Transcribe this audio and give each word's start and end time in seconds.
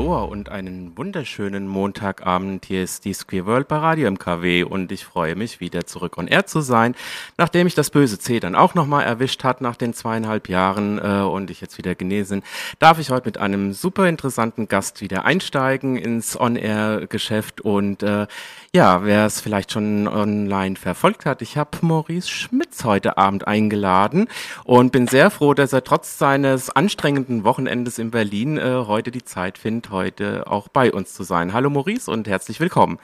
und 0.00 0.48
einen 0.48 0.96
wunderschönen 0.96 1.68
Montagabend. 1.68 2.64
Hier 2.64 2.82
ist 2.82 3.04
die 3.04 3.12
Queer 3.12 3.44
World 3.44 3.68
bei 3.68 3.76
Radio 3.76 4.10
MKW 4.10 4.62
und 4.64 4.90
ich 4.90 5.04
freue 5.04 5.36
mich, 5.36 5.60
wieder 5.60 5.84
zurück 5.84 6.16
on 6.16 6.28
Air 6.28 6.46
zu 6.46 6.62
sein, 6.62 6.94
nachdem 7.36 7.66
ich 7.66 7.74
das 7.74 7.90
böse 7.90 8.18
C 8.18 8.40
dann 8.40 8.54
auch 8.54 8.74
nochmal 8.74 9.04
erwischt 9.04 9.44
hat 9.44 9.60
nach 9.60 9.76
den 9.76 9.92
zweieinhalb 9.92 10.48
Jahren 10.48 10.98
äh, 10.98 11.20
und 11.20 11.50
ich 11.50 11.60
jetzt 11.60 11.76
wieder 11.76 11.94
genesen, 11.94 12.42
darf 12.78 12.98
ich 12.98 13.10
heute 13.10 13.26
mit 13.26 13.36
einem 13.36 13.74
super 13.74 14.08
interessanten 14.08 14.66
Gast 14.66 15.02
wieder 15.02 15.26
einsteigen 15.26 15.96
ins 15.96 16.40
On-Air-Geschäft 16.40 17.60
und 17.60 18.02
äh, 18.02 18.26
ja, 18.74 19.04
wer 19.04 19.26
es 19.26 19.42
vielleicht 19.42 19.72
schon 19.72 20.08
online 20.08 20.76
verfolgt 20.76 21.26
hat, 21.26 21.42
ich 21.42 21.58
habe 21.58 21.70
Maurice 21.82 22.30
Schmitz 22.30 22.84
heute 22.84 23.18
Abend 23.18 23.46
eingeladen 23.46 24.28
und 24.64 24.92
bin 24.92 25.06
sehr 25.06 25.30
froh, 25.30 25.52
dass 25.52 25.74
er 25.74 25.84
trotz 25.84 26.16
seines 26.16 26.70
anstrengenden 26.70 27.44
Wochenendes 27.44 27.98
in 27.98 28.10
Berlin 28.10 28.56
äh, 28.56 28.84
heute 28.86 29.10
die 29.10 29.24
Zeit 29.24 29.58
findet, 29.58 29.81
heute 29.90 30.46
auch 30.46 30.68
bei 30.68 30.92
uns 30.92 31.14
zu 31.14 31.22
sein. 31.22 31.52
Hallo 31.52 31.70
Maurice 31.70 32.10
und 32.10 32.28
herzlich 32.28 32.60
willkommen. 32.60 32.98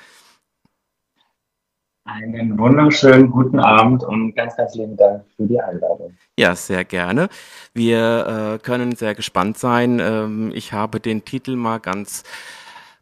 Einen 2.04 2.59
wunderschönen 2.59 3.30
guten 3.30 3.60
Abend 3.60 4.02
und 4.02 4.34
ganz 4.34 4.56
herzlichen 4.56 4.96
Dank 4.96 5.24
für 5.37 5.46
die 5.46 5.60
Einladung. 5.60 6.16
Ja, 6.38 6.54
sehr 6.54 6.84
gerne. 6.84 7.28
Wir 7.74 8.54
äh, 8.54 8.59
können 8.64 8.96
sehr 8.96 9.14
gespannt 9.14 9.59
sein. 9.59 10.01
Ähm, 10.01 10.51
ich 10.54 10.73
habe 10.73 11.01
den 11.01 11.27
Titel 11.27 11.54
mal 11.54 11.79
ganz 11.80 12.24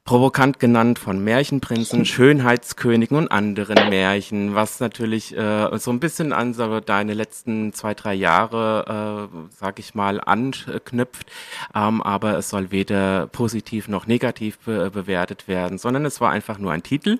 provokant 0.06 0.60
genannt 0.60 0.98
von 0.98 1.22
Märchenprinzen, 1.22 2.04
Schönheitskönigen 2.06 3.16
und 3.16 3.28
anderen 3.28 3.90
Märchen, 3.90 4.54
was 4.54 4.80
natürlich 4.80 5.36
äh, 5.36 5.76
so 5.78 5.90
ein 5.90 6.00
bisschen 6.00 6.32
an 6.32 6.54
so 6.54 6.80
deine 6.80 7.12
letzten 7.12 7.72
zwei, 7.72 7.92
drei 7.92 8.14
Jahre, 8.14 9.28
äh, 9.34 9.38
sag 9.50 9.78
ich 9.80 9.94
mal, 9.94 10.20
anknüpft. 10.20 11.30
Ähm, 11.74 12.00
aber 12.02 12.38
es 12.38 12.48
soll 12.48 12.70
weder 12.70 13.26
positiv 13.26 13.88
noch 13.88 14.06
negativ 14.06 14.58
be 14.60 14.90
bewertet 14.90 15.48
werden, 15.48 15.76
sondern 15.76 16.04
es 16.04 16.20
war 16.20 16.30
einfach 16.30 16.58
nur 16.58 16.70
ein 16.70 16.84
Titel. 16.84 17.18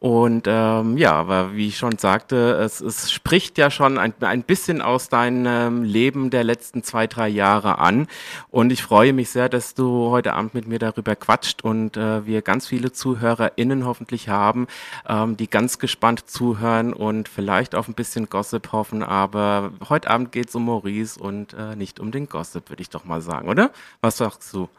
Und 0.00 0.46
ähm, 0.48 0.96
ja, 0.96 1.12
aber 1.12 1.54
wie 1.54 1.68
ich 1.68 1.76
schon 1.76 1.98
sagte, 1.98 2.52
es, 2.54 2.80
es 2.80 3.12
spricht 3.12 3.58
ja 3.58 3.70
schon 3.70 3.98
ein, 3.98 4.14
ein 4.20 4.42
bisschen 4.42 4.80
aus 4.80 5.10
deinem 5.10 5.84
Leben 5.84 6.30
der 6.30 6.42
letzten 6.42 6.82
zwei, 6.82 7.06
drei 7.06 7.28
Jahre 7.28 7.78
an. 7.78 8.06
Und 8.50 8.72
ich 8.72 8.82
freue 8.82 9.12
mich 9.12 9.28
sehr, 9.28 9.50
dass 9.50 9.74
du 9.74 10.08
heute 10.08 10.32
Abend 10.32 10.54
mit 10.54 10.66
mir 10.66 10.78
darüber 10.78 11.16
quatscht 11.16 11.62
und 11.62 11.98
äh, 11.98 12.24
wir 12.24 12.40
ganz 12.40 12.66
viele 12.66 12.92
ZuhörerInnen 12.92 13.84
hoffentlich 13.84 14.30
haben, 14.30 14.68
ähm, 15.06 15.36
die 15.36 15.50
ganz 15.50 15.78
gespannt 15.78 16.30
zuhören 16.30 16.94
und 16.94 17.28
vielleicht 17.28 17.74
auf 17.74 17.86
ein 17.86 17.94
bisschen 17.94 18.30
Gossip 18.30 18.72
hoffen. 18.72 19.02
Aber 19.02 19.72
heute 19.90 20.08
Abend 20.08 20.32
geht 20.32 20.48
es 20.48 20.54
um 20.54 20.64
Maurice 20.64 21.20
und 21.20 21.52
äh, 21.52 21.76
nicht 21.76 22.00
um 22.00 22.10
den 22.10 22.26
Gossip, 22.26 22.70
würde 22.70 22.80
ich 22.80 22.88
doch 22.88 23.04
mal 23.04 23.20
sagen, 23.20 23.50
oder? 23.50 23.70
Was 24.00 24.16
sagst 24.16 24.50
du? 24.54 24.70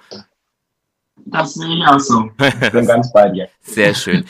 Das 1.18 1.54
sehe 1.54 1.76
ich 1.76 1.86
auch 1.86 2.00
so. 2.00 2.30
Ich 2.40 2.72
bin 2.72 2.88
ganz 2.88 3.12
bei 3.14 3.30
dir. 3.30 3.48
Sehr 3.62 3.94
schön. 3.94 4.26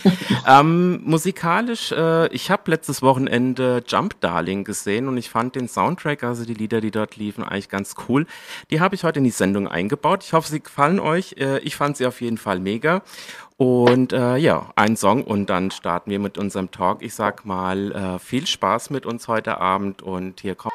ähm, 0.47 1.01
musikalisch, 1.03 1.91
äh, 1.91 2.27
ich 2.27 2.51
habe 2.51 2.69
letztes 2.71 3.01
Wochenende 3.01 3.83
Jump 3.87 4.19
Darling 4.19 4.63
gesehen 4.63 5.07
und 5.07 5.17
ich 5.17 5.29
fand 5.29 5.55
den 5.55 5.67
Soundtrack, 5.67 6.23
also 6.23 6.45
die 6.45 6.53
Lieder, 6.53 6.81
die 6.81 6.91
dort 6.91 7.15
liefen, 7.15 7.43
eigentlich 7.43 7.69
ganz 7.69 7.95
cool. 8.07 8.25
Die 8.69 8.81
habe 8.81 8.95
ich 8.95 9.03
heute 9.03 9.19
in 9.19 9.23
die 9.23 9.31
Sendung 9.31 9.67
eingebaut. 9.67 10.23
Ich 10.23 10.33
hoffe, 10.33 10.49
sie 10.49 10.61
gefallen 10.61 10.99
euch. 10.99 11.35
Äh, 11.37 11.59
ich 11.59 11.75
fand 11.75 11.97
sie 11.97 12.05
auf 12.05 12.21
jeden 12.21 12.37
Fall 12.37 12.59
mega. 12.59 13.01
Und 13.57 14.11
äh, 14.11 14.37
ja, 14.37 14.71
ein 14.75 14.97
Song 14.97 15.23
und 15.23 15.49
dann 15.49 15.69
starten 15.71 16.09
wir 16.09 16.19
mit 16.19 16.37
unserem 16.37 16.71
Talk. 16.71 17.03
Ich 17.03 17.13
sag 17.13 17.45
mal, 17.45 17.91
äh, 17.91 18.19
viel 18.19 18.47
Spaß 18.47 18.89
mit 18.89 19.05
uns 19.05 19.27
heute 19.27 19.59
Abend 19.59 20.01
und 20.01 20.41
hier 20.41 20.55
kommt 20.55 20.73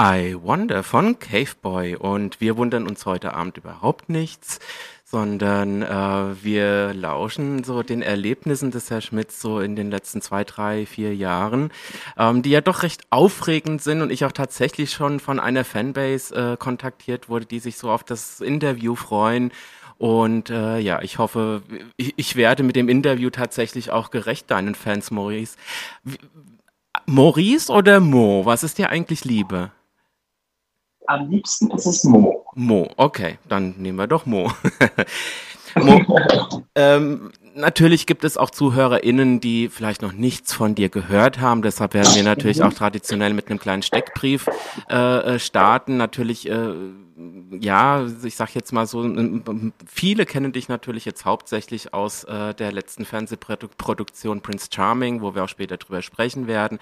I 0.00 0.36
Wonder 0.38 0.82
von 0.82 1.18
Caveboy 1.18 1.96
und 1.96 2.40
wir 2.40 2.58
wundern 2.58 2.86
uns 2.86 3.06
heute 3.06 3.32
Abend 3.32 3.56
überhaupt 3.56 4.10
nichts 4.10 4.60
sondern 5.08 5.82
äh, 5.82 6.44
wir 6.44 6.92
lauschen 6.92 7.62
so 7.62 7.84
den 7.84 8.02
Erlebnissen 8.02 8.72
des 8.72 8.90
Herr 8.90 9.00
Schmitz 9.00 9.40
so 9.40 9.60
in 9.60 9.76
den 9.76 9.88
letzten 9.88 10.20
zwei, 10.20 10.42
drei, 10.42 10.84
vier 10.84 11.14
Jahren, 11.14 11.70
ähm, 12.18 12.42
die 12.42 12.50
ja 12.50 12.60
doch 12.60 12.82
recht 12.82 13.04
aufregend 13.10 13.80
sind 13.80 14.02
und 14.02 14.10
ich 14.10 14.24
auch 14.24 14.32
tatsächlich 14.32 14.90
schon 14.90 15.20
von 15.20 15.38
einer 15.38 15.64
Fanbase 15.64 16.34
äh, 16.34 16.56
kontaktiert 16.56 17.28
wurde, 17.28 17.46
die 17.46 17.60
sich 17.60 17.78
so 17.78 17.88
auf 17.88 18.02
das 18.02 18.40
Interview 18.40 18.96
freuen. 18.96 19.52
Und 19.96 20.50
äh, 20.50 20.80
ja, 20.80 21.00
ich 21.00 21.18
hoffe, 21.18 21.62
ich, 21.96 22.14
ich 22.16 22.34
werde 22.34 22.64
mit 22.64 22.74
dem 22.74 22.88
Interview 22.88 23.30
tatsächlich 23.30 23.92
auch 23.92 24.10
gerecht 24.10 24.50
deinen 24.50 24.74
Fans, 24.74 25.12
Maurice. 25.12 25.56
Maurice 27.06 27.72
oder 27.72 28.00
Mo? 28.00 28.44
Was 28.44 28.64
ist 28.64 28.78
dir 28.78 28.90
eigentlich 28.90 29.24
Liebe? 29.24 29.70
Am 31.06 31.30
liebsten 31.30 31.70
ist 31.70 31.86
es 31.86 32.02
Mo. 32.02 32.35
Mo, 32.56 32.90
okay, 32.96 33.38
dann 33.48 33.74
nehmen 33.76 33.98
wir 33.98 34.06
doch 34.06 34.24
Mo. 34.24 34.50
Mo 35.76 36.00
ähm, 36.74 37.30
natürlich 37.54 38.06
gibt 38.06 38.24
es 38.24 38.38
auch 38.38 38.48
ZuhörerInnen, 38.48 39.40
die 39.40 39.68
vielleicht 39.68 40.00
noch 40.00 40.12
nichts 40.12 40.54
von 40.54 40.74
dir 40.74 40.88
gehört 40.88 41.38
haben. 41.38 41.60
Deshalb 41.60 41.92
werden 41.92 42.14
wir 42.14 42.22
natürlich 42.22 42.62
auch 42.62 42.72
traditionell 42.72 43.34
mit 43.34 43.50
einem 43.50 43.58
kleinen 43.58 43.82
Steckbrief 43.82 44.48
äh, 44.90 45.34
äh 45.34 45.38
starten. 45.38 45.98
Natürlich 45.98 46.48
äh, 46.48 46.72
ja, 47.60 48.06
ich 48.24 48.36
sag 48.36 48.54
jetzt 48.54 48.72
mal 48.72 48.86
so, 48.86 49.02
viele 49.86 50.26
kennen 50.26 50.52
dich 50.52 50.68
natürlich 50.68 51.06
jetzt 51.06 51.24
hauptsächlich 51.24 51.94
aus 51.94 52.24
äh, 52.24 52.52
der 52.52 52.72
letzten 52.72 53.06
Fernsehproduktion 53.06 54.42
Prince 54.42 54.68
Charming, 54.70 55.22
wo 55.22 55.34
wir 55.34 55.44
auch 55.44 55.48
später 55.48 55.78
drüber 55.78 56.02
sprechen 56.02 56.46
werden. 56.46 56.78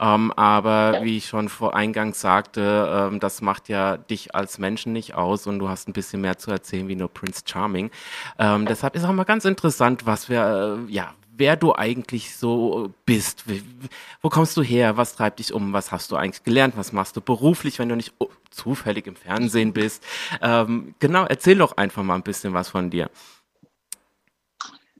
Ähm, 0.00 0.32
aber 0.32 1.00
wie 1.02 1.18
ich 1.18 1.26
schon 1.26 1.50
vor 1.50 1.76
eingangs 1.76 2.20
sagte, 2.20 3.10
ähm, 3.12 3.20
das 3.20 3.42
macht 3.42 3.68
ja 3.68 3.98
dich 3.98 4.34
als 4.34 4.58
Menschen 4.58 4.94
nicht 4.94 5.14
aus 5.14 5.46
und 5.46 5.58
du 5.58 5.68
hast 5.68 5.86
ein 5.86 5.92
bisschen 5.92 6.22
mehr 6.22 6.38
zu 6.38 6.50
erzählen 6.50 6.88
wie 6.88 6.96
nur 6.96 7.08
Prince 7.08 7.42
Charming. 7.44 7.90
Ähm, 8.38 8.64
deshalb 8.64 8.96
ist 8.96 9.04
auch 9.04 9.12
mal 9.12 9.24
ganz 9.24 9.44
interessant, 9.44 10.06
was 10.06 10.30
wir, 10.30 10.78
äh, 10.88 10.92
ja, 10.92 11.12
wer 11.36 11.56
du 11.56 11.74
eigentlich 11.74 12.36
so 12.36 12.90
bist. 13.06 13.44
Wo 14.22 14.28
kommst 14.28 14.56
du 14.56 14.62
her? 14.62 14.96
Was 14.96 15.16
treibt 15.16 15.38
dich 15.38 15.52
um? 15.52 15.72
Was 15.72 15.92
hast 15.92 16.10
du 16.12 16.16
eigentlich 16.16 16.44
gelernt? 16.44 16.76
Was 16.76 16.92
machst 16.92 17.16
du 17.16 17.20
beruflich, 17.20 17.78
wenn 17.78 17.88
du 17.88 17.96
nicht 17.96 18.14
zufällig 18.50 19.06
im 19.06 19.16
Fernsehen 19.16 19.72
bist? 19.72 20.04
Ähm, 20.40 20.94
genau, 20.98 21.24
erzähl 21.24 21.58
doch 21.58 21.76
einfach 21.76 22.02
mal 22.02 22.14
ein 22.14 22.22
bisschen 22.22 22.54
was 22.54 22.68
von 22.68 22.90
dir. 22.90 23.10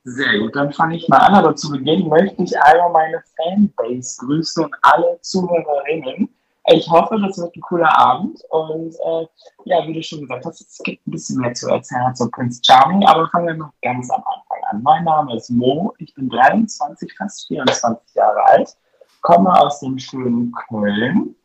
Sehr 0.07 0.39
gut, 0.39 0.55
dann 0.55 0.73
fange 0.73 0.97
ich 0.97 1.09
mal 1.09 1.19
an. 1.19 1.35
Aber 1.35 1.57
zu 1.57 1.71
Beginn 1.71 2.09
möchte 2.09 2.43
ich 2.43 2.59
einmal 2.61 2.93
meine 2.93 3.23
Fanbase 3.37 4.19
grüßen 4.25 4.65
und 4.65 4.75
alle 4.83 5.19
Zuhörerinnen. 5.23 6.29
Ich 6.67 6.89
hoffe, 6.89 7.21
das 7.21 7.37
wird 7.37 7.55
ein 7.55 7.61
cooler 7.61 7.99
Abend. 7.99 8.41
Und 8.49 8.95
äh, 8.95 9.27
ja, 9.65 9.87
wie 9.87 9.93
du 9.93 10.03
schon 10.03 10.23
gesagt 10.23 10.47
hast, 10.47 10.61
es 10.63 10.79
gibt 10.83 11.07
ein 11.07 11.11
bisschen 11.11 11.41
mehr 11.41 11.53
zu 11.53 11.69
erzählen 11.69 12.15
zu 12.15 12.31
Prince 12.31 12.61
Charming, 12.65 13.05
aber 13.07 13.29
fangen 13.29 13.49
wir 13.49 13.55
noch 13.55 13.73
ganz 13.83 14.11
am 14.11 14.23
Anfang 14.23 14.65
an. 14.71 14.83
Mein 14.83 15.05
Name 15.05 15.37
ist 15.37 15.51
Mo, 15.51 15.93
ich 15.99 16.15
bin 16.15 16.31
23, 16.31 17.15
fast 17.17 17.47
24 17.49 18.15
Jahre 18.15 18.43
alt, 18.47 18.77
komme 19.21 19.53
aus 19.53 19.81
dem 19.81 19.99
schönen 19.99 20.53
Köln. 20.69 21.37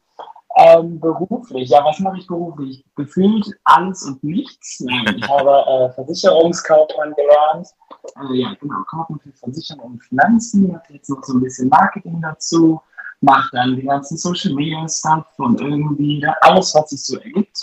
Ähm, 0.57 0.99
beruflich, 0.99 1.69
ja, 1.69 1.83
was 1.85 1.99
mache 1.99 2.17
ich 2.17 2.27
beruflich? 2.27 2.83
Gefühlt 2.95 3.45
alles 3.65 4.03
und 4.03 4.23
nichts. 4.23 4.81
Ich 4.81 5.29
habe 5.29 5.65
äh, 5.67 5.89
Versicherungskaufmann 5.91 7.13
gelernt. 7.13 7.67
Äh, 8.15 8.35
ja, 8.35 8.53
genau, 8.59 8.83
Kaufmann 8.89 9.19
für 9.19 9.31
Versicherung 9.33 9.91
und 9.91 10.03
Finanzen. 10.03 10.71
Mache 10.71 10.93
jetzt 10.93 11.09
noch 11.09 11.23
so 11.23 11.33
ein 11.33 11.41
bisschen 11.41 11.69
Marketing 11.69 12.19
dazu 12.21 12.81
mache 13.21 13.49
dann 13.53 13.75
die 13.75 13.83
ganzen 13.83 14.17
Social 14.17 14.53
Media 14.53 14.87
Stuff 14.87 15.25
und 15.37 15.59
irgendwie 15.61 16.25
alles, 16.41 16.73
was 16.75 16.89
sich 16.89 17.03
so 17.03 17.17
ergibt, 17.17 17.59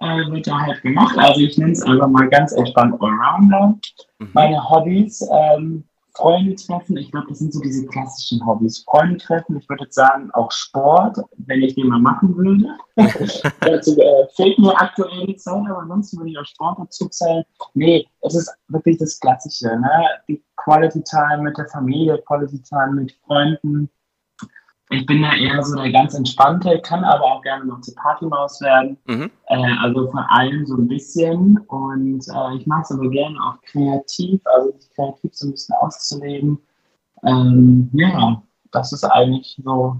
äh, 0.00 0.30
wird 0.30 0.46
da 0.46 0.58
halt 0.58 0.82
gemacht. 0.82 1.16
Also 1.18 1.40
ich 1.40 1.56
nenne 1.58 1.72
es 1.72 1.82
einfach 1.82 2.08
mal 2.08 2.28
ganz 2.28 2.52
entspannt 2.52 3.00
Allrounder. 3.00 3.78
Mhm. 4.18 4.30
Meine 4.32 4.68
Hobbys, 4.68 5.26
ähm, 5.30 5.84
Freunde 6.16 6.54
treffen, 6.54 6.96
ich 6.96 7.10
glaube, 7.10 7.26
das 7.28 7.40
sind 7.40 7.52
so 7.52 7.60
diese 7.60 7.86
klassischen 7.86 8.44
Hobbys. 8.44 8.84
Freunde 8.84 9.18
treffen, 9.18 9.58
ich 9.58 9.68
würde 9.68 9.84
jetzt 9.84 9.96
sagen, 9.96 10.30
auch 10.32 10.50
Sport, 10.50 11.18
wenn 11.36 11.62
ich 11.62 11.74
den 11.74 11.88
mal 11.88 11.98
machen 11.98 12.34
würde. 12.36 12.74
dazu 13.60 14.00
äh, 14.00 14.26
fehlt 14.34 14.58
mir 14.58 14.74
aktuell 14.80 15.26
die 15.26 15.36
Zeit, 15.36 15.62
aber 15.68 15.80
ansonsten 15.80 16.16
würde 16.16 16.30
ich 16.30 16.38
auch 16.38 16.46
Sport 16.46 16.78
dazu 16.78 17.08
zählen. 17.08 17.44
Nee, 17.74 18.06
es 18.22 18.34
ist 18.34 18.50
wirklich 18.68 18.96
das 18.96 19.20
Klassische, 19.20 19.68
ne? 19.78 19.90
Die 20.26 20.42
Quality 20.56 21.02
Time 21.02 21.42
mit 21.42 21.58
der 21.58 21.68
Familie, 21.68 22.22
Quality 22.26 22.62
Time 22.62 22.92
mit 22.94 23.12
Freunden, 23.26 23.90
ich 24.90 25.04
bin 25.04 25.22
da 25.22 25.34
eher 25.34 25.62
so 25.62 25.74
der 25.76 25.90
ganz 25.90 26.14
entspannte, 26.14 26.80
kann 26.82 27.02
aber 27.02 27.24
auch 27.24 27.42
gerne 27.42 27.64
noch 27.64 27.80
zur 27.80 27.94
Partymaus 27.96 28.60
werden. 28.60 28.96
Mhm. 29.06 29.30
Äh, 29.46 29.72
also 29.80 30.10
von 30.10 30.20
allem 30.28 30.64
so 30.64 30.76
ein 30.76 30.86
bisschen. 30.86 31.58
Und 31.66 32.26
äh, 32.28 32.56
ich 32.56 32.66
mag 32.66 32.84
es 32.84 32.92
aber 32.92 33.08
gerne 33.10 33.36
auch 33.42 33.60
kreativ, 33.62 34.40
also 34.44 34.72
sich 34.78 34.90
kreativ 34.94 35.34
so 35.34 35.48
ein 35.48 35.50
bisschen 35.52 35.74
auszuleben. 35.80 36.58
Ähm, 37.24 37.90
ja, 37.94 38.42
das 38.70 38.92
ist 38.92 39.04
eigentlich 39.04 39.60
so, 39.64 39.96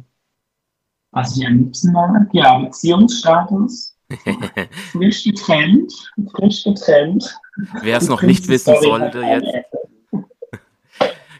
was 1.10 1.36
ich 1.36 1.46
am 1.46 1.58
liebsten 1.58 1.92
mag. 1.92 2.28
Ja, 2.32 2.58
Beziehungsstatus. 2.58 3.94
frisch 4.92 5.24
getrennt, 5.24 5.92
frisch 6.30 6.62
getrennt. 6.62 7.36
Wer 7.82 7.96
es 7.98 8.08
noch 8.08 8.22
nicht 8.22 8.46
wissen 8.46 8.76
sollte, 8.80 9.20
jetzt. 9.20 9.75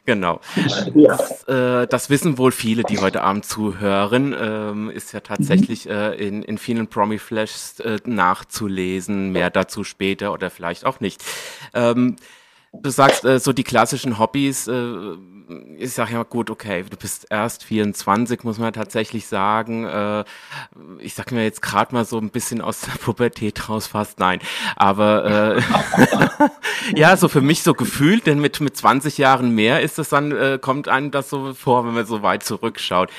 Genau. 0.06 0.41
Ja. 0.94 1.17
Das, 1.17 1.49
äh, 1.49 1.87
das, 1.88 2.11
wissen 2.11 2.38
wohl 2.38 2.53
viele, 2.53 2.85
die 2.85 2.99
heute 2.99 3.23
Abend 3.23 3.44
zuhören. 3.44 4.35
Ähm, 4.41 4.88
ist 4.88 5.12
ja 5.12 5.20
tatsächlich 5.20 5.87
mhm. 5.87 5.91
äh, 5.91 6.14
in, 6.14 6.43
in 6.44 6.58
vielen 6.58 6.87
Promi-Flashs 6.87 7.81
äh, 7.81 7.99
nachzulesen. 8.05 9.32
Mehr 9.32 9.50
dazu 9.50 9.82
später 9.82 10.32
oder 10.32 10.49
vielleicht 10.49 10.87
auch 10.87 11.00
nicht. 11.00 11.23
Ähm, 11.75 12.17
du 12.82 12.90
sagst 12.90 13.25
äh, 13.25 13.38
so 13.38 13.52
die 13.52 13.64
klassischen 13.64 14.19
Hobbys. 14.19 14.69
Äh, 14.69 15.17
ich 15.78 15.93
sage 15.93 16.14
ja 16.14 16.23
gut, 16.25 16.50
okay, 16.50 16.84
du 16.88 16.96
bist 16.96 17.26
erst 17.31 17.62
24, 17.62 18.43
muss 18.43 18.58
man 18.58 18.73
tatsächlich 18.73 19.26
sagen. 19.26 19.84
Äh, 19.84 20.25
ich 20.99 21.14
sag 21.14 21.31
mir 21.31 21.44
jetzt 21.44 21.62
gerade 21.62 21.94
mal 21.94 22.05
so 22.05 22.19
ein 22.19 22.31
bisschen 22.31 22.61
aus 22.61 22.81
der 22.81 22.93
Pubertät 22.93 23.69
raus, 23.69 23.87
fast 23.87 24.19
nein. 24.19 24.40
Aber 24.75 25.56
äh, 25.56 25.62
ja, 26.99 27.17
so 27.17 27.28
für 27.28 27.40
mich 27.40 27.62
so 27.62 27.75
gefühlt, 27.75 28.26
denn 28.26 28.40
mit 28.40 28.61
mit 28.61 28.76
20 28.76 29.19
Jahren 29.19 29.50
mehr 29.50 29.82
ist 29.82 29.99
es 29.99 30.08
dann 30.08 30.32
äh, 30.32 30.58
kommt 30.61 30.88
einem 30.88 31.11
das 31.11 31.31
so 31.31 31.55
vor, 31.55 31.87
wenn 31.87 31.94
man 31.94 32.06
so 32.06 32.23
weit 32.23 32.43
zurückschaut. 32.43 33.11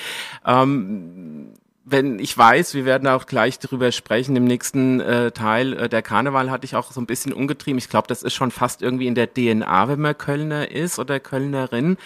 Ähm, 0.44 1.54
wenn 1.90 2.18
ich 2.18 2.36
weiß, 2.36 2.74
wir 2.74 2.84
werden 2.84 3.08
auch 3.08 3.26
gleich 3.26 3.58
darüber 3.58 3.92
sprechen, 3.92 4.36
im 4.36 4.44
nächsten 4.44 5.00
äh, 5.00 5.30
Teil, 5.32 5.72
äh, 5.74 5.88
der 5.88 6.02
Karneval 6.02 6.50
hatte 6.50 6.64
ich 6.64 6.76
auch 6.76 6.92
so 6.92 7.00
ein 7.00 7.06
bisschen 7.06 7.32
umgetrieben. 7.32 7.78
Ich 7.78 7.88
glaube, 7.88 8.08
das 8.08 8.22
ist 8.22 8.34
schon 8.34 8.50
fast 8.50 8.82
irgendwie 8.82 9.06
in 9.06 9.14
der 9.14 9.32
DNA, 9.32 9.88
wenn 9.88 10.00
man 10.00 10.16
Kölner 10.16 10.70
ist 10.70 10.98
oder 10.98 11.20
Kölnerin. 11.20 11.96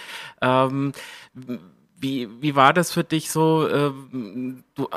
Ähm, 0.40 0.92
wie, 1.98 2.28
wie 2.40 2.54
war 2.54 2.72
das 2.72 2.92
für 2.92 3.04
dich 3.04 3.30
so? 3.30 3.66
Äh, 3.66 3.92
du 4.74 4.88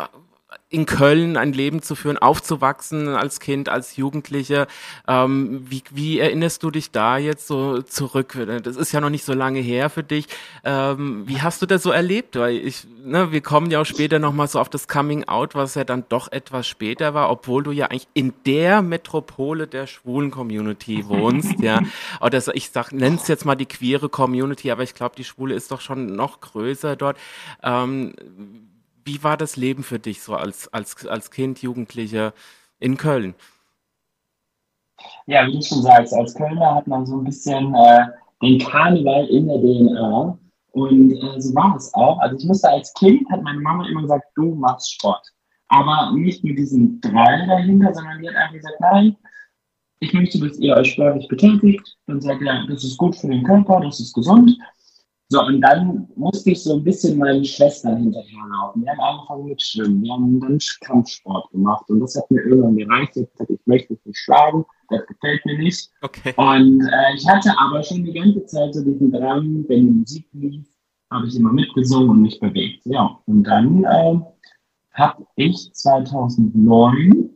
in 0.70 0.86
Köln 0.86 1.38
ein 1.38 1.54
Leben 1.54 1.82
zu 1.82 1.96
führen, 1.96 2.18
aufzuwachsen 2.18 3.08
als 3.10 3.40
Kind, 3.40 3.70
als 3.70 3.96
Jugendlicher. 3.96 4.68
Ähm, 5.08 5.66
wie, 5.70 5.84
wie 5.92 6.20
erinnerst 6.20 6.64
du 6.64 6.72
dich 6.72 6.92
da 6.92 7.18
jetzt 7.18 7.48
so 7.48 7.82
zurück? 7.82 8.38
Das 8.64 8.76
ist 8.76 8.92
ja 8.92 9.00
noch 9.00 9.10
nicht 9.10 9.24
so 9.24 9.34
lange 9.34 9.60
her 9.60 9.90
für 9.90 10.04
dich. 10.04 10.28
Ähm, 10.64 11.24
wie 11.28 11.42
hast 11.42 11.62
du 11.62 11.66
das 11.66 11.84
so 11.84 11.92
erlebt? 11.92 12.36
Weil 12.36 12.58
ich, 12.58 12.86
ne, 13.04 13.32
wir 13.32 13.42
kommen 13.42 13.72
ja 13.72 13.80
auch 13.82 13.86
später 13.86 14.20
nochmal 14.20 14.48
so 14.48 14.60
auf 14.60 14.70
das 14.70 14.88
Coming 14.88 15.26
Out, 15.26 15.56
was 15.56 15.76
ja 15.76 15.84
dann 15.84 16.04
doch 16.10 16.32
etwas 16.32 16.68
später 16.68 17.14
war, 17.14 17.30
obwohl 17.30 17.64
du 17.64 17.72
ja 17.72 17.86
eigentlich 17.86 18.08
in 18.14 18.34
der 18.46 18.82
Metropole 18.82 19.68
der 19.68 19.88
schwulen 19.88 20.32
Community 20.32 21.08
wohnst, 21.08 21.60
ja. 21.60 21.82
Oder 22.22 22.42
ich 22.54 22.72
sag, 22.72 22.92
nenn's 22.92 23.28
jetzt 23.28 23.46
mal 23.46 23.56
die 23.56 23.66
queere 23.66 24.10
Community, 24.10 24.72
aber 24.72 24.84
ich 24.84 24.94
glaube, 24.94 25.16
die 25.16 25.24
Schwule 25.24 25.56
ist 25.56 25.72
doch 25.72 25.80
schon 25.80 26.08
noch 26.08 26.42
größer 26.42 26.96
dort. 26.96 27.18
Ähm, 27.64 28.14
wie 29.06 29.24
war 29.24 29.38
das 29.38 29.56
Leben 29.56 29.84
für 29.84 30.00
dich 30.00 30.22
so 30.22 30.36
als, 30.36 30.68
als, 30.74 31.06
als 31.06 31.32
Kind, 31.32 31.62
Jugendlicher 31.62 32.34
in 32.80 32.98
Köln? 32.98 33.36
Ja, 35.28 35.46
wie 35.48 35.54
du 35.54 35.62
schon 35.62 35.84
sagst, 35.84 36.14
als 36.14 36.34
Kölner 36.34 36.76
hat 36.76 36.88
man 36.88 37.06
so 37.06 37.18
ein 37.18 37.24
bisschen 37.24 37.74
äh, 37.76 38.06
den 38.42 38.60
Karneval 38.60 39.28
in 39.28 39.48
der 39.48 39.58
DNA. 39.58 40.38
Und 40.72 41.12
äh, 41.12 41.42
so 41.42 41.54
war 41.56 41.76
es 41.76 41.94
auch. 41.94 42.20
Also 42.20 42.38
ich 42.38 42.46
musste 42.46 42.70
als 42.70 42.94
Kind, 42.96 43.30
hat 43.30 43.44
meine 43.44 43.60
Mama 43.60 43.88
immer 43.88 44.02
gesagt, 44.02 44.26
du 44.36 44.56
machst 44.56 44.94
Sport. 44.94 45.26
Aber 45.68 46.12
nicht 46.14 46.44
mit 46.44 46.58
diesem 46.58 47.00
Drall 47.02 47.48
dahinter, 47.48 47.94
sondern 47.94 48.22
die 48.22 48.30
hat 48.30 48.36
einfach 48.36 48.56
gesagt, 48.56 48.80
nein, 48.80 49.16
ich 50.00 50.14
möchte, 50.14 50.40
dass 50.40 50.58
ihr 50.58 50.76
euch 50.76 50.92
sportlich 50.92 51.28
betätigt. 51.28 51.98
Dann 52.08 52.22
sagt 52.22 52.42
ihr, 52.42 52.66
das 52.68 52.84
ist 52.84 52.98
gut 52.98 53.16
für 53.16 53.28
den 53.28 53.44
Körper, 53.44 53.80
das 53.82 54.00
ist 54.00 54.14
gesund. 54.14 54.58
So, 55.30 55.44
und 55.44 55.60
dann 55.62 56.08
musste 56.16 56.52
ich 56.52 56.62
so 56.62 56.76
ein 56.76 56.84
bisschen 56.84 57.18
meinen 57.18 57.44
Schwestern 57.44 57.98
hinterherlaufen. 57.98 58.84
Wir 58.84 58.92
haben 58.92 59.00
angefangen 59.00 59.46
mit 59.46 59.62
Schwimmen, 59.62 60.04
wir 60.04 60.14
haben 60.14 60.40
dann 60.40 60.60
Kampfsport 60.82 61.50
gemacht 61.52 61.90
und 61.90 62.00
das 62.00 62.16
hat 62.16 62.30
mir 62.30 62.42
irgendwann 62.42 62.78
gereicht. 62.78 63.18
Ich 63.18 63.32
gesagt, 63.32 63.50
ich 63.50 63.66
möchte 63.66 63.94
mich 63.94 64.06
nicht 64.06 64.20
schlagen, 64.20 64.66
das 64.90 65.06
gefällt 65.08 65.44
mir 65.46 65.58
nicht. 65.58 65.90
Okay. 66.04 66.34
Und 66.38 66.82
äh, 66.82 67.16
ich 67.16 67.28
hatte 67.28 67.52
aber 67.58 67.82
schon 67.82 68.04
die 68.04 68.14
ganze 68.14 68.46
Zeit 68.46 68.76
so 68.76 68.84
diesen 68.84 69.12
Drang, 69.12 69.66
wenn 69.68 69.86
die 69.88 69.92
Musik 69.92 70.28
lief, 70.34 70.68
habe 71.10 71.26
ich 71.28 71.36
immer 71.36 71.54
mitgesungen 71.54 72.10
und 72.10 72.22
mich 72.22 72.40
bewegt. 72.40 72.86
Ja, 72.86 73.20
und 73.26 73.44
dann 73.46 73.84
äh, 73.84 74.20
habe 74.92 75.26
ich 75.38 75.74
2009 75.74 77.32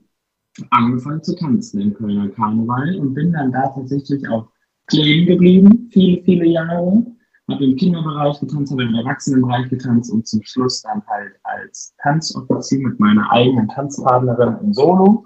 angefangen 0.69 1.23
zu 1.23 1.35
tanzen 1.35 1.81
im 1.81 1.93
Kölner 1.95 2.29
Karneval 2.29 2.97
und 2.97 3.15
bin 3.15 3.31
dann 3.31 3.51
da 3.51 3.67
tatsächlich 3.69 4.27
auch 4.29 4.47
kleben 4.85 5.25
geblieben, 5.25 5.89
viele, 5.91 6.21
viele 6.23 6.45
Jahre 6.45 7.03
habe 7.51 7.65
im 7.65 7.75
Kinderbereich 7.75 8.39
getanzt, 8.39 8.71
habe 8.71 8.83
im 8.83 8.95
Erwachsenenbereich 8.95 9.69
getanzt 9.69 10.11
und 10.11 10.27
zum 10.27 10.41
Schluss 10.43 10.81
dann 10.81 11.03
halt 11.07 11.33
als 11.43 11.93
Tanzoffizier 12.01 12.87
mit 12.87 12.99
meiner 12.99 13.29
eigenen 13.31 13.67
Tanzpartnerin 13.69 14.57
im 14.61 14.73
Solo. 14.73 15.25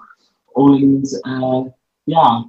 Und 0.54 1.08
äh, 1.25 1.72
ja, 2.06 2.46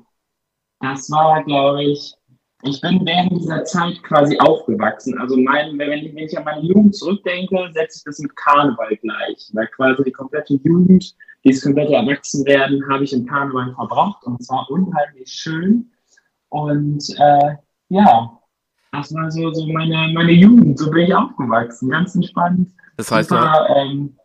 das 0.81 1.11
war, 1.11 1.43
glaube 1.44 1.85
ich, 1.85 2.15
ich 2.62 2.81
bin 2.81 3.05
während 3.05 3.32
dieser 3.32 3.65
Zeit 3.65 4.03
quasi 4.03 4.38
aufgewachsen. 4.38 5.19
Also 5.19 5.37
mein, 5.37 5.79
wenn, 5.79 5.93
ich, 5.93 6.15
wenn 6.15 6.25
ich 6.25 6.37
an 6.38 6.44
meine 6.44 6.62
Jugend 6.62 6.97
zurückdenke, 6.97 7.70
setze 7.75 7.99
ich 7.99 8.05
das 8.05 8.19
mit 8.20 8.35
Karneval 8.37 8.97
gleich. 8.97 9.50
Weil 9.53 9.67
quasi 9.69 10.03
die 10.05 10.12
komplette 10.12 10.55
Jugend, 10.55 11.15
dieses 11.44 11.62
komplette 11.62 11.94
Erwachsenwerden, 11.94 12.82
habe 12.88 13.05
ich 13.05 13.12
im 13.12 13.27
Karneval 13.27 13.75
verbracht 13.75 14.25
und 14.25 14.41
es 14.41 14.49
war 14.49 14.67
unheimlich 14.70 15.31
schön. 15.31 15.91
Und 16.49 17.05
äh, 17.19 17.56
ja, 17.91 18.41
das 18.94 19.14
war 19.14 19.31
so, 19.31 19.52
so 19.52 19.67
meine, 19.67 20.12
meine 20.12 20.32
Jugend, 20.32 20.79
so 20.79 20.91
bin 20.91 21.06
ich 21.06 21.14
aufgewachsen, 21.14 21.91
ganz 21.91 22.14
entspannt. 22.14 22.70
Das 22.96 23.11
heißt, 23.11 23.29
super, 23.29 23.67
du, 23.69 23.75
ähm, 23.75 24.17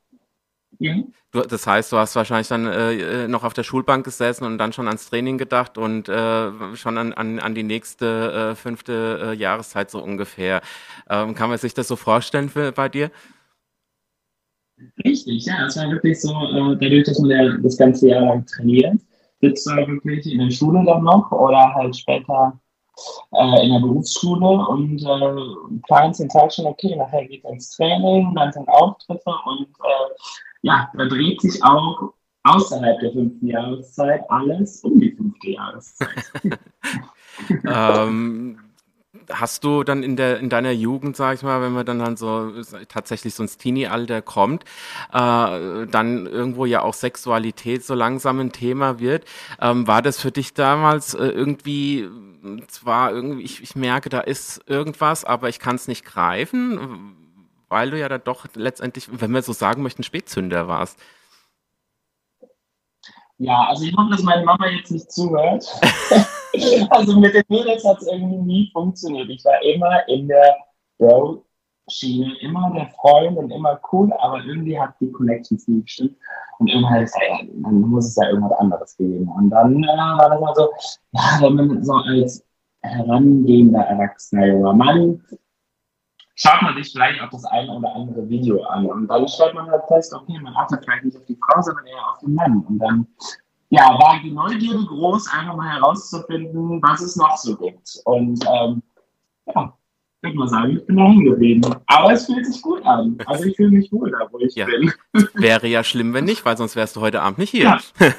ja. 0.80 0.96
du, 1.32 1.42
das 1.42 1.66
heißt, 1.66 1.92
du 1.92 1.98
hast 1.98 2.16
wahrscheinlich 2.16 2.48
dann 2.48 2.66
äh, 2.66 3.28
noch 3.28 3.44
auf 3.44 3.54
der 3.54 3.64
Schulbank 3.64 4.06
gesessen 4.06 4.46
und 4.46 4.58
dann 4.58 4.74
schon 4.74 4.88
ans 4.88 5.10
Training 5.10 5.38
gedacht 5.38 5.78
und 5.78 6.08
äh, 6.10 6.76
schon 6.76 6.98
an, 6.98 7.14
an, 7.14 7.40
an 7.40 7.56
die 7.56 7.64
nächste 7.64 8.52
äh, 8.52 8.56
fünfte 8.56 9.32
äh, 9.32 9.34
Jahreszeit 9.36 9.90
so 9.92 10.02
ungefähr. 10.02 10.62
Ähm, 11.10 11.36
kann 11.36 11.50
man 11.50 11.58
sich 11.58 11.74
das 11.74 11.88
so 11.88 11.96
vorstellen 11.96 12.50
für, 12.50 12.72
bei 12.72 12.90
dir? 12.90 13.12
Richtig, 15.04 15.46
ja, 15.46 15.66
es 15.66 15.76
war 15.76 15.92
wirklich 15.92 16.22
so, 16.22 16.30
äh, 16.32 16.78
dadurch, 16.80 17.04
dass 17.04 17.20
man 17.20 17.62
das 17.62 17.78
ganze 17.78 18.10
Jahr 18.10 18.22
lang 18.22 18.46
trainiert, 18.46 19.00
sitzt 19.42 19.68
du 19.68 19.72
wirklich 19.72 20.26
in 20.32 20.40
der 20.40 20.52
Schule 20.52 20.84
dann 20.86 21.04
noch 21.04 21.32
oder 21.32 21.74
halt 21.74 21.96
später 21.96 22.60
äh, 23.32 23.66
in 23.66 23.74
der 23.74 23.80
Berufsschule 23.80 24.68
und 24.68 25.02
äh, 25.04 25.80
planst 25.88 26.20
den 26.20 26.30
Tag 26.30 26.54
schon, 26.54 26.66
okay, 26.66 26.96
nachher 26.96 27.26
geht 27.26 27.44
es 27.44 27.52
ins 27.52 27.70
Training, 27.76 28.34
dann 28.36 28.52
sind 28.52 28.68
Auftritte 28.70 29.34
und 29.46 29.68
äh, 29.84 30.14
ja, 30.62 30.90
da 30.98 31.06
dreht 31.06 31.42
sich 31.42 31.64
auch 31.64 32.14
außerhalb 32.44 33.00
der 33.00 33.12
fünften 33.12 33.48
Jahreszeit 33.48 34.24
alles 34.30 34.82
um 34.82 35.00
die 35.00 35.12
fünfte 35.12 35.52
Jahreszeit. 35.52 36.32
ähm, 37.66 38.69
hast 39.32 39.64
du 39.64 39.84
dann 39.84 40.04
in 40.04 40.16
der 40.16 40.40
in 40.40 40.50
deiner 40.50 40.72
Jugend, 40.72 41.16
sag 41.16 41.36
ich 41.36 41.44
mal, 41.44 41.62
wenn 41.62 41.74
man 41.74 41.86
dann, 41.86 42.00
dann 42.00 42.18
so 42.18 42.52
tatsächlich 42.88 43.34
so 43.34 43.44
ins 43.44 43.58
Teenie-Alter 43.58 44.22
kommt, 44.22 44.64
äh, 45.14 45.88
dann 45.88 46.26
irgendwo 46.26 46.66
ja 46.66 46.82
auch 46.82 46.94
Sexualität 46.94 47.86
so 47.86 47.94
langsam 47.94 48.40
ein 48.40 48.52
Thema 48.52 49.00
wird, 49.00 49.26
ähm, 49.62 49.88
war 49.88 50.02
das 50.02 50.20
für 50.20 50.32
dich 50.32 50.54
damals 50.54 51.14
äh, 51.14 51.28
irgendwie 51.28 52.08
zwar 52.68 53.12
irgendwie, 53.12 53.44
ich, 53.44 53.62
ich 53.62 53.76
merke, 53.76 54.10
da 54.10 54.22
ist 54.22 54.62
irgendwas, 54.68 55.26
aber 55.26 55.50
ich 55.50 55.60
kann 55.60 55.76
es 55.76 55.88
nicht 55.88 56.06
greifen, 56.06 57.16
weil 57.68 57.92
du 57.92 58.00
ja 58.00 58.10
dann 58.10 58.24
doch 58.24 58.46
letztendlich, 58.56 59.10
wenn 59.12 59.32
wir 59.32 59.42
so 59.42 59.54
sagen 59.54 59.84
möchten, 59.84 60.04
Spätzünder 60.04 60.68
warst. 60.68 61.00
Ja, 63.38 63.68
also 63.70 63.86
ich 63.86 63.96
hoffe, 63.96 64.12
dass 64.12 64.24
meine 64.24 64.44
Mama 64.44 64.68
jetzt 64.68 64.92
nicht 64.92 65.12
zuhört. 65.12 65.66
also 66.90 67.20
mit 67.20 67.34
den 67.34 67.44
Mädels 67.48 67.86
hat 67.86 68.02
es 68.02 68.08
irgendwie 68.08 68.38
nie 68.38 68.70
funktioniert. 68.74 69.30
Ich 69.30 69.44
war 69.46 69.62
immer 69.64 70.08
in 70.08 70.28
der 70.28 70.58
Bro-Schiene, 70.98 72.34
immer 72.42 72.72
der 72.76 72.88
Freund 72.90 73.38
und 73.38 73.52
immer 73.52 73.80
cool, 73.92 74.12
aber 74.20 74.44
irgendwie 74.44 74.80
hat 74.80 74.96
die 75.00 75.12
Connections 75.12 75.68
nie 75.68 75.82
gestimmt. 75.82 76.16
Und 76.60 76.68
irgendwann 76.68 77.04
ist 77.04 77.16
ja, 77.16 77.38
dann 77.46 77.82
muss 77.82 78.08
es 78.08 78.16
ja 78.16 78.30
irgendwas 78.30 78.58
anderes 78.60 78.98
geben. 78.98 79.28
Und 79.30 79.50
dann 79.50 79.84
äh, 79.84 79.88
war 79.88 80.30
das 80.30 80.40
mal 80.40 80.56
so, 80.56 80.70
ja, 81.12 81.40
wenn 81.42 81.56
man 81.56 81.84
so 81.84 81.94
als 81.94 82.46
herangehender 82.82 83.82
erwachsener 83.82 84.48
junger 84.48 84.74
Mann 84.74 85.22
schaut 86.40 86.62
man 86.62 86.76
sich 86.76 86.92
vielleicht 86.92 87.22
auch 87.22 87.30
das 87.30 87.44
eine 87.46 87.72
oder 87.72 87.94
andere 87.94 88.28
Video 88.30 88.64
an. 88.64 88.86
Und 88.86 89.08
dann 89.08 89.28
stellt 89.28 89.54
man 89.54 89.70
halt 89.70 89.84
fest, 89.88 90.14
okay, 90.14 90.40
man 90.42 90.56
achtet 90.56 90.84
vielleicht 90.84 91.04
nicht 91.04 91.18
auf 91.18 91.26
die 91.26 91.38
Frau, 91.38 91.62
sondern 91.62 91.86
eher 91.86 92.10
auf 92.10 92.20
den 92.20 92.34
Mann. 92.34 92.66
Und 92.68 92.80
dann 92.80 93.08
ja, 93.70 93.98
war 94.00 94.20
die 94.24 94.32
Neugierde 94.32 94.86
groß, 94.86 95.32
einfach 95.32 95.56
mal 95.56 95.70
herauszufinden, 95.70 96.82
was 96.82 97.02
es 97.02 97.16
noch 97.16 97.38
so 97.38 97.56
gibt. 97.56 98.00
Und 98.06 98.44
ähm, 98.46 98.82
ja, 99.46 99.74
ich 100.22 100.28
würde 100.28 100.38
mal 100.38 100.48
sagen, 100.50 100.78
ich 100.78 100.86
bin 100.86 100.98
da 100.98 101.04
hängen 101.04 101.24
geblieben. 101.24 101.62
Aber 101.86 102.12
es 102.12 102.26
fühlt 102.26 102.46
sich 102.46 102.62
gut 102.62 102.84
an. 102.86 103.18
Also 103.26 103.46
ich 103.46 103.56
fühle 103.56 103.70
mich 103.70 103.92
wohl 103.92 104.12
da, 104.12 104.28
wo 104.32 104.40
ich 104.40 104.56
ja. 104.56 104.66
bin. 104.66 104.92
Wäre 105.34 105.68
ja 105.68 105.84
schlimm, 105.84 106.14
wenn 106.14 106.26
nicht, 106.26 106.44
weil 106.44 106.58
sonst 106.58 106.76
wärst 106.76 106.96
du 106.96 107.02
heute 107.02 107.22
Abend 107.22 107.38
nicht 107.38 107.52
hier. 107.52 107.64
Ja. 107.64 107.80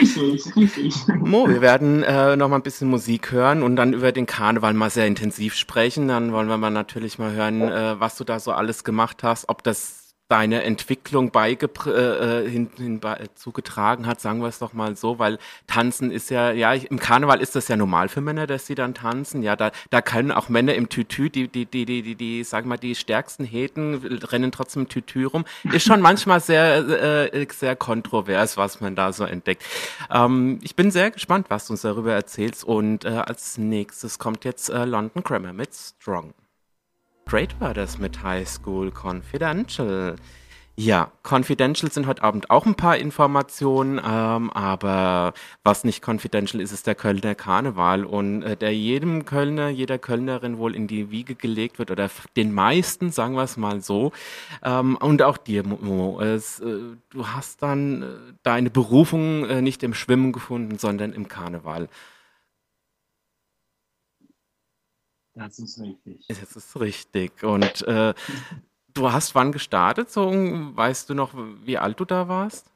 richtig, 0.00 0.56
richtig. 0.56 0.94
Mo, 1.08 1.48
wir 1.48 1.60
werden 1.60 2.02
äh, 2.04 2.36
noch 2.36 2.48
mal 2.48 2.56
ein 2.56 2.62
bisschen 2.62 2.88
Musik 2.88 3.32
hören 3.32 3.62
und 3.62 3.76
dann 3.76 3.92
über 3.92 4.12
den 4.12 4.26
Karneval 4.26 4.72
mal 4.72 4.88
sehr 4.88 5.06
intensiv 5.06 5.56
sprechen. 5.56 6.08
Dann 6.08 6.32
wollen 6.32 6.48
wir 6.48 6.56
mal 6.56 6.70
natürlich 6.70 7.18
mal 7.18 7.32
hören, 7.32 7.60
äh, 7.60 8.00
was 8.00 8.16
du 8.16 8.24
da 8.24 8.38
so 8.38 8.52
alles 8.52 8.84
gemacht 8.84 9.22
hast, 9.22 9.48
ob 9.48 9.62
das 9.62 9.99
deine 10.30 10.62
Entwicklung 10.62 11.30
beigepr 11.30 11.86
äh, 11.86 12.44
äh 12.44 12.48
hin, 12.48 12.70
hin, 12.76 13.00
äh, 13.02 13.26
zugetragen 13.34 14.06
hat, 14.06 14.20
sagen 14.20 14.40
wir 14.40 14.48
es 14.48 14.60
doch 14.60 14.72
mal 14.72 14.96
so, 14.96 15.18
weil 15.18 15.38
Tanzen 15.66 16.10
ist 16.10 16.30
ja, 16.30 16.52
ja, 16.52 16.72
im 16.72 16.98
Karneval 17.00 17.40
ist 17.40 17.56
das 17.56 17.68
ja 17.68 17.76
normal 17.76 18.08
für 18.08 18.20
Männer, 18.20 18.46
dass 18.46 18.66
sie 18.66 18.76
dann 18.76 18.94
tanzen. 18.94 19.42
Ja, 19.42 19.56
da, 19.56 19.72
da 19.90 20.00
können 20.00 20.30
auch 20.30 20.48
Männer 20.48 20.74
im 20.74 20.88
Tütü, 20.88 21.30
die, 21.30 21.48
die, 21.48 21.66
die, 21.66 21.84
die, 21.84 22.02
die, 22.02 22.14
die 22.14 22.44
sag 22.44 22.64
mal, 22.64 22.76
die 22.76 22.94
stärksten 22.94 23.44
Heten 23.44 23.96
rennen 24.30 24.52
trotzdem 24.52 24.82
im 24.82 24.88
Tütü 24.88 25.24
rum. 25.24 25.44
Ist 25.64 25.84
schon 25.84 26.00
manchmal 26.00 26.40
sehr, 26.40 27.32
äh, 27.32 27.46
sehr 27.52 27.74
kontrovers, 27.74 28.56
was 28.56 28.80
man 28.80 28.94
da 28.94 29.12
so 29.12 29.24
entdeckt. 29.24 29.64
Ähm, 30.10 30.60
ich 30.62 30.76
bin 30.76 30.92
sehr 30.92 31.10
gespannt, 31.10 31.46
was 31.48 31.66
du 31.66 31.72
uns 31.72 31.82
darüber 31.82 32.12
erzählst. 32.12 32.64
Und 32.64 33.04
äh, 33.04 33.08
als 33.08 33.58
nächstes 33.58 34.18
kommt 34.18 34.44
jetzt 34.44 34.70
äh, 34.70 34.84
London 34.84 35.24
Grammar 35.24 35.52
mit 35.52 35.74
Strong. 35.74 36.34
War 37.60 37.74
das 37.74 37.98
mit 37.98 38.24
High 38.24 38.48
School 38.48 38.90
Confidential. 38.90 40.16
Ja, 40.74 41.12
Confidential 41.22 41.92
sind 41.92 42.08
heute 42.08 42.24
Abend 42.24 42.50
auch 42.50 42.66
ein 42.66 42.74
paar 42.74 42.96
Informationen, 42.96 44.00
ähm, 44.04 44.50
aber 44.50 45.34
was 45.62 45.84
nicht 45.84 46.04
confidential 46.04 46.60
ist, 46.60 46.72
ist 46.72 46.88
der 46.88 46.96
Kölner 46.96 47.36
Karneval 47.36 48.04
und 48.04 48.42
äh, 48.42 48.56
der 48.56 48.74
jedem 48.74 49.26
Kölner, 49.26 49.68
jeder 49.68 49.98
Kölnerin 49.98 50.58
wohl 50.58 50.74
in 50.74 50.88
die 50.88 51.12
Wiege 51.12 51.36
gelegt 51.36 51.78
wird 51.78 51.92
oder 51.92 52.10
den 52.34 52.52
meisten, 52.52 53.12
sagen 53.12 53.36
wir 53.36 53.44
es 53.44 53.56
mal 53.56 53.80
so. 53.80 54.10
Ähm, 54.64 54.96
und 54.96 55.22
auch 55.22 55.36
dir, 55.36 55.64
Mo, 55.64 56.20
es, 56.20 56.58
äh, 56.58 56.78
du 57.10 57.28
hast 57.28 57.62
dann 57.62 58.02
äh, 58.02 58.06
deine 58.42 58.70
Berufung 58.70 59.44
äh, 59.44 59.62
nicht 59.62 59.84
im 59.84 59.94
Schwimmen 59.94 60.32
gefunden, 60.32 60.78
sondern 60.78 61.12
im 61.12 61.28
Karneval. 61.28 61.88
Das 65.34 65.58
ist 65.58 65.80
richtig. 65.80 66.26
Das 66.28 66.56
ist 66.56 66.80
richtig. 66.80 67.42
Und 67.42 67.86
äh, 67.86 68.14
du 68.94 69.12
hast 69.12 69.34
wann 69.34 69.52
gestartet? 69.52 70.10
So, 70.10 70.30
weißt 70.30 71.08
du 71.08 71.14
noch, 71.14 71.32
wie 71.64 71.78
alt 71.78 72.00
du 72.00 72.04
da 72.04 72.28
warst? 72.28 72.70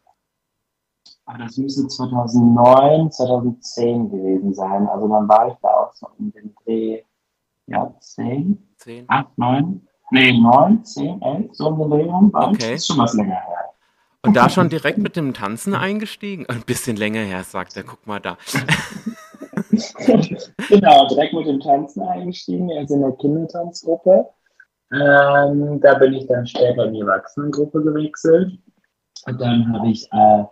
Ah, 1.27 1.39
das 1.39 1.57
müsste 1.57 1.87
2009, 1.89 3.11
2010 3.11 4.11
gewesen 4.11 4.55
sein. 4.55 4.87
Also 4.89 5.09
dann 5.09 5.29
war 5.29 5.49
ich 5.49 5.55
da 5.63 5.69
auch 5.69 5.95
so 5.95 6.09
in 6.19 6.31
dem 6.33 6.55
Dreh, 6.65 7.03
ja, 7.67 7.95
10, 7.99 8.75
10. 8.77 9.05
8, 9.09 9.39
9, 9.39 9.89
nee, 10.11 10.39
9, 10.39 10.85
10, 10.85 11.23
11, 11.23 11.55
so 11.55 11.69
in 11.69 11.79
den 11.79 11.91
Dreh 11.91 12.09
war 12.09 12.49
okay. 12.49 12.73
Das 12.73 12.81
ist 12.81 12.87
schon 12.87 12.99
was 12.99 13.15
länger 13.15 13.41
her. 13.41 13.71
Und 14.23 14.35
da 14.35 14.49
schon 14.49 14.71
direkt 14.71 14.99
mit 14.99 15.17
dem 15.17 15.35
Tanzen 15.35 15.75
eingestiegen? 15.75 16.47
Ein 16.49 16.63
bisschen 16.63 16.97
länger 16.97 17.21
her, 17.21 17.45
sagt 17.45 17.77
er. 17.77 17.85
Guck 17.85 18.07
mal 18.07 18.21
da. 18.21 18.39
genau, 20.69 21.09
direkt 21.09 21.35
mit 21.35 21.47
dem 21.47 21.61
Tanzen 21.61 22.03
eingestiegen, 22.03 22.71
also 22.77 22.95
in 22.95 23.01
der 23.03 23.13
Kindertanzgruppe. 23.13 24.29
Ähm, 24.93 25.81
da 25.81 25.95
bin 25.95 26.15
ich 26.15 26.27
dann 26.27 26.47
später 26.47 26.87
in 26.87 26.95
die 26.95 27.01
Erwachsenengruppe 27.01 27.83
gewechselt. 27.83 28.59
Und 29.27 29.41
dann 29.41 29.73
habe 29.73 29.89
ich 29.89 30.09
äh, 30.13 30.45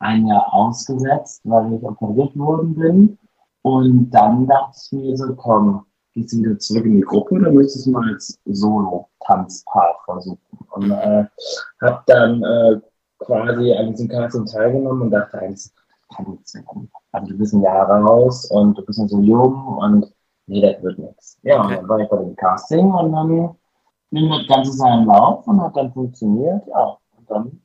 ein 0.00 0.26
Jahr 0.26 0.52
ausgesetzt, 0.52 1.42
weil 1.44 1.74
ich 1.74 1.82
operiert 1.82 2.36
worden 2.36 2.74
bin. 2.74 3.18
Und 3.62 4.10
dann 4.10 4.46
dachte 4.46 4.78
ich 4.84 4.92
mir 4.92 5.16
so, 5.16 5.34
komm, 5.34 5.84
gehst 6.14 6.32
du 6.32 6.38
wieder 6.38 6.58
zurück 6.58 6.84
in 6.84 6.96
die 6.96 7.00
Gruppe 7.00 7.34
oder 7.34 7.52
möchtest 7.52 7.86
du 7.86 7.90
mal 7.90 8.08
als 8.08 8.38
Solo-Tanzpaar 8.44 9.96
versuchen? 10.04 10.38
Und 10.70 10.90
äh, 10.90 11.24
habe 11.80 12.02
dann 12.06 12.42
äh, 12.42 12.80
quasi 13.18 13.72
an 13.72 13.90
diesem 13.90 14.08
Casting 14.08 14.46
teilgenommen 14.46 15.02
und 15.02 15.10
dachte 15.10 15.38
eigentlich. 15.38 15.70
Also 17.12 17.32
du 17.32 17.38
bist 17.38 17.54
ein 17.54 17.62
Jahr 17.62 17.88
raus 17.88 18.50
und 18.50 18.76
du 18.78 18.84
bist 18.84 18.98
noch 18.98 19.08
so 19.08 19.20
jung 19.20 19.78
und 19.78 20.12
nee, 20.46 20.60
das 20.60 20.82
wird 20.82 20.98
nichts. 20.98 21.38
Ja, 21.42 21.60
okay. 21.60 21.66
und 21.66 21.82
dann 21.82 21.88
war 21.88 21.98
ich 22.00 22.08
bei 22.08 22.16
dem 22.16 22.36
Casting 22.36 22.92
und 22.92 23.12
dann 23.12 23.56
nimmt 24.10 24.32
das 24.32 24.46
Ganze 24.46 24.72
seinen 24.72 25.06
Lauf 25.06 25.46
und 25.46 25.60
hat 25.60 25.76
dann 25.76 25.92
funktioniert, 25.92 26.62
ja. 26.68 26.96
Und 27.16 27.30
dann 27.30 27.60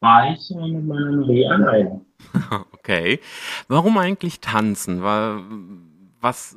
war 0.00 0.30
ich 0.30 0.50
mit 0.50 0.84
meinem 0.84 1.22
Reh 1.24 1.46
alleine. 1.46 2.00
Okay. 2.86 3.18
Warum 3.66 3.98
eigentlich 3.98 4.40
tanzen? 4.40 5.02
War, 5.02 5.40
was 6.20 6.56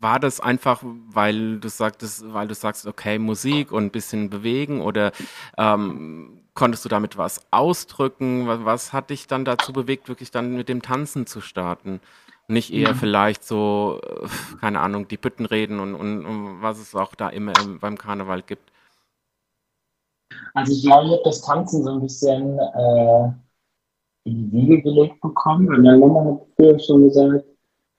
war 0.00 0.18
das 0.18 0.40
einfach, 0.40 0.80
weil 0.82 1.58
du 1.60 1.68
sagtest, 1.68 2.32
weil 2.32 2.48
du 2.48 2.54
sagst, 2.54 2.86
okay, 2.86 3.18
Musik 3.18 3.70
und 3.70 3.84
ein 3.84 3.90
bisschen 3.90 4.30
bewegen 4.30 4.80
oder 4.80 5.12
ähm, 5.58 6.37
konntest 6.58 6.84
du 6.84 6.88
damit 6.88 7.16
was 7.16 7.40
ausdrücken? 7.52 8.48
Was, 8.48 8.64
was, 8.64 8.92
hat 8.92 9.10
dich 9.10 9.28
dann 9.28 9.44
dazu 9.44 9.72
bewegt, 9.72 10.08
wirklich 10.08 10.32
dann 10.32 10.56
mit 10.56 10.68
dem 10.68 10.82
Tanzen 10.82 11.24
zu 11.24 11.40
starten? 11.40 12.00
Nicht 12.48 12.72
eher 12.72 12.94
vielleicht 12.94 13.44
so, 13.44 14.00
äh, 14.02 14.26
keine 14.60 14.80
Ahnung, 14.80 15.06
die 15.06 15.18
Büttenreden 15.18 15.78
und, 15.78 15.94
und, 15.94 16.26
und 16.26 16.62
was 16.62 16.80
es 16.80 16.94
auch 16.96 17.14
da 17.14 17.28
immer 17.28 17.52
im, 17.62 17.78
beim 17.78 17.96
Karneval 17.96 18.42
gibt. 18.42 18.72
Also 20.54 20.72
ich 20.72 20.82
glaube, 20.82 21.06
ich 21.06 21.12
habe 21.12 21.22
das 21.24 21.42
Tanzen 21.42 21.84
so 21.84 21.92
ein 21.92 22.00
bisschen 22.00 22.58
äh, 22.58 23.30
in 24.24 24.50
die 24.50 24.52
Wiege 24.52 24.82
gelegt 24.82 25.20
bekommen. 25.20 25.68
Und 25.68 25.82
meine 25.82 25.98
Mama 25.98 26.24
hat 26.24 26.46
früher 26.56 26.78
schon 26.80 27.04
gesagt, 27.04 27.44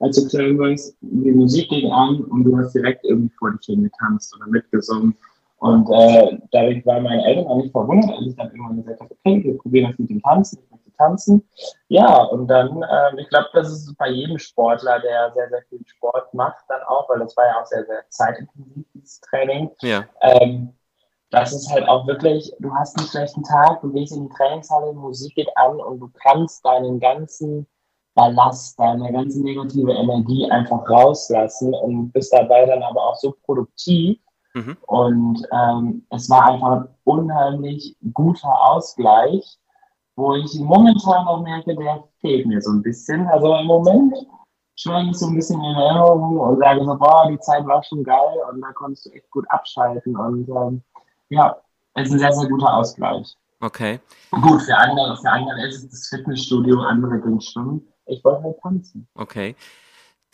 als 0.00 0.16
du 0.16 0.28
klein 0.28 0.58
warst, 0.58 0.96
die 1.00 1.32
Musik 1.32 1.70
ging 1.70 1.90
an 1.90 2.24
und 2.24 2.44
du 2.44 2.58
hast 2.58 2.74
direkt 2.74 3.04
irgendwie 3.04 3.34
vor 3.38 3.52
dich 3.52 3.66
hin 3.66 3.84
getanzt 3.84 4.36
oder 4.36 4.48
mitgesungen. 4.48 5.16
Und 5.60 5.90
äh, 5.90 6.38
dadurch 6.52 6.84
waren 6.86 7.02
meine 7.02 7.24
Eltern 7.24 7.46
auch 7.46 7.56
nicht 7.56 7.72
verwundert, 7.72 8.10
als 8.10 8.26
ich 8.26 8.36
dann 8.36 8.48
irgendwann 8.48 8.76
gesagt 8.78 9.00
habe, 9.00 9.14
okay, 9.14 9.44
wir 9.44 9.58
probieren 9.58 9.90
das 9.90 9.98
mit 9.98 10.08
dem 10.08 10.22
Tanzen, 10.22 10.58
ich 10.62 10.70
möchte 10.70 10.92
tanzen. 10.96 11.46
Ja, 11.88 12.22
und 12.22 12.48
dann, 12.48 12.82
äh, 12.82 13.20
ich 13.20 13.28
glaube, 13.28 13.48
das 13.52 13.70
ist 13.70 13.94
bei 13.98 14.08
jedem 14.08 14.38
Sportler, 14.38 15.00
der 15.00 15.32
sehr, 15.34 15.50
sehr 15.50 15.62
viel 15.68 15.82
Sport 15.86 16.32
macht, 16.32 16.64
dann 16.68 16.82
auch, 16.84 17.08
weil 17.10 17.18
das 17.18 17.36
war 17.36 17.46
ja 17.46 17.60
auch 17.60 17.66
sehr, 17.66 17.84
sehr 17.84 18.02
zeitintensiv, 18.08 18.86
dieses 18.94 19.20
Training. 19.20 19.70
Ja. 19.82 20.04
Ähm, 20.22 20.72
das 21.30 21.52
ist 21.52 21.70
halt 21.70 21.86
auch 21.86 22.06
wirklich, 22.06 22.52
du 22.58 22.74
hast 22.74 22.98
einen 22.98 23.06
schlechten 23.06 23.42
Tag, 23.42 23.82
du 23.82 23.92
gehst 23.92 24.16
in 24.16 24.28
die 24.28 24.34
Trainingshalle, 24.34 24.94
Musik 24.94 25.34
geht 25.34 25.56
an 25.56 25.78
und 25.78 26.00
du 26.00 26.10
kannst 26.22 26.64
deinen 26.64 26.98
ganzen 26.98 27.66
Ballast, 28.14 28.78
deine 28.78 29.12
ganze 29.12 29.42
negative 29.42 29.92
Energie 29.92 30.50
einfach 30.50 30.88
rauslassen 30.88 31.72
und 31.74 32.12
bist 32.12 32.32
dabei 32.32 32.66
dann 32.66 32.82
aber 32.82 33.08
auch 33.08 33.16
so 33.16 33.34
produktiv, 33.44 34.18
Mhm. 34.54 34.76
Und 34.86 35.42
ähm, 35.52 36.06
es 36.10 36.28
war 36.28 36.46
einfach 36.46 36.70
ein 36.72 36.88
unheimlich 37.04 37.96
guter 38.12 38.48
Ausgleich, 38.48 39.58
wo 40.16 40.34
ich 40.34 40.58
momentan 40.58 41.26
auch 41.26 41.42
merke, 41.42 41.74
der 41.76 42.04
fehlt 42.20 42.46
mir 42.46 42.60
so 42.60 42.72
ein 42.72 42.82
bisschen. 42.82 43.26
Also 43.28 43.54
im 43.56 43.66
Moment 43.66 44.14
schwelge 44.76 45.10
ich 45.10 45.18
so 45.18 45.28
ein 45.28 45.36
bisschen 45.36 45.62
in 45.62 45.76
Erinnerung 45.76 46.38
und 46.38 46.58
sage 46.58 46.84
so, 46.84 46.96
boah, 46.96 47.28
die 47.30 47.38
Zeit 47.40 47.66
war 47.66 47.82
schon 47.84 48.02
geil 48.02 48.38
und 48.50 48.60
da 48.60 48.72
konntest 48.72 49.06
du 49.06 49.10
echt 49.10 49.30
gut 49.30 49.44
abschalten. 49.50 50.16
Und 50.16 50.48
ähm, 50.48 50.82
ja, 51.28 51.56
es 51.94 52.08
ist 52.08 52.14
ein 52.14 52.18
sehr, 52.18 52.32
sehr 52.32 52.48
guter 52.48 52.74
Ausgleich. 52.74 53.34
Okay. 53.60 54.00
Gut, 54.30 54.62
für 54.62 54.76
andere, 54.76 55.16
für 55.16 55.30
andere 55.30 55.66
ist 55.66 55.84
es 55.84 55.90
das 55.90 56.08
Fitnessstudio, 56.08 56.80
andere 56.80 57.20
gehen 57.20 57.40
schwimmen. 57.40 57.86
Ich 58.06 58.24
wollte 58.24 58.42
halt 58.42 58.60
tanzen. 58.60 59.06
Okay 59.14 59.54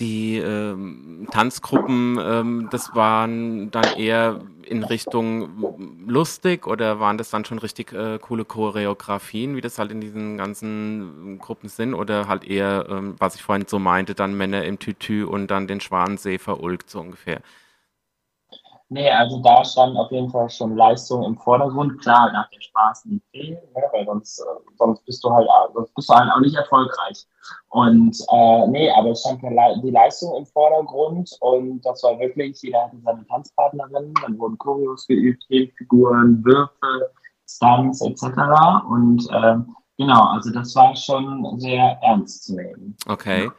die 0.00 0.36
ähm, 0.36 1.26
Tanzgruppen, 1.30 2.18
ähm, 2.20 2.68
das 2.70 2.94
waren 2.94 3.70
dann 3.70 3.96
eher 3.96 4.40
in 4.62 4.82
Richtung 4.82 6.04
lustig 6.06 6.66
oder 6.66 7.00
waren 7.00 7.16
das 7.18 7.30
dann 7.30 7.44
schon 7.44 7.58
richtig 7.58 7.92
äh, 7.92 8.18
coole 8.18 8.44
Choreografien, 8.44 9.56
wie 9.56 9.60
das 9.60 9.78
halt 9.78 9.90
in 9.92 10.00
diesen 10.00 10.36
ganzen 10.36 11.38
Gruppen 11.38 11.68
sind 11.68 11.94
oder 11.94 12.28
halt 12.28 12.44
eher, 12.44 12.86
ähm, 12.90 13.14
was 13.18 13.36
ich 13.36 13.42
vorhin 13.42 13.66
so 13.66 13.78
meinte, 13.78 14.14
dann 14.14 14.36
Männer 14.36 14.64
im 14.64 14.78
Tütü 14.78 15.24
und 15.24 15.50
dann 15.50 15.66
den 15.66 15.80
Schwanensee 15.80 16.38
verulgt 16.38 16.90
so 16.90 17.00
ungefähr? 17.00 17.40
Nee, 18.88 19.10
also 19.10 19.40
da 19.42 19.64
stand 19.64 19.96
auf 19.96 20.12
jeden 20.12 20.30
Fall 20.30 20.48
schon 20.48 20.76
Leistung 20.76 21.24
im 21.24 21.36
Vordergrund. 21.36 22.00
Klar, 22.02 22.30
nach 22.32 22.48
der 22.50 22.60
Spaß 22.60 23.06
nicht 23.06 23.24
viel, 23.32 23.54
ne, 23.54 23.82
weil 23.92 24.06
sonst, 24.06 24.38
äh, 24.38 24.44
sonst 24.78 25.04
bist 25.04 25.24
du 25.24 25.30
halt 25.30 25.48
sonst 25.74 25.92
bist 25.94 26.08
du 26.08 26.14
halt 26.14 26.30
auch 26.30 26.40
nicht 26.40 26.54
erfolgreich. 26.54 27.26
Und 27.70 28.16
äh, 28.32 28.66
nee, 28.68 28.88
aber 28.92 29.10
es 29.10 29.22
stand 29.22 29.42
die 29.42 29.90
Leistung 29.90 30.36
im 30.36 30.46
Vordergrund 30.46 31.36
und 31.40 31.80
das 31.84 32.02
war 32.04 32.16
wirklich, 32.20 32.62
jeder 32.62 32.84
hatte 32.84 32.96
seine 33.04 33.26
Tanzpartnerin, 33.26 34.14
dann 34.22 34.38
wurden 34.38 34.56
Choreos 34.58 35.04
geübt, 35.08 35.44
Figuren, 35.48 36.44
Würfe, 36.44 37.10
Stunts 37.48 38.00
etc. 38.02 38.22
Und 38.88 39.28
äh, 39.32 39.56
genau, 39.98 40.26
also 40.26 40.52
das 40.52 40.76
war 40.76 40.94
schon 40.94 41.58
sehr 41.58 41.98
ernst 42.02 42.44
zu 42.44 42.54
nehmen. 42.54 42.96
Okay. 43.08 43.46
Ja 43.46 43.52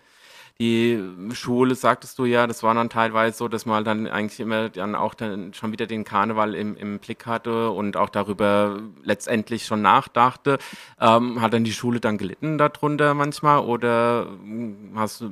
die 0.60 1.00
Schule, 1.34 1.76
sagtest 1.76 2.18
du 2.18 2.26
ja, 2.26 2.48
das 2.48 2.64
war 2.64 2.74
dann 2.74 2.90
teilweise 2.90 3.38
so, 3.38 3.48
dass 3.48 3.66
man 3.66 3.84
dann 3.86 4.08
eigentlich 4.08 4.40
immer 4.40 4.70
dann 4.70 4.96
auch 4.96 5.14
dann 5.14 5.54
schon 5.54 5.72
wieder 5.72 5.86
den 5.86 6.04
Karneval 6.04 6.56
im, 6.56 6.76
im 6.76 7.00
Blick 7.00 7.26
hatte 7.28 7.70
und 7.70 7.96
auch 7.96 8.10
darüber 8.10 8.80
letztendlich 9.04 9.66
schon 9.66 9.82
nachdachte. 9.82 10.58
Ähm, 11.00 11.42
hat 11.42 11.54
dann 11.54 11.64
die 11.64 11.74
Schule 11.74 12.00
dann 12.00 12.18
gelitten 12.18 12.58
darunter 12.58 13.14
manchmal 13.14 13.60
oder 13.60 14.28
hast, 14.96 15.24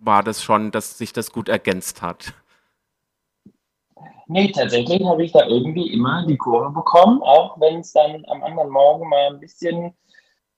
war 0.00 0.22
das 0.22 0.42
schon, 0.42 0.70
dass 0.70 0.96
sich 0.96 1.12
das 1.12 1.30
gut 1.30 1.48
ergänzt 1.48 2.00
hat? 2.00 2.32
Nee, 4.28 4.52
tatsächlich 4.52 5.02
habe 5.06 5.24
ich 5.24 5.32
da 5.32 5.46
irgendwie 5.46 5.90
immer 5.92 6.26
die 6.26 6.36
Kurve 6.36 6.70
bekommen, 6.70 7.22
auch 7.22 7.58
wenn 7.60 7.80
es 7.80 7.92
dann 7.92 8.24
am 8.26 8.42
anderen 8.42 8.70
Morgen 8.70 9.08
mal 9.08 9.28
ein 9.30 9.40
bisschen 9.40 9.94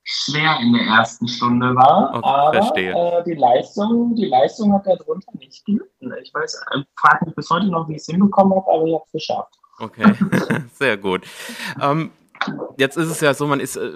schwer 0.02 0.58
in 0.60 0.72
der 0.72 0.82
ersten 0.82 1.28
Stunde 1.28 1.74
war. 1.74 2.14
Okay, 2.14 2.92
aber 2.92 3.18
äh, 3.18 3.24
die 3.24 3.34
Leistung, 3.34 4.14
die 4.14 4.26
Leistung 4.26 4.72
hat 4.72 4.86
darunter 4.86 5.32
nicht 5.38 5.64
gelitten. 5.64 6.12
Ich 6.22 6.32
weiß, 6.32 6.54
äh, 6.72 6.82
frage 6.96 7.26
mich 7.26 7.34
bis 7.34 7.50
heute 7.50 7.66
noch, 7.66 7.88
wie 7.88 7.94
ich 7.94 8.00
es 8.00 8.06
hinbekommen 8.06 8.56
habe, 8.56 8.70
aber 8.72 8.84
ich 8.86 8.94
habe 8.94 9.04
es 9.06 9.12
geschafft. 9.12 9.54
Okay, 9.78 10.12
sehr 10.74 10.96
gut. 10.96 11.22
Ähm, 11.80 12.10
jetzt 12.76 12.96
ist 12.96 13.08
es 13.08 13.20
ja 13.20 13.34
so, 13.34 13.46
man 13.46 13.60
ist, 13.60 13.76
äh, 13.76 13.90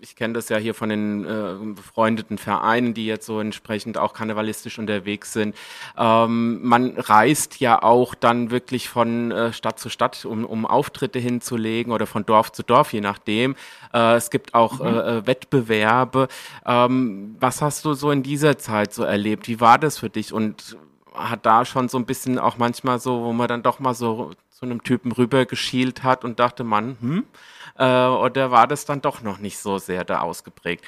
ich 0.00 0.16
kenne 0.16 0.34
das 0.34 0.48
ja 0.48 0.56
hier 0.56 0.74
von 0.74 0.88
den 0.88 1.24
äh, 1.24 1.54
befreundeten 1.74 2.38
Vereinen, 2.38 2.94
die 2.94 3.06
jetzt 3.06 3.26
so 3.26 3.40
entsprechend 3.40 3.98
auch 3.98 4.12
karnevalistisch 4.12 4.78
unterwegs 4.78 5.32
sind. 5.32 5.54
Ähm, 5.96 6.60
man 6.62 6.96
reist 6.96 7.60
ja 7.60 7.82
auch 7.82 8.14
dann 8.14 8.50
wirklich 8.50 8.88
von 8.88 9.32
äh, 9.32 9.52
Stadt 9.52 9.78
zu 9.78 9.88
Stadt, 9.88 10.24
um, 10.24 10.44
um 10.44 10.66
Auftritte 10.66 11.18
hinzulegen 11.18 11.92
oder 11.92 12.06
von 12.06 12.24
Dorf 12.24 12.52
zu 12.52 12.62
Dorf, 12.62 12.92
je 12.92 13.00
nachdem. 13.00 13.56
Äh, 13.92 14.14
es 14.14 14.30
gibt 14.30 14.54
auch 14.54 14.80
mhm. 14.80 14.86
äh, 14.86 15.26
Wettbewerbe. 15.26 16.28
Ähm, 16.64 17.36
was 17.40 17.62
hast 17.62 17.84
du 17.84 17.94
so 17.94 18.10
in 18.10 18.22
dieser 18.22 18.58
Zeit 18.58 18.92
so 18.92 19.02
erlebt? 19.02 19.48
Wie 19.48 19.60
war 19.60 19.78
das 19.78 19.98
für 19.98 20.10
dich? 20.10 20.32
Und 20.32 20.76
hat 21.14 21.44
da 21.44 21.64
schon 21.64 21.88
so 21.88 21.98
ein 21.98 22.06
bisschen 22.06 22.38
auch 22.38 22.56
manchmal 22.56 23.00
so, 23.00 23.22
wo 23.22 23.32
man 23.32 23.48
dann 23.48 23.62
doch 23.62 23.80
mal 23.80 23.94
so 23.94 24.30
zu 24.50 24.66
einem 24.66 24.82
Typen 24.82 25.12
rübergeschielt 25.12 26.04
hat 26.04 26.24
und 26.24 26.38
dachte, 26.38 26.64
man, 26.64 26.96
hm, 27.00 27.24
äh, 27.80 28.08
oder 28.08 28.50
war 28.50 28.66
das 28.66 28.84
dann 28.84 29.00
doch 29.00 29.22
noch 29.22 29.38
nicht 29.38 29.58
so 29.58 29.78
sehr 29.78 30.04
da 30.04 30.20
ausgeprägt? 30.20 30.84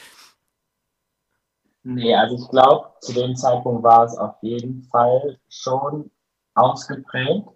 Nee, 1.85 2.15
also 2.15 2.37
ich 2.37 2.49
glaube, 2.51 2.87
zu 3.01 3.15
dem 3.15 3.35
Zeitpunkt 3.35 3.83
war 3.83 4.05
es 4.05 4.17
auf 4.17 4.37
jeden 4.43 4.85
Fall 4.85 5.39
schon 5.49 6.11
ausgeprägt. 6.55 7.49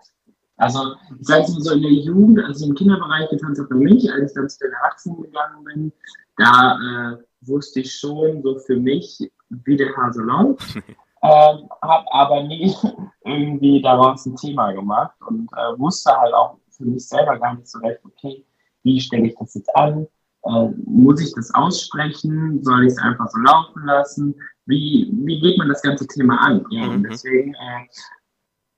Also 0.56 0.94
ich 1.20 1.26
sage 1.26 1.42
es 1.42 1.52
mal 1.52 1.60
so, 1.60 1.74
in 1.74 1.82
der 1.82 1.92
Jugend, 1.92 2.42
als 2.42 2.62
ich 2.62 2.68
im 2.68 2.74
Kinderbereich 2.74 3.28
getanzt 3.28 3.60
habe, 3.60 3.68
für 3.68 3.74
mich, 3.74 4.10
als 4.10 4.30
ich 4.30 4.34
dann 4.34 4.48
zu 4.48 4.58
den 4.60 4.72
Erwachsenen 4.72 5.22
gegangen 5.22 5.64
bin, 5.64 5.92
da 6.38 6.78
äh, 7.12 7.16
wusste 7.42 7.80
ich 7.80 7.94
schon 7.94 8.42
so 8.42 8.58
für 8.58 8.76
mich, 8.76 9.30
wie 9.50 9.76
der 9.76 9.94
Hase 9.96 10.22
läuft. 10.22 10.76
ähm, 11.22 11.68
habe 11.82 12.12
aber 12.12 12.42
nie 12.44 12.74
irgendwie 13.24 13.82
daraus 13.82 14.24
ein 14.24 14.34
Thema 14.36 14.72
gemacht 14.72 15.14
und 15.28 15.48
äh, 15.52 15.78
wusste 15.78 16.10
halt 16.16 16.32
auch 16.32 16.56
für 16.70 16.84
mich 16.84 17.06
selber 17.06 17.38
gar 17.38 17.54
nicht 17.54 17.68
so 17.68 17.78
recht, 17.80 18.00
okay, 18.04 18.44
wie 18.86 19.00
stelle 19.00 19.26
ich 19.26 19.34
das 19.38 19.54
jetzt 19.54 19.74
an? 19.76 20.06
Äh, 20.44 20.68
muss 20.86 21.20
ich 21.20 21.34
das 21.34 21.52
aussprechen? 21.54 22.62
Soll 22.62 22.84
ich 22.84 22.92
es 22.92 22.98
einfach 22.98 23.28
so 23.28 23.38
laufen 23.40 23.84
lassen? 23.84 24.34
Wie, 24.66 25.10
wie 25.12 25.40
geht 25.40 25.58
man 25.58 25.68
das 25.68 25.82
ganze 25.82 26.06
Thema 26.06 26.38
an? 26.40 26.64
Ja, 26.70 26.86
mhm. 26.86 26.94
und 26.94 27.02
deswegen, 27.02 27.52
äh, 27.54 27.86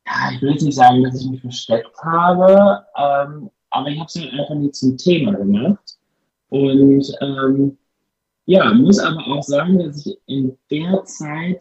ja, 0.07 0.31
ich 0.33 0.43
will 0.43 0.53
jetzt 0.53 0.63
nicht 0.63 0.77
sagen, 0.77 1.05
dass 1.05 1.21
ich 1.21 1.31
mich 1.31 1.43
versteckt 1.43 1.97
habe, 2.03 2.85
ähm, 2.97 3.51
aber 3.71 3.89
ich 3.89 3.99
habe 3.99 4.07
es 4.07 4.17
halt 4.17 4.33
einfach 4.33 4.55
nie 4.55 4.71
zum 4.71 4.97
Thema 4.97 5.33
gemacht. 5.33 5.99
Und 6.49 7.13
ähm, 7.21 7.77
ja, 8.47 8.73
muss 8.73 8.99
aber 8.99 9.27
auch 9.27 9.43
sagen, 9.43 9.79
dass 9.79 10.07
ich 10.07 10.19
in 10.25 10.57
der 10.71 11.05
Zeit 11.05 11.61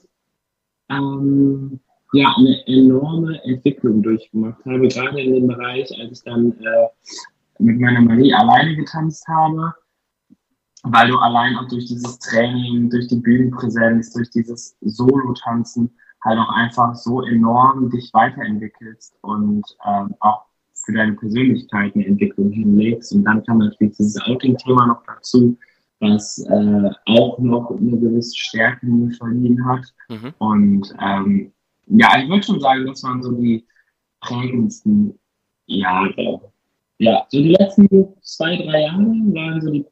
ähm, 0.90 1.82
ja, 2.14 2.34
eine 2.38 2.66
enorme 2.68 3.44
Entwicklung 3.44 4.02
durchgemacht 4.02 4.64
habe, 4.64 4.88
gerade 4.88 5.22
in 5.22 5.34
dem 5.34 5.48
Bereich, 5.48 5.92
als 6.00 6.20
ich 6.20 6.24
dann 6.24 6.54
äh, 6.62 6.88
mit 7.60 7.80
meiner 7.80 8.02
Marie 8.02 8.34
alleine 8.34 8.76
getanzt 8.76 9.28
habe, 9.28 9.74
weil 10.84 11.10
du 11.10 11.18
allein 11.18 11.58
auch 11.58 11.68
durch 11.68 11.86
dieses 11.86 12.20
Training, 12.20 12.90
durch 12.90 13.08
die 13.08 13.18
Bühnenpräsenz, 13.18 14.14
durch 14.14 14.30
dieses 14.30 14.78
Solo-Tanzen 14.82 15.92
halt 16.24 16.40
auch 16.40 16.50
einfach 16.50 16.96
so 16.96 17.22
enorm 17.24 17.90
dich 17.90 18.10
weiterentwickelst 18.14 19.16
und 19.22 19.64
ähm, 19.86 20.16
auch 20.20 20.46
für 20.74 20.94
deine 20.94 21.14
Persönlichkeit 21.14 21.94
eine 21.96 22.06
Entwicklung 22.06 22.52
hinlegst. 22.52 23.14
Und 23.14 23.24
dann 23.26 23.44
kam 23.44 23.60
natürlich 23.60 23.98
dieses 23.98 24.22
Outing-Thema 24.22 24.88
noch 24.88 25.04
dazu, 25.06 25.58
was 26.00 26.40
äh, 26.40 26.90
auch 27.08 27.40
noch 27.40 27.72
eine 27.72 27.98
gewisse 27.98 28.38
Stärke 28.38 28.86
mir 28.86 29.12
verliehen 29.16 29.66
hat. 29.66 29.86
Mhm. 30.10 30.34
Und 30.38 30.96
ähm, 31.02 31.52
ja, 31.88 32.20
ich 32.20 32.30
würde 32.30 32.44
schon 32.44 32.60
sagen, 32.60 32.86
das 32.86 33.04
waren 33.04 33.24
so 33.24 33.32
die 33.32 33.66
prägendsten 34.22 35.18
Jahre 35.66 36.42
ja, 37.00 37.26
so 37.30 37.38
die 37.38 37.56
letzten 37.58 37.88
zwei, 38.22 38.58
drei 38.58 38.82
Jahre 38.82 39.00
waren 39.00 39.62
so 39.62 39.72
die, 39.72 39.86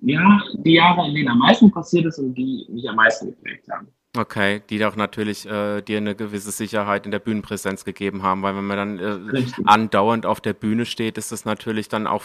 ja, 0.00 0.40
die 0.54 0.74
Jahre, 0.74 1.08
in 1.08 1.14
denen 1.14 1.28
am 1.28 1.38
meisten 1.38 1.70
passiert 1.70 2.06
ist 2.06 2.18
und 2.18 2.34
die 2.34 2.66
mich 2.70 2.88
am 2.88 2.96
meisten 2.96 3.26
geprägt 3.30 3.66
haben. 3.70 3.88
Okay, 4.16 4.60
die 4.68 4.84
auch 4.84 4.96
natürlich 4.96 5.46
äh, 5.46 5.82
dir 5.82 5.98
eine 5.98 6.16
gewisse 6.16 6.50
Sicherheit 6.50 7.04
in 7.04 7.12
der 7.12 7.20
Bühnenpräsenz 7.20 7.84
gegeben 7.84 8.24
haben, 8.24 8.42
weil 8.42 8.56
wenn 8.56 8.66
man 8.66 8.98
dann 8.98 9.34
äh, 9.34 9.44
andauernd 9.64 10.26
auf 10.26 10.40
der 10.40 10.52
Bühne 10.52 10.84
steht, 10.84 11.16
ist 11.16 11.30
es 11.30 11.44
natürlich 11.44 11.88
dann 11.88 12.08
auch 12.08 12.22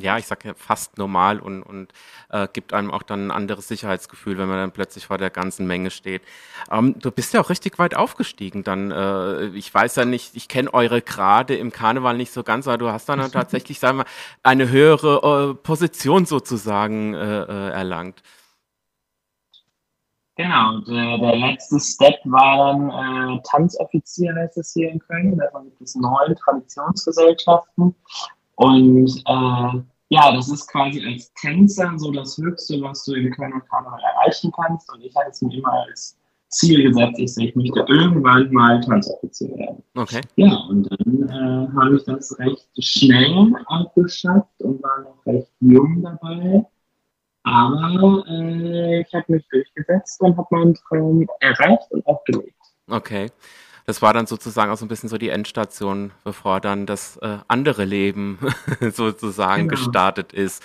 ja, 0.00 0.18
ich 0.18 0.26
sag 0.26 0.44
ja 0.44 0.54
fast 0.54 0.98
normal 0.98 1.40
und, 1.40 1.62
und 1.62 1.92
äh, 2.30 2.48
gibt 2.52 2.72
einem 2.72 2.90
auch 2.90 3.02
dann 3.02 3.28
ein 3.28 3.30
anderes 3.30 3.68
Sicherheitsgefühl, 3.68 4.38
wenn 4.38 4.48
man 4.48 4.58
dann 4.58 4.72
plötzlich 4.72 5.06
vor 5.06 5.18
der 5.18 5.30
ganzen 5.30 5.66
Menge 5.66 5.90
steht. 5.90 6.22
Ähm, 6.70 6.98
du 6.98 7.10
bist 7.10 7.34
ja 7.34 7.40
auch 7.40 7.50
richtig 7.50 7.78
weit 7.78 7.94
aufgestiegen 7.94 8.64
dann. 8.64 8.90
Äh, 8.90 9.46
ich 9.48 9.72
weiß 9.72 9.96
ja 9.96 10.04
nicht, 10.04 10.36
ich 10.36 10.48
kenne 10.48 10.72
eure 10.72 11.02
Grade 11.02 11.56
im 11.56 11.72
Karneval 11.72 12.16
nicht 12.16 12.32
so 12.32 12.42
ganz, 12.42 12.66
aber 12.66 12.78
du 12.78 12.88
hast 12.90 13.08
dann 13.08 13.18
tatsächlich, 13.32 13.78
sagen 13.78 13.98
wir, 13.98 14.04
eine 14.42 14.68
höhere 14.68 15.50
äh, 15.50 15.54
Position 15.54 16.26
sozusagen 16.26 17.14
äh, 17.14 17.42
äh, 17.42 17.70
erlangt. 17.70 18.22
Genau, 20.38 20.78
der, 20.82 21.18
der, 21.18 21.34
letzte 21.34 21.80
Step 21.80 22.14
war 22.22 22.72
dann 22.72 22.90
äh, 22.90 23.40
Tanzoffizier, 23.42 24.32
heißt 24.36 24.56
es 24.58 24.72
hier 24.72 24.88
in 24.88 25.00
Köln. 25.00 25.36
Davon 25.36 25.64
gibt 25.64 25.82
es 25.82 25.96
neun 25.96 26.36
Traditionsgesellschaften. 26.36 27.92
Und 28.58 29.22
äh, 29.24 29.80
ja, 30.08 30.32
das 30.34 30.48
ist 30.48 30.66
quasi 30.68 31.04
als 31.06 31.32
Tänzer 31.34 31.92
so 31.96 32.10
das 32.10 32.36
Höchste, 32.38 32.80
was 32.82 33.04
du 33.04 33.14
im 33.14 33.30
Kölner 33.30 33.60
Karneval 33.60 34.00
erreichen 34.00 34.50
kannst. 34.50 34.92
Und 34.92 35.00
ich 35.02 35.14
hatte 35.14 35.30
es 35.30 35.40
mir 35.42 35.58
immer 35.58 35.72
als 35.72 36.18
Ziel 36.48 36.82
gesetzt, 36.82 37.18
ich, 37.18 37.36
ich 37.36 37.54
möchte 37.54 37.84
irgendwann 37.86 38.52
mal 38.52 38.80
Tanzoffizier 38.80 39.56
werden. 39.56 39.82
Okay. 39.94 40.22
Ja, 40.36 40.56
und 40.68 40.90
dann 40.90 41.28
äh, 41.28 41.76
habe 41.76 41.96
ich 41.96 42.04
das 42.04 42.36
recht 42.40 42.68
schnell 42.80 43.54
abgeschafft 43.66 44.60
und 44.60 44.82
war 44.82 45.02
noch 45.02 45.26
recht 45.26 45.52
jung 45.60 46.02
dabei. 46.02 46.66
Aber 47.44 48.24
äh, 48.28 49.02
ich 49.02 49.14
habe 49.14 49.24
mich 49.28 49.46
durchgesetzt 49.50 50.20
und 50.20 50.36
habe 50.36 50.48
meinen 50.50 50.74
Traum 50.74 51.28
erreicht 51.38 51.92
und 51.92 52.04
auch 52.06 52.24
gelebt. 52.24 52.54
Okay 52.88 53.30
das 53.88 54.02
war 54.02 54.12
dann 54.12 54.26
sozusagen 54.26 54.70
auch 54.70 54.76
so 54.76 54.84
ein 54.84 54.88
bisschen 54.88 55.08
so 55.08 55.16
die 55.16 55.30
Endstation, 55.30 56.10
bevor 56.22 56.60
dann 56.60 56.84
das 56.84 57.16
äh, 57.22 57.38
andere 57.48 57.86
Leben 57.86 58.38
sozusagen 58.92 59.66
genau. 59.66 59.80
gestartet 59.80 60.34
ist. 60.34 60.62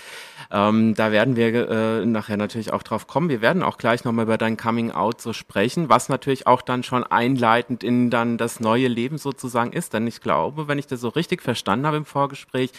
Ähm, 0.52 0.94
da 0.94 1.14
werden 1.14 1.38
wir 1.38 1.70
äh, 1.70 2.06
nachher 2.06 2.36
natürlich 2.36 2.74
auch 2.74 2.84
drauf 2.84 3.08
kommen. 3.08 3.30
Wir 3.30 3.40
werden 3.40 3.64
auch 3.64 3.78
gleich 3.78 4.04
nochmal 4.04 4.26
über 4.26 4.38
dein 4.38 4.58
Coming 4.58 4.92
Out 4.92 5.22
so 5.22 5.32
sprechen, 5.32 5.88
was 5.88 6.10
natürlich 6.10 6.48
auch 6.48 6.62
dann 6.62 6.84
schon 6.84 7.06
einleitend 7.06 7.82
in 7.82 8.10
dann 8.10 8.38
das 8.38 8.60
neue 8.60 8.90
Leben 8.90 9.18
sozusagen 9.18 9.72
ist. 9.72 9.94
Denn 9.94 10.06
ich 10.06 10.20
glaube, 10.20 10.68
wenn 10.68 10.78
ich 10.78 10.88
das 10.88 11.00
so 11.00 11.08
richtig 11.08 11.42
verstanden 11.42 11.88
habe 11.88 11.96
im 11.96 12.06
Vorgespräch, 12.06 12.72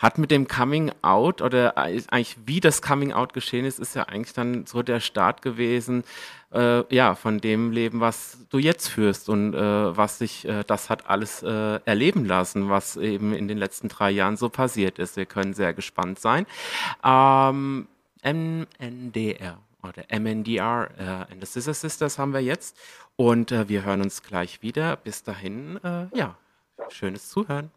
hat 0.00 0.18
mit 0.18 0.32
dem 0.32 0.48
Coming 0.48 0.90
Out 1.02 1.40
oder 1.40 1.78
eigentlich 1.78 2.36
wie 2.44 2.58
das 2.58 2.82
Coming 2.82 3.12
Out 3.12 3.32
geschehen 3.32 3.64
ist, 3.64 3.78
ist 3.78 3.94
ja 3.94 4.02
eigentlich 4.08 4.34
dann 4.34 4.66
so 4.66 4.82
der 4.82 4.98
Start 4.98 5.40
gewesen, 5.40 6.02
äh, 6.54 6.84
ja, 6.94 7.14
von 7.14 7.40
dem 7.40 7.72
Leben, 7.72 8.00
was 8.00 8.38
du 8.50 8.58
jetzt 8.58 8.88
führst 8.88 9.28
und 9.28 9.54
äh, 9.54 9.96
was 9.96 10.18
sich 10.18 10.46
äh, 10.46 10.62
das 10.64 10.88
hat 10.88 11.08
alles 11.08 11.42
äh, 11.42 11.80
erleben 11.84 12.24
lassen, 12.24 12.70
was 12.70 12.96
eben 12.96 13.34
in 13.34 13.48
den 13.48 13.58
letzten 13.58 13.88
drei 13.88 14.10
Jahren 14.10 14.36
so 14.36 14.48
passiert 14.48 14.98
ist. 14.98 15.16
Wir 15.16 15.26
können 15.26 15.52
sehr 15.52 15.74
gespannt 15.74 16.20
sein. 16.20 16.46
Ähm, 17.04 17.88
MNDR 18.22 19.58
oder 19.82 20.04
MNDR, 20.08 20.88
äh, 20.96 21.32
and 21.32 21.40
the 21.40 21.46
Scissor 21.46 21.74
Sisters 21.74 22.18
haben 22.18 22.32
wir 22.32 22.40
jetzt 22.40 22.76
und 23.16 23.52
äh, 23.52 23.68
wir 23.68 23.84
hören 23.84 24.00
uns 24.00 24.22
gleich 24.22 24.62
wieder. 24.62 24.96
Bis 24.96 25.22
dahin, 25.22 25.78
ja, 26.14 26.36
schönes 26.88 27.28
Zuhören. 27.28 27.70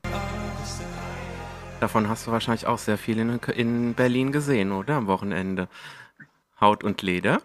Davon 1.80 2.10
hast 2.10 2.28
du 2.28 2.32
wahrscheinlich 2.32 2.66
auch 2.66 2.80
sehr 2.80 2.98
viel 2.98 3.20
in, 3.20 3.40
in 3.56 3.94
Berlin 3.94 4.32
gesehen, 4.32 4.72
oder? 4.72 4.96
Am 4.96 5.08
Wochenende. 5.08 5.68
Haut 6.60 6.84
und 6.84 7.04
Leder 7.04 7.42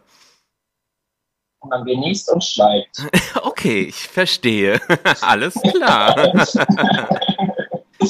man 1.69 1.85
genießt 1.85 2.31
und 2.31 2.45
schweigt. 2.45 3.05
Okay, 3.45 3.83
ich 3.83 4.09
verstehe. 4.09 4.81
Alles 5.21 5.55
klar. 5.55 6.17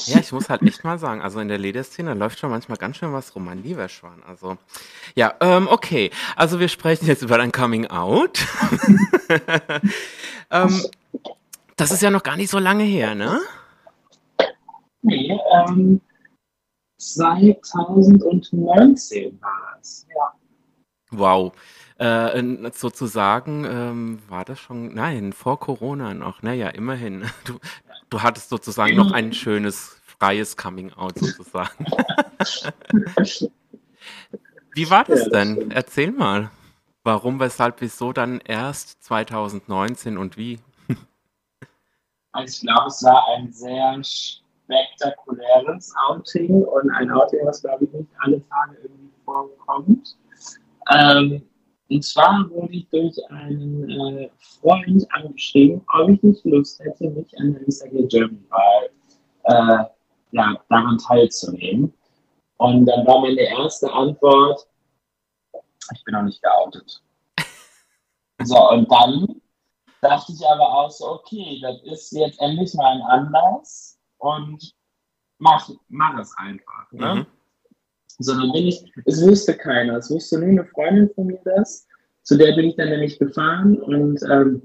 ja, 0.07 0.19
ich 0.19 0.33
muss 0.33 0.49
halt 0.49 0.63
echt 0.63 0.85
mal 0.85 0.99
sagen, 0.99 1.21
also 1.21 1.41
in 1.41 1.49
der 1.49 1.59
Lederszene 1.59 2.15
läuft 2.15 2.39
schon 2.39 2.51
manchmal 2.51 2.79
ganz 2.79 2.97
schön 2.97 3.13
was 3.13 3.35
rum, 3.35 3.45
mein 3.45 3.63
lieber 3.63 3.89
Schwan. 3.89 4.23
Also, 4.27 4.57
ja, 5.15 5.35
ähm, 5.41 5.69
okay. 5.71 6.11
Also 6.37 6.59
wir 6.59 6.69
sprechen 6.69 7.07
jetzt 7.07 7.23
über 7.23 7.39
dein 7.39 7.53
Coming 7.53 7.87
Out. 7.89 8.41
ähm, 10.51 10.83
das 11.77 11.91
ist 11.91 12.03
ja 12.03 12.11
noch 12.11 12.23
gar 12.23 12.37
nicht 12.37 12.51
so 12.51 12.59
lange 12.59 12.85
her, 12.85 13.15
ne? 13.15 13.41
Nee, 15.03 15.39
ähm, 15.55 16.01
2019 16.99 19.41
war 19.41 19.77
das, 19.77 20.07
ja. 20.15 20.33
Wow. 21.13 21.53
Äh, 21.99 22.71
sozusagen 22.73 23.65
ähm, 23.65 24.19
war 24.29 24.45
das 24.45 24.59
schon, 24.59 24.95
nein, 24.95 25.33
vor 25.33 25.61
Corona 25.61 26.15
noch, 26.15 26.43
naja, 26.43 26.69
immerhin. 26.69 27.31
Du, 27.45 27.61
du 28.11 28.23
hattest 28.23 28.49
sozusagen 28.49 28.97
noch 28.97 29.13
ein 29.13 29.33
schönes, 29.33 30.01
freies 30.05 30.57
Coming-out 30.57 31.19
sozusagen. 31.19 31.87
Wie 34.75 34.91
war 34.91 35.05
das 35.05 35.29
denn? 35.29 35.71
Erzähl 35.71 36.11
mal. 36.13 36.51
Warum, 37.05 37.41
weshalb, 37.41 37.81
wieso 37.81 38.13
dann 38.13 38.41
erst 38.41 39.03
2019 39.05 40.19
und 40.19 40.37
wie? 40.37 40.59
Also 42.35 42.51
ich 42.51 42.61
glaube, 42.67 42.87
es 42.89 43.05
war 43.05 43.27
ein 43.37 43.53
sehr 43.53 44.03
spektakuläres 44.03 45.93
Outing 46.09 46.63
und 46.63 46.91
ein 46.93 47.11
Outing, 47.11 47.41
was 47.45 47.61
glaube 47.61 47.85
ich 47.85 47.93
nicht 47.93 48.09
alle 48.21 48.43
Tage 48.49 48.79
irgendwie 48.83 49.11
vorkommt. 49.23 50.17
Ähm, 50.95 51.43
und 51.89 52.03
zwar 52.05 52.49
wurde 52.51 52.75
ich 52.75 52.89
durch 52.89 53.19
einen 53.31 53.91
äh, 53.91 54.31
Freund 54.61 55.07
angeschrieben, 55.13 55.85
ob 55.95 56.09
ich 56.09 56.23
nicht 56.23 56.45
Lust 56.45 56.81
hätte, 56.81 57.11
mich 57.11 57.39
an 57.39 57.53
der 57.53 57.63
Instagram 57.63 58.09
German 58.09 58.47
Wahl 58.49 58.91
äh, 59.45 59.85
ja, 60.33 60.57
daran 60.69 60.99
teilzunehmen. 60.99 61.93
Und 62.57 62.87
dann 62.87 63.07
war 63.07 63.21
meine 63.21 63.41
erste 63.41 63.93
Antwort, 63.93 64.67
ich 65.95 66.05
bin 66.05 66.15
noch 66.15 66.23
nicht 66.23 66.43
geoutet. 66.43 67.03
So, 68.45 68.71
und 68.71 68.91
dann 68.91 69.41
dachte 70.01 70.33
ich 70.33 70.45
aber 70.45 70.69
auch 70.69 70.91
so, 70.91 71.13
okay, 71.13 71.61
das 71.63 71.81
ist 71.83 72.11
jetzt 72.11 72.41
endlich 72.41 72.75
mal 72.75 72.97
ein 72.97 73.03
Anlass 73.03 74.01
und 74.19 74.75
mach, 75.39 75.69
mach 75.89 76.19
es 76.19 76.35
einfach. 76.39 76.91
Ne? 76.91 77.15
Mhm. 77.15 77.27
So, 78.19 78.33
dann 78.33 78.53
bin 78.53 78.69
ich, 78.69 78.85
es 79.05 79.23
wusste 79.23 79.55
keiner, 79.55 79.97
es 79.97 80.11
wusste 80.11 80.39
nur 80.39 80.49
eine 80.49 80.65
Freundin 80.67 81.11
von 81.15 81.27
mir 81.27 81.41
das, 81.45 81.87
zu 82.23 82.37
der 82.37 82.55
bin 82.55 82.67
ich 82.67 82.77
dann 82.77 82.91
nämlich 82.91 83.19
gefahren 83.19 83.79
und 83.79 84.21
ähm, 84.31 84.63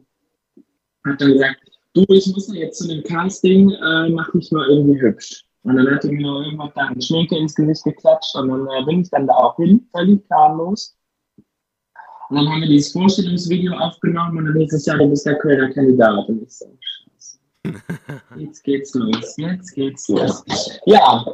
hat 1.06 1.22
dann 1.22 1.34
gesagt, 1.34 1.58
du, 1.94 2.06
ich 2.10 2.28
muss 2.28 2.54
jetzt 2.54 2.80
zu 2.80 2.88
dem 2.88 3.04
Casting, 3.04 3.72
äh, 3.72 4.10
mach 4.10 4.34
mich 4.34 4.52
mal 4.52 4.70
irgendwie 4.70 5.02
hübsch. 5.02 5.46
Und 5.64 5.76
dann 5.76 5.90
hat 5.94 6.06
er 6.06 6.12
mir 6.12 6.22
noch 6.22 6.42
irgendwas 6.42 6.72
da 6.76 6.86
eine 6.88 7.02
Schminke 7.02 7.38
ins 7.38 7.56
Gesicht 7.56 7.84
geklatscht 7.84 8.36
und 8.36 8.50
dann 8.50 8.68
äh, 8.68 8.86
bin 8.86 9.02
ich 9.02 9.10
dann 9.10 9.28
da 9.28 9.34
auch 9.34 9.56
hin, 9.58 9.88
völlig 9.92 10.26
planlos. 10.28 10.96
Und 12.30 12.36
dann 12.36 12.50
haben 12.50 12.62
wir 12.62 12.68
dieses 12.68 12.92
Vorstellungsvideo 12.92 13.74
aufgenommen 13.74 14.38
und 14.38 14.46
dann 14.46 14.58
hieß 14.58 14.74
es 14.74 14.86
ja, 14.86 14.98
du 14.98 15.10
bist 15.10 15.26
der 15.26 15.38
Kölner 15.40 15.74
Kandidat. 15.74 16.28
Und 16.30 16.44
ich 16.44 16.52
so, 16.52 16.66
scheiße. 16.80 17.40
Jetzt 18.38 18.64
geht's 18.64 18.94
los, 18.94 19.36
jetzt 19.38 19.74
geht's 19.74 20.08
los. 20.08 20.44
Ja, 20.86 21.26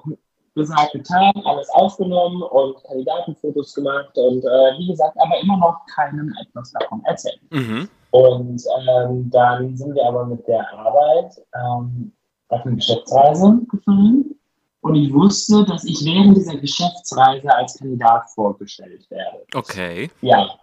gesagt, 0.56 0.92
getan, 0.94 1.34
alles 1.46 1.70
aufgenommen 1.72 2.44
und 2.44 2.84
Kandidatenfotos 2.84 3.74
gemacht 3.74 4.16
und 4.18 4.44
äh, 4.44 4.78
wie 4.78 4.88
gesagt, 4.88 5.18
aber 5.20 5.40
immer 5.42 5.58
noch 5.58 5.80
keinem 5.96 6.34
etwas 6.42 6.72
davon 6.72 7.04
erzählt. 7.06 7.42
Mhm. 7.50 7.90
Und 8.12 8.64
ähm, 8.88 9.30
dann 9.32 9.76
sind 9.76 9.96
wir 9.96 10.06
aber 10.06 10.26
mit 10.26 10.48
der 10.48 10.72
Arbeit 10.78 11.34
ähm, 11.56 12.12
auf 12.50 12.66
eine 12.66 12.76
Geschäftsreise 12.76 13.60
gefahren 13.70 14.36
und 14.84 14.96
ich 14.96 15.14
wusste, 15.14 15.64
dass 15.66 15.86
ich 15.86 16.04
während 16.04 16.36
dieser 16.36 16.58
Geschäftsreise 16.58 17.50
als 17.56 17.80
Kandidat 17.80 18.30
vorgestellt 18.32 19.10
werde. 19.10 19.46
Okay. 19.56 20.12
Ja, 20.22 20.60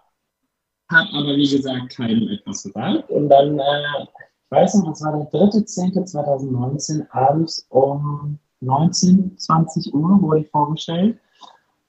habe 0.91 1.09
aber 1.13 1.35
wie 1.35 1.49
gesagt 1.49 1.95
keinem 1.95 2.29
etwas 2.29 2.63
gesagt. 2.63 3.09
Und 3.09 3.29
dann, 3.29 3.57
äh, 3.57 4.03
ich 4.03 4.51
weiß 4.51 4.75
nicht, 4.75 4.87
das 4.89 5.01
war 5.01 5.17
der 5.17 5.31
3.10.2019, 5.31 7.09
abends 7.09 7.65
um 7.69 8.37
19, 8.61 9.37
20 9.37 9.93
Uhr 9.93 10.21
wurde 10.21 10.41
ich 10.41 10.49
vorgestellt. 10.49 11.19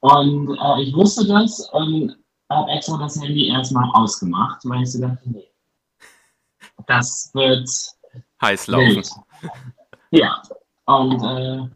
Und 0.00 0.58
äh, 0.58 0.82
ich 0.82 0.94
wusste 0.94 1.26
das 1.26 1.68
und 1.72 2.16
habe 2.50 2.70
extra 2.72 2.98
das 2.98 3.20
Handy 3.20 3.48
erstmal 3.48 3.88
ausgemacht, 3.92 4.60
weil 4.64 4.82
ich 4.82 4.92
so 4.92 5.00
dachte, 5.00 5.30
nee, 5.30 5.48
das 6.86 7.30
wird 7.34 7.68
heiß 8.42 8.66
laufen. 8.66 8.96
Wild. 8.96 9.10
Ja, 10.10 10.42
und 10.86 11.22
äh, 11.22 11.68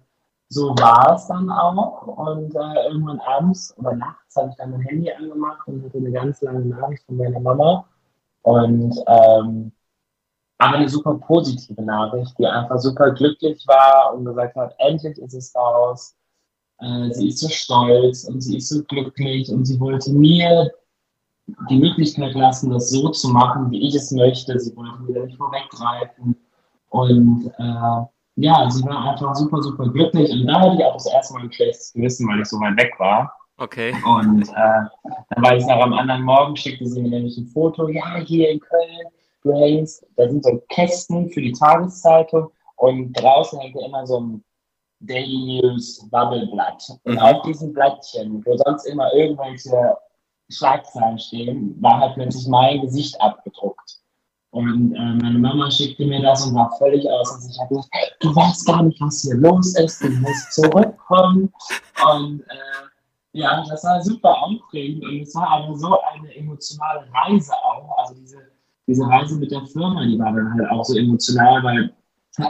so 0.48 0.70
war 0.78 1.14
es 1.14 1.26
dann 1.28 1.50
auch. 1.50 2.06
Und 2.06 2.54
äh, 2.54 2.88
irgendwann 2.88 3.20
abends 3.20 3.76
oder 3.78 3.94
nachts 3.94 4.36
habe 4.36 4.50
ich 4.50 4.56
dann 4.56 4.72
mein 4.72 4.82
Handy 4.82 5.10
angemacht 5.10 5.66
und 5.66 5.84
hatte 5.84 5.98
eine 5.98 6.12
ganz 6.12 6.42
lange 6.42 6.64
Nachricht 6.64 7.04
von 7.04 7.16
meiner 7.16 7.40
Mama. 7.40 7.86
Und 8.42 8.94
ähm, 9.06 9.72
aber 10.58 10.76
eine 10.76 10.88
super 10.88 11.14
positive 11.14 11.82
Nachricht, 11.82 12.38
die 12.38 12.46
einfach 12.46 12.78
super 12.78 13.10
glücklich 13.12 13.64
war 13.66 14.14
und 14.14 14.24
gesagt 14.24 14.56
hat, 14.56 14.74
endlich 14.78 15.18
ist 15.18 15.34
es 15.34 15.54
raus. 15.54 16.14
Äh, 16.78 17.10
sie 17.12 17.28
ist 17.28 17.40
so 17.40 17.48
stolz 17.48 18.24
und 18.24 18.40
sie 18.40 18.58
ist 18.58 18.68
so 18.68 18.82
glücklich 18.84 19.50
und 19.50 19.64
sie 19.64 19.78
wollte 19.80 20.12
mir 20.12 20.70
die 21.70 21.78
Möglichkeit 21.78 22.34
lassen, 22.34 22.70
das 22.70 22.90
so 22.90 23.10
zu 23.10 23.28
machen, 23.28 23.70
wie 23.70 23.86
ich 23.86 23.94
es 23.94 24.10
möchte. 24.10 24.58
Sie 24.58 24.74
wollte 24.76 25.02
mir 25.02 25.26
nicht 25.26 25.36
vorweggreifen. 25.36 26.36
Und 26.88 27.52
äh, 27.58 28.04
ja, 28.36 28.70
sie 28.70 28.84
war 28.84 29.10
einfach 29.10 29.34
super, 29.34 29.62
super 29.62 29.88
glücklich. 29.88 30.30
Und 30.32 30.46
da 30.46 30.60
hatte 30.60 30.76
ich 30.76 30.84
auch 30.84 30.94
das 30.94 31.06
erste 31.06 31.34
Mal 31.34 31.44
ein 31.44 31.52
schlechtes 31.52 31.92
Gewissen, 31.92 32.28
weil 32.28 32.40
ich 32.40 32.48
so 32.48 32.58
weit 32.60 32.76
weg 32.76 32.94
war. 32.98 33.32
Okay. 33.58 33.94
Und 34.04 34.48
äh, 34.48 34.82
dann 35.30 35.44
war 35.44 35.56
ich 35.56 35.64
noch 35.64 35.80
am 35.80 35.92
anderen 35.92 36.22
Morgen, 36.22 36.56
schickte 36.56 36.86
sie 36.86 37.00
mir 37.00 37.10
nämlich 37.10 37.38
ein 37.38 37.46
Foto. 37.46 37.88
Ja, 37.88 38.16
hier 38.16 38.50
in 38.50 38.60
Köln, 38.60 39.06
hängst, 39.54 40.06
da 40.16 40.28
sind 40.28 40.44
so 40.44 40.62
Kästen 40.68 41.30
für 41.30 41.40
die 41.40 41.52
Tageszeitung 41.52 42.50
und 42.76 43.12
draußen 43.12 43.58
hängt 43.60 43.74
ja 43.76 43.86
immer 43.86 44.06
so 44.06 44.20
ein 44.20 44.44
Daily 45.00 45.60
News 45.60 46.08
Bubbleblatt. 46.10 46.82
Und 47.04 47.14
mhm. 47.14 47.18
auf 47.18 47.42
diesem 47.42 47.72
Blattchen, 47.72 48.44
wo 48.44 48.56
sonst 48.56 48.86
immer 48.86 49.12
irgendwelche 49.14 49.96
Schlagzeilen 50.48 51.18
stehen, 51.18 51.76
war 51.82 52.00
halt 52.00 52.14
plötzlich 52.14 52.46
mein 52.48 52.80
Gesicht 52.82 53.20
abgedruckt. 53.20 54.00
Und 54.50 54.94
äh, 54.94 55.22
meine 55.22 55.38
Mama 55.38 55.70
schickte 55.70 56.06
mir 56.06 56.22
das 56.22 56.46
und 56.46 56.54
war 56.54 56.74
völlig 56.78 57.08
aus. 57.10 57.30
Und 57.30 57.50
ich 57.50 57.58
habe 57.60 57.74
gesagt, 57.74 57.88
hey, 57.92 58.08
du 58.20 58.34
weißt 58.34 58.66
gar 58.66 58.82
nicht, 58.84 59.00
was 59.00 59.22
hier 59.22 59.34
los 59.34 59.78
ist, 59.78 60.02
du 60.02 60.08
musst 60.08 60.52
zurückkommen. 60.52 61.52
Und 62.10 62.40
äh, 62.40 62.86
ja, 63.32 63.62
das 63.68 63.84
war 63.84 64.02
super 64.02 64.34
aufregend 64.42 65.04
und 65.04 65.20
es 65.20 65.34
war 65.34 65.48
aber 65.48 65.76
so 65.76 66.00
eine 66.00 66.34
emotionale 66.34 67.06
Reise 67.12 67.52
auch. 67.52 67.98
Also 67.98 68.14
diese, 68.14 68.38
diese 68.86 69.06
Reise 69.06 69.38
mit 69.38 69.50
der 69.50 69.64
Firma, 69.66 70.04
die 70.04 70.18
war 70.18 70.32
dann 70.32 70.52
halt 70.54 70.70
auch 70.70 70.84
so 70.84 70.96
emotional, 70.96 71.62
weil 71.62 71.92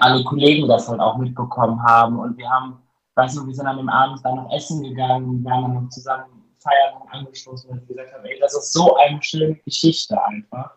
alle 0.01 0.25
Kollegen 0.25 0.69
das 0.69 0.89
halt 0.89 1.01
auch 1.01 1.17
mitbekommen 1.17 1.83
haben. 1.83 2.19
Und 2.19 2.37
wir 2.37 2.49
haben, 2.49 2.77
weiß 3.15 3.37
nicht, 3.37 3.47
wir 3.47 3.55
sind 3.55 3.67
an 3.67 3.79
dem 3.79 3.89
Abend 3.89 4.21
dann 4.25 4.37
noch 4.37 4.53
essen 4.53 4.83
gegangen, 4.83 5.45
waren 5.45 5.63
dann 5.63 5.85
noch 5.85 5.89
zusammen 5.91 6.25
feiern 6.59 7.01
und 7.01 7.09
angestoßen 7.13 7.71
und 7.71 7.87
gesagt 7.87 8.13
haben, 8.13 8.25
ey, 8.25 8.39
das 8.41 8.55
ist 8.55 8.73
so 8.73 8.97
eine 8.97 9.23
schöne 9.23 9.55
Geschichte 9.65 10.17
einfach. 10.27 10.73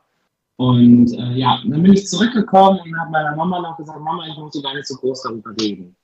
Und 0.57 1.13
äh, 1.13 1.33
ja, 1.33 1.59
dann 1.65 1.81
bin 1.81 1.93
ich 1.93 2.07
zurückgekommen 2.07 2.79
und 2.83 2.99
habe 2.99 3.11
meiner 3.11 3.35
Mama 3.35 3.61
noch 3.61 3.77
gesagt, 3.77 3.99
Mama, 3.99 4.27
ich 4.27 4.37
möchte 4.37 4.61
gar 4.61 4.75
nicht 4.75 4.87
so 4.87 4.95
groß 4.95 5.23
darüber 5.23 5.51
reden. 5.59 5.95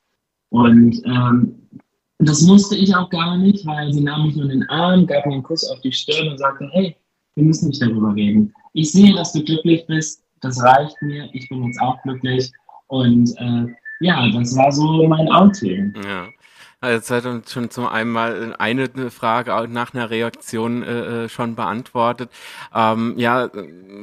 Und 0.50 1.02
ähm, 1.06 1.70
das 2.20 2.41
musste 2.41 2.76
ich 2.76 2.96
auch 2.96 3.10
gar 3.10 3.38
nicht, 3.38 3.65
weil 3.65 3.91
sie 3.91 4.02
nahm 4.02 4.26
mich 4.26 4.36
nur 4.36 4.46
in 4.46 4.62
den 4.62 4.70
Arm, 4.70 5.06
gab 5.06 5.26
mir 5.26 5.34
einen 5.34 5.44
Kuss 5.44 5.70
auf 5.70 5.82
die 5.82 5.91
Stirn 5.91 6.30
und 6.30 6.38
sagte, 6.38 6.70
hey, 6.72 6.96
wir 7.36 7.44
müssen 7.44 7.68
nicht 7.68 7.82
darüber 7.82 8.15
reden. 8.15 8.54
Ich 8.75 8.91
sehe, 8.91 9.13
dass 9.15 9.31
du 9.31 9.41
glücklich 9.41 9.85
bist, 9.88 10.21
das 10.41 10.61
reicht 10.61 11.01
mir, 11.01 11.29
ich 11.31 11.47
bin 11.47 11.63
jetzt 11.63 11.79
auch 11.79 12.01
glücklich. 12.03 12.51
Und 12.88 13.33
äh, 13.38 13.73
ja, 14.01 14.29
das 14.31 14.55
war 14.57 14.69
so 14.69 15.07
mein 15.07 15.29
Outing. 15.29 15.93
Ja. 16.05 16.27
Also 16.86 17.15
jetzt 17.15 17.26
hat 17.26 17.50
schon 17.50 17.71
zum 17.71 17.88
einmal 17.88 18.56
eine 18.60 19.10
Frage 19.10 19.67
nach 19.69 19.95
einer 19.95 20.12
Reaktion 20.12 20.84
äh, 20.84 21.24
äh, 21.26 21.30
schon 21.30 21.56
beantwortet. 21.56 22.30
Ähm, 22.76 23.15
ja, 23.17 23.50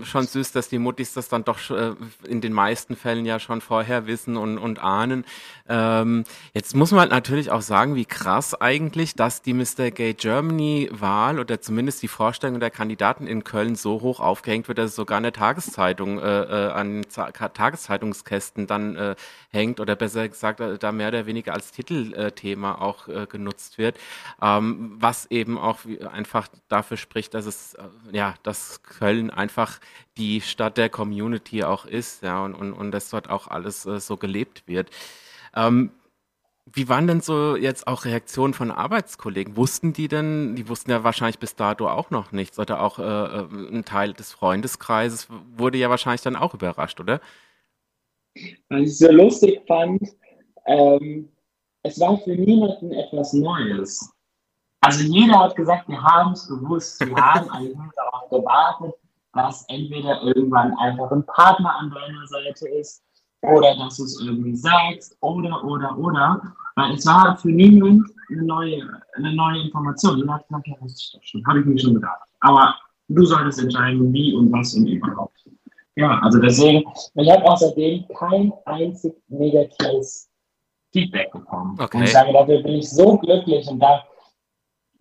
schon 0.02 0.26
süß, 0.26 0.50
dass 0.50 0.68
die 0.68 0.80
Muttis 0.80 1.14
das 1.14 1.28
dann 1.28 1.44
doch 1.44 1.58
äh, 1.70 1.92
in 2.26 2.40
den 2.40 2.52
meisten 2.52 2.96
Fällen 2.96 3.24
ja 3.24 3.38
schon 3.38 3.60
vorher 3.60 4.08
wissen 4.08 4.36
und, 4.36 4.58
und 4.58 4.82
ahnen. 4.82 5.24
Ähm, 5.68 6.24
jetzt 6.54 6.74
muss 6.74 6.90
man 6.90 7.08
natürlich 7.08 7.52
auch 7.52 7.62
sagen, 7.62 7.94
wie 7.94 8.04
krass 8.04 8.60
eigentlich, 8.60 9.14
dass 9.14 9.42
die 9.42 9.54
Mr. 9.54 9.92
Gay 9.92 10.14
Germany 10.14 10.88
Wahl 10.90 11.38
oder 11.38 11.60
zumindest 11.60 12.02
die 12.02 12.08
Vorstellung 12.08 12.58
der 12.58 12.70
Kandidaten 12.70 13.28
in 13.28 13.44
Köln 13.44 13.76
so 13.76 14.00
hoch 14.00 14.18
aufgehängt 14.18 14.66
wird, 14.66 14.78
dass 14.78 14.90
es 14.90 14.96
sogar 14.96 15.18
eine 15.18 15.30
Tageszeitung 15.30 16.18
äh, 16.18 16.42
äh 16.42 16.72
an 16.72 17.02
Tageszeitungskästen 17.12 18.66
dann 18.66 19.14
hängt 19.50 19.78
oder 19.78 19.94
besser 19.94 20.28
gesagt 20.28 20.60
da 20.80 20.92
mehr 20.92 21.08
oder 21.08 21.26
weniger 21.26 21.52
als 21.52 21.70
Titelthema 21.70 22.71
auch 22.80 23.08
äh, 23.08 23.26
genutzt 23.26 23.78
wird, 23.78 23.98
ähm, 24.40 24.96
was 24.98 25.26
eben 25.30 25.58
auch 25.58 25.80
einfach 26.10 26.48
dafür 26.68 26.96
spricht, 26.96 27.34
dass 27.34 27.46
es 27.46 27.74
äh, 27.74 27.82
ja, 28.12 28.34
dass 28.42 28.82
Köln 28.82 29.30
einfach 29.30 29.80
die 30.16 30.40
Stadt 30.40 30.78
der 30.78 30.88
Community 30.88 31.64
auch 31.64 31.86
ist, 31.86 32.22
ja, 32.22 32.44
und, 32.44 32.54
und, 32.54 32.72
und 32.72 32.92
dass 32.92 33.10
dort 33.10 33.30
auch 33.30 33.48
alles 33.48 33.86
äh, 33.86 34.00
so 34.00 34.16
gelebt 34.16 34.64
wird. 34.66 34.90
Ähm, 35.54 35.90
wie 36.72 36.88
waren 36.88 37.06
denn 37.06 37.20
so 37.20 37.56
jetzt 37.56 37.86
auch 37.86 38.04
Reaktionen 38.04 38.54
von 38.54 38.70
Arbeitskollegen? 38.70 39.56
Wussten 39.56 39.92
die 39.92 40.06
denn, 40.06 40.54
die 40.54 40.68
wussten 40.68 40.90
ja 40.92 41.02
wahrscheinlich 41.02 41.38
bis 41.38 41.56
dato 41.56 41.88
auch 41.88 42.10
noch 42.10 42.30
nichts, 42.30 42.58
oder 42.58 42.82
auch 42.82 42.98
äh, 42.98 43.02
äh 43.02 43.46
ein 43.72 43.84
Teil 43.84 44.12
des 44.12 44.32
Freundeskreises 44.32 45.28
wurde 45.56 45.78
ja 45.78 45.90
wahrscheinlich 45.90 46.22
dann 46.22 46.36
auch 46.36 46.54
überrascht, 46.54 47.00
oder? 47.00 47.20
Was 48.68 48.82
ich 48.82 48.98
so 48.98 49.10
lustig 49.10 49.60
fand, 49.66 50.02
ähm, 50.66 51.31
es 51.82 52.00
war 52.00 52.16
für 52.18 52.34
niemanden 52.34 52.92
etwas 52.92 53.32
Neues. 53.32 54.12
Also 54.80 55.04
jeder 55.04 55.38
hat 55.38 55.56
gesagt, 55.56 55.88
wir 55.88 56.02
haben 56.02 56.32
es 56.32 56.48
gewusst, 56.48 57.00
wir 57.00 57.14
haben 57.14 57.46
nur 57.74 57.90
darauf 57.96 58.28
gewartet, 58.30 58.94
dass 59.32 59.64
entweder 59.68 60.22
irgendwann 60.22 60.76
einfach 60.78 61.10
ein 61.10 61.24
Partner 61.24 61.74
an 61.76 61.90
deiner 61.90 62.26
Seite 62.26 62.68
ist 62.68 63.02
oder 63.42 63.76
dass 63.76 63.96
du 63.96 64.04
es 64.04 64.20
irgendwie 64.20 64.54
sagst 64.54 65.16
oder, 65.20 65.64
oder, 65.64 65.96
oder. 65.98 66.42
Weil 66.76 66.94
es 66.94 67.06
war 67.06 67.36
für 67.36 67.50
niemand 67.50 68.08
eine 68.30 68.42
neue, 68.42 69.02
eine 69.14 69.34
neue 69.34 69.62
Information. 69.62 70.18
Jeder 70.18 70.34
hat 70.34 70.48
gesagt, 70.48 70.66
ja, 70.66 70.74
wusste 70.80 71.00
ich 71.00 71.12
doch 71.12 71.22
schon, 71.22 71.46
habe 71.46 71.60
ich 71.60 71.66
mir 71.66 71.78
schon 71.78 71.94
gedacht. 71.94 72.28
Aber 72.40 72.74
du 73.08 73.24
solltest 73.24 73.60
entscheiden, 73.60 74.12
wie 74.12 74.34
und 74.34 74.52
was 74.52 74.74
und 74.74 74.86
überhaupt. 74.86 75.38
Ja, 75.96 76.18
also 76.20 76.38
deswegen, 76.40 76.84
ich 77.14 77.30
habe 77.30 77.44
außerdem 77.44 78.06
kein 78.18 78.52
einzig 78.64 79.14
negatives 79.28 80.31
Feedback 80.92 81.32
bekommen. 81.32 81.78
Okay. 81.80 81.96
Und 81.96 82.02
ich 82.04 82.12
sage, 82.12 82.32
dafür 82.32 82.62
bin 82.62 82.74
ich 82.74 82.90
so 82.90 83.18
glücklich 83.18 83.66
und 83.68 83.80
da, 83.80 84.04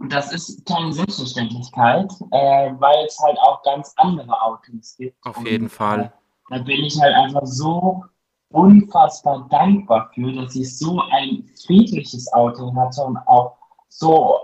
das 0.10 0.32
ist 0.34 0.66
keine 0.66 0.92
Selbstverständlichkeit, 0.92 2.12
äh, 2.32 2.72
weil 2.80 3.06
es 3.06 3.20
halt 3.20 3.38
auch 3.40 3.62
ganz 3.64 3.94
andere 3.98 4.42
Outings 4.42 4.98
gibt. 4.98 5.18
Auf 5.26 5.38
und, 5.38 5.48
jeden 5.48 5.70
Fall. 5.70 6.12
Äh, 6.50 6.58
da 6.58 6.64
bin 6.64 6.84
ich 6.84 7.00
halt 7.00 7.14
einfach 7.16 7.46
so 7.46 8.04
unfassbar 8.50 9.48
dankbar 9.50 10.10
für, 10.14 10.32
dass 10.34 10.56
ich 10.56 10.78
so 10.78 11.02
ein 11.12 11.50
friedliches 11.66 12.32
Outing 12.34 12.76
hatte 12.76 13.02
und 13.02 13.18
auch 13.28 13.58
so 13.88 14.38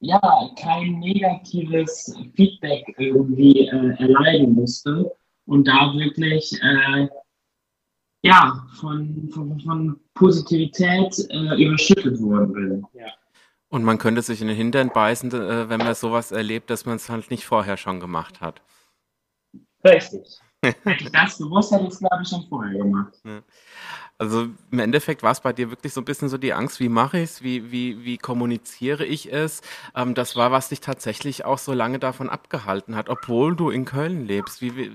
ja, 0.00 0.50
kein 0.56 0.98
negatives 0.98 2.14
Feedback 2.34 2.94
irgendwie 2.98 3.68
äh, 3.68 3.94
erleiden 3.98 4.54
musste 4.54 5.14
und 5.46 5.68
da 5.68 5.92
wirklich 5.94 6.52
äh, 6.62 7.08
ja, 8.22 8.66
von, 8.78 9.30
von, 9.32 9.60
von 9.60 10.00
Positivität 10.14 11.14
äh, 11.30 11.64
überschüttet 11.64 12.20
worden 12.20 12.52
bin. 12.52 12.86
Ja. 12.92 13.06
Und 13.68 13.84
man 13.84 13.98
könnte 13.98 14.22
sich 14.22 14.40
in 14.42 14.48
den 14.48 14.56
Hintern 14.56 14.90
beißen, 14.92 15.30
äh, 15.32 15.68
wenn 15.68 15.78
man 15.78 15.94
sowas 15.94 16.32
erlebt, 16.32 16.70
dass 16.70 16.86
man 16.86 16.96
es 16.96 17.08
halt 17.08 17.30
nicht 17.30 17.46
vorher 17.46 17.76
schon 17.76 18.00
gemacht 18.00 18.40
hat. 18.40 18.62
Richtig. 19.84 20.40
Hätte 20.62 21.04
ich 21.04 21.12
das 21.12 21.38
gewusst, 21.38 21.72
hätte 21.72 21.84
ich 21.84 21.90
es, 21.90 21.98
glaube 22.00 22.22
ich, 22.22 22.28
schon 22.28 22.46
vorher 22.48 22.76
gemacht. 22.76 23.14
Ja. 23.24 23.40
Also 24.18 24.48
im 24.70 24.78
Endeffekt 24.78 25.22
war 25.22 25.32
es 25.32 25.40
bei 25.40 25.54
dir 25.54 25.70
wirklich 25.70 25.94
so 25.94 26.02
ein 26.02 26.04
bisschen 26.04 26.28
so 26.28 26.36
die 26.36 26.52
Angst, 26.52 26.78
wie 26.80 26.90
mache 26.90 27.16
ich 27.16 27.24
es, 27.24 27.42
wie, 27.42 27.72
wie, 27.72 28.04
wie 28.04 28.18
kommuniziere 28.18 29.06
ich 29.06 29.32
es. 29.32 29.62
Ähm, 29.94 30.14
das 30.14 30.36
war, 30.36 30.52
was 30.52 30.68
dich 30.68 30.80
tatsächlich 30.80 31.46
auch 31.46 31.56
so 31.56 31.72
lange 31.72 31.98
davon 31.98 32.28
abgehalten 32.28 32.94
hat, 32.94 33.08
obwohl 33.08 33.56
du 33.56 33.70
in 33.70 33.86
Köln 33.86 34.26
lebst. 34.26 34.60
Wie, 34.60 34.76
wie, 34.76 34.92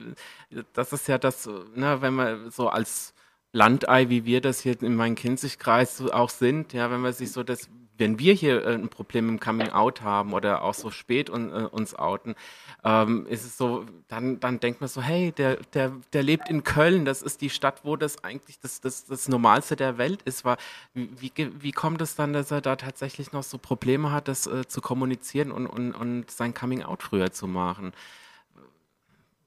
das 0.74 0.94
ist 0.94 1.08
ja 1.08 1.18
das, 1.18 1.50
ne, 1.74 1.98
wenn 2.02 2.14
man 2.14 2.52
so 2.52 2.70
als 2.70 3.15
Landei, 3.56 4.10
wie 4.10 4.26
wir 4.26 4.42
das 4.42 4.60
hier 4.60 4.82
in 4.82 4.96
meinem 4.96 5.16
Kinzigkreis 5.16 6.02
auch 6.02 6.30
sind, 6.30 6.74
ja, 6.74 6.92
wenn 6.92 7.00
man 7.00 7.14
sich 7.14 7.32
so 7.32 7.42
das, 7.42 7.70
wenn 7.98 8.20
wir 8.20 8.34
hier 8.34 8.66
äh, 8.66 8.74
ein 8.74 8.90
Problem 8.90 9.30
im 9.30 9.40
Coming 9.40 9.70
Out 9.70 10.02
haben 10.02 10.34
oder 10.34 10.62
auch 10.62 10.74
so 10.74 10.92
spät 10.92 11.30
un, 11.30 11.52
äh, 11.52 11.66
uns 11.72 11.96
outen, 11.98 12.36
ähm, 12.84 13.26
ist 13.28 13.46
es 13.46 13.58
so, 13.58 13.86
dann, 14.10 14.42
dann 14.42 14.60
denkt 14.60 14.82
man 14.82 14.90
so, 14.90 15.02
hey, 15.02 15.32
der, 15.32 15.56
der, 15.74 15.94
der 16.12 16.22
lebt 16.22 16.50
in 16.50 16.64
Köln, 16.64 17.06
das 17.06 17.22
ist 17.22 17.40
die 17.40 17.50
Stadt, 17.50 17.86
wo 17.86 17.96
das 17.96 18.26
eigentlich 18.26 18.60
das, 18.60 18.82
das, 18.82 19.06
das 19.06 19.30
Normalste 19.30 19.78
der 19.78 19.98
Welt 19.98 20.22
ist. 20.24 20.44
War, 20.44 20.58
wie, 20.94 21.32
wie 21.38 21.72
kommt 21.72 22.02
es 22.02 22.16
dann, 22.16 22.34
dass 22.34 22.52
er 22.52 22.60
da 22.60 22.76
tatsächlich 22.76 23.32
noch 23.32 23.44
so 23.44 23.58
Probleme 23.58 24.12
hat, 24.12 24.28
das 24.28 24.48
äh, 24.48 24.68
zu 24.68 24.82
kommunizieren 24.82 25.54
und, 25.54 25.66
und, 25.68 25.94
und 25.94 26.30
sein 26.30 26.54
Coming 26.54 26.84
Out 26.84 27.04
früher 27.04 27.32
zu 27.32 27.48
machen? 27.48 27.94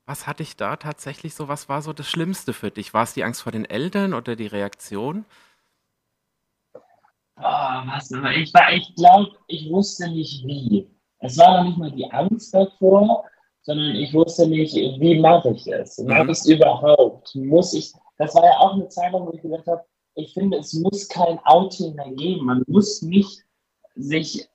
Was 0.09 0.27
hatte 0.27 0.43
ich 0.43 0.57
da 0.57 0.77
tatsächlich 0.77 1.35
so? 1.35 1.49
Was 1.49 1.69
war 1.69 1.83
so 1.83 1.93
das 1.93 2.09
Schlimmste 2.09 2.55
für 2.55 2.71
dich? 2.71 2.95
War 2.95 3.03
es 3.03 3.13
die 3.13 3.25
Angst 3.25 3.43
vor 3.43 3.53
den 3.53 3.67
Eltern 3.67 4.15
oder 4.15 4.37
die 4.37 4.47
Reaktion? 4.47 5.27
Oh, 7.37 7.43
was, 7.43 8.11
ich, 8.11 8.51
ich 8.73 8.95
glaube, 8.95 9.33
ich 9.49 9.71
wusste 9.71 10.11
nicht 10.11 10.47
wie. 10.47 10.89
Es 11.19 11.37
war 11.37 11.59
noch 11.59 11.69
nicht 11.69 11.77
mal 11.79 11.91
die 11.91 12.11
Angst 12.11 12.55
davor, 12.55 13.27
sondern 13.61 13.97
ich 13.97 14.15
wusste 14.15 14.49
nicht, 14.49 14.75
wie 14.75 15.21
mache 15.21 15.51
ich 15.51 15.67
es? 15.67 15.99
Mache 15.99 16.25
mhm. 16.25 16.31
ich 16.31 16.39
es 16.39 16.47
überhaupt? 16.47 17.35
Muss 17.35 17.75
ich, 17.75 17.93
das 18.17 18.35
war 18.35 18.45
ja 18.45 18.57
auch 18.61 18.73
eine 18.73 18.89
Zeit, 18.89 19.13
wo 19.13 19.31
ich 19.35 19.43
gesagt 19.43 19.67
habe, 19.67 19.85
ich 20.15 20.33
finde, 20.33 20.57
es 20.57 20.73
muss 20.73 21.07
kein 21.07 21.39
Outing 21.45 21.95
mehr 21.97 22.11
geben. 22.13 22.47
Man 22.47 22.63
muss 22.67 23.03
nicht 23.03 23.45
sich 23.95 24.41
äh, 24.41 24.47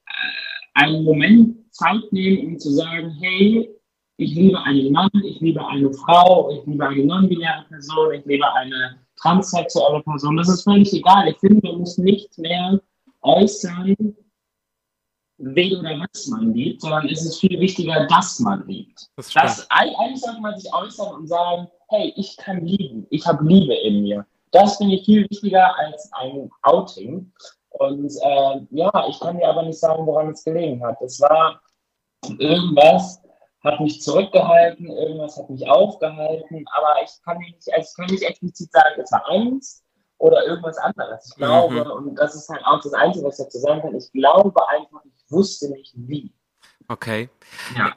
einen 0.74 1.04
Moment 1.04 1.72
Zeit 1.76 2.12
nehmen, 2.12 2.48
um 2.48 2.60
zu 2.60 2.72
sagen, 2.72 3.12
hey, 3.22 3.70
ich 4.17 4.36
liebe 4.36 4.60
einen 4.62 4.91
Mann, 4.91 5.10
ich 5.23 5.39
liebe 5.39 5.65
eine 5.65 5.91
Frau, 5.93 6.52
ich 6.52 6.65
liebe 6.65 6.88
eine 6.88 7.04
non-binäre 7.04 7.65
Person, 7.67 8.13
ich 8.13 8.26
liebe 8.26 8.52
eine 8.54 8.99
transsexuelle 9.15 10.02
Person. 10.04 10.38
Das 10.38 10.49
ist 10.49 10.63
völlig 10.63 10.93
egal. 10.93 11.28
Ich 11.30 11.38
finde, 11.39 11.67
man 11.67 11.80
muss 11.80 11.97
nicht 11.97 12.38
mehr 12.38 12.80
äußern, 13.21 13.95
wen 15.38 15.78
oder 15.78 15.99
was 15.99 16.28
man 16.28 16.54
liebt, 16.54 16.82
sondern 16.82 17.08
es 17.10 17.26
ist 17.26 17.39
viel 17.39 17.60
wichtiger, 17.60 18.06
dass 18.08 18.39
man 18.39 18.65
liebt. 18.67 19.10
Das 19.15 19.67
eigentlich 19.69 20.21
sollte 20.21 20.41
man 20.41 20.58
sich 20.58 20.71
äußern 20.73 21.15
und 21.15 21.28
sagen, 21.28 21.67
hey, 21.89 22.13
ich 22.15 22.38
kann 22.38 22.65
lieben, 22.65 23.08
ich 23.10 23.26
habe 23.26 23.43
Liebe 23.45 23.73
in 23.73 24.04
mir. 24.04 24.26
Das 24.52 24.78
finde 24.78 24.95
ich 24.95 25.06
viel 25.06 25.28
wichtiger 25.30 25.76
als 25.80 26.12
ein 26.13 26.49
Outing. 26.62 27.32
Und 27.69 28.12
äh, 28.21 28.62
ja, 28.69 29.08
ich 29.10 29.19
kann 29.19 29.38
dir 29.38 29.49
aber 29.49 29.63
nicht 29.63 29.80
sagen, 29.80 30.06
woran 30.06 30.30
es 30.30 30.43
gelegen 30.43 30.84
hat. 30.84 31.02
Es 31.02 31.19
war 31.19 31.60
irgendwas, 32.38 33.23
hat 33.63 33.80
mich 33.80 34.02
zurückgehalten, 34.02 34.88
irgendwas 34.88 35.38
hat 35.38 35.49
mich 35.49 35.67
aufgehalten, 35.67 36.65
aber 36.71 36.95
ich 37.04 37.12
kann 37.23 37.38
nicht, 37.38 37.73
also 37.73 37.88
ich 37.89 37.95
kann 37.95 38.13
nicht 38.13 38.23
explizit 38.23 38.71
sagen, 38.71 39.02
es 39.02 39.12
war 39.12 39.26
eins 39.30 39.84
oder 40.17 40.45
irgendwas 40.45 40.78
anderes. 40.78 41.30
Ich 41.30 41.36
glaube, 41.36 41.86
mhm. 41.86 41.91
und 41.91 42.15
das 42.15 42.36
ist 42.36 42.49
halt 42.49 42.63
auch 42.65 42.82
das 42.82 42.93
Einzige, 42.93 43.26
was 43.26 43.39
ich 43.39 43.45
dazu 43.45 43.60
sagen 43.60 43.82
kann, 43.82 43.95
ich 43.95 44.12
glaube 44.12 44.67
einfach, 44.69 45.02
ich 45.06 45.32
wusste 45.32 45.69
nicht 45.71 45.93
wie. 45.95 46.34
Okay. 46.88 47.30
Ja. 47.78 47.93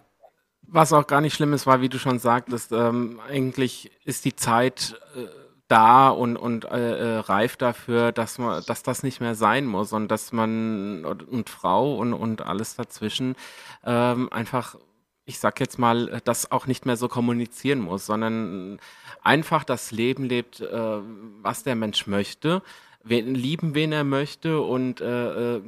Was 0.68 0.92
auch 0.92 1.06
gar 1.06 1.20
nicht 1.20 1.34
schlimm 1.34 1.52
ist, 1.52 1.66
war, 1.66 1.80
wie 1.80 1.88
du 1.88 1.98
schon 1.98 2.18
sagtest, 2.18 2.72
ähm, 2.72 3.20
eigentlich 3.28 3.90
ist 4.04 4.24
die 4.24 4.34
Zeit 4.34 5.00
äh, 5.14 5.26
da 5.68 6.08
und, 6.08 6.36
und 6.36 6.64
äh, 6.64 7.16
äh, 7.16 7.18
reif 7.18 7.56
dafür, 7.56 8.12
dass 8.12 8.38
man, 8.38 8.62
dass 8.66 8.82
das 8.82 9.02
nicht 9.02 9.20
mehr 9.20 9.34
sein 9.34 9.66
muss 9.66 9.92
und 9.92 10.08
dass 10.08 10.32
man 10.32 11.04
und, 11.04 11.28
und 11.28 11.50
Frau 11.50 11.96
und, 11.96 12.12
und 12.12 12.42
alles 12.42 12.76
dazwischen 12.76 13.36
ähm, 13.84 14.28
einfach 14.32 14.76
ich 15.26 15.38
sag 15.40 15.60
jetzt 15.60 15.78
mal, 15.78 16.08
äh, 16.08 16.20
das 16.24 16.50
auch 16.50 16.66
nicht 16.66 16.86
mehr 16.86 16.96
so 16.96 17.08
kommunizieren 17.08 17.80
muss, 17.80 18.06
sondern 18.06 18.78
einfach 19.22 19.64
das 19.64 19.90
Leben 19.90 20.24
lebt, 20.24 20.60
äh, 20.60 20.98
was 21.42 21.64
der 21.64 21.74
Mensch 21.74 22.06
möchte, 22.06 22.62
wen, 23.02 23.34
lieben, 23.34 23.74
wen 23.74 23.92
er 23.92 24.04
möchte 24.04 24.60
und 24.60 25.00
äh, 25.00 25.56
äh, 25.56 25.62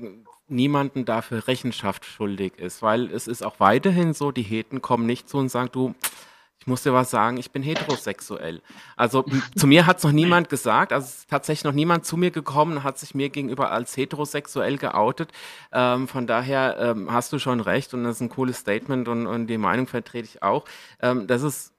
niemanden 0.48 1.04
dafür 1.04 1.46
Rechenschaft 1.46 2.04
schuldig 2.04 2.54
ist. 2.56 2.82
Weil 2.82 3.12
es 3.12 3.26
ist 3.26 3.44
auch 3.44 3.60
weiterhin 3.60 4.14
so, 4.14 4.30
die 4.30 4.42
Heten 4.42 4.80
kommen 4.80 5.06
nicht 5.06 5.28
zu 5.28 5.38
und 5.38 5.48
sagen, 5.50 5.70
du, 5.72 5.94
ich 6.00 6.27
muss 6.68 6.82
dir 6.84 6.92
was 6.92 7.10
sagen, 7.10 7.36
ich 7.38 7.50
bin 7.50 7.62
heterosexuell. 7.62 8.62
Also 8.96 9.24
zu 9.56 9.66
mir 9.66 9.86
hat 9.86 9.98
es 9.98 10.04
noch 10.04 10.12
niemand 10.12 10.48
gesagt, 10.48 10.92
also 10.92 11.06
ist 11.06 11.28
tatsächlich 11.28 11.64
noch 11.64 11.72
niemand 11.72 12.04
zu 12.04 12.16
mir 12.16 12.30
gekommen, 12.30 12.84
hat 12.84 12.98
sich 12.98 13.14
mir 13.14 13.30
gegenüber 13.30 13.72
als 13.72 13.96
heterosexuell 13.96 14.78
geoutet. 14.78 15.32
Ähm, 15.72 16.06
von 16.06 16.26
daher 16.26 16.76
ähm, 16.78 17.12
hast 17.12 17.32
du 17.32 17.38
schon 17.38 17.60
recht 17.60 17.94
und 17.94 18.04
das 18.04 18.16
ist 18.16 18.20
ein 18.20 18.28
cooles 18.28 18.58
Statement 18.58 19.08
und, 19.08 19.26
und 19.26 19.46
die 19.48 19.58
Meinung 19.58 19.86
vertrete 19.86 20.28
ich 20.28 20.42
auch. 20.42 20.64
Ähm, 21.00 21.26
das 21.26 21.42
ist 21.42 21.72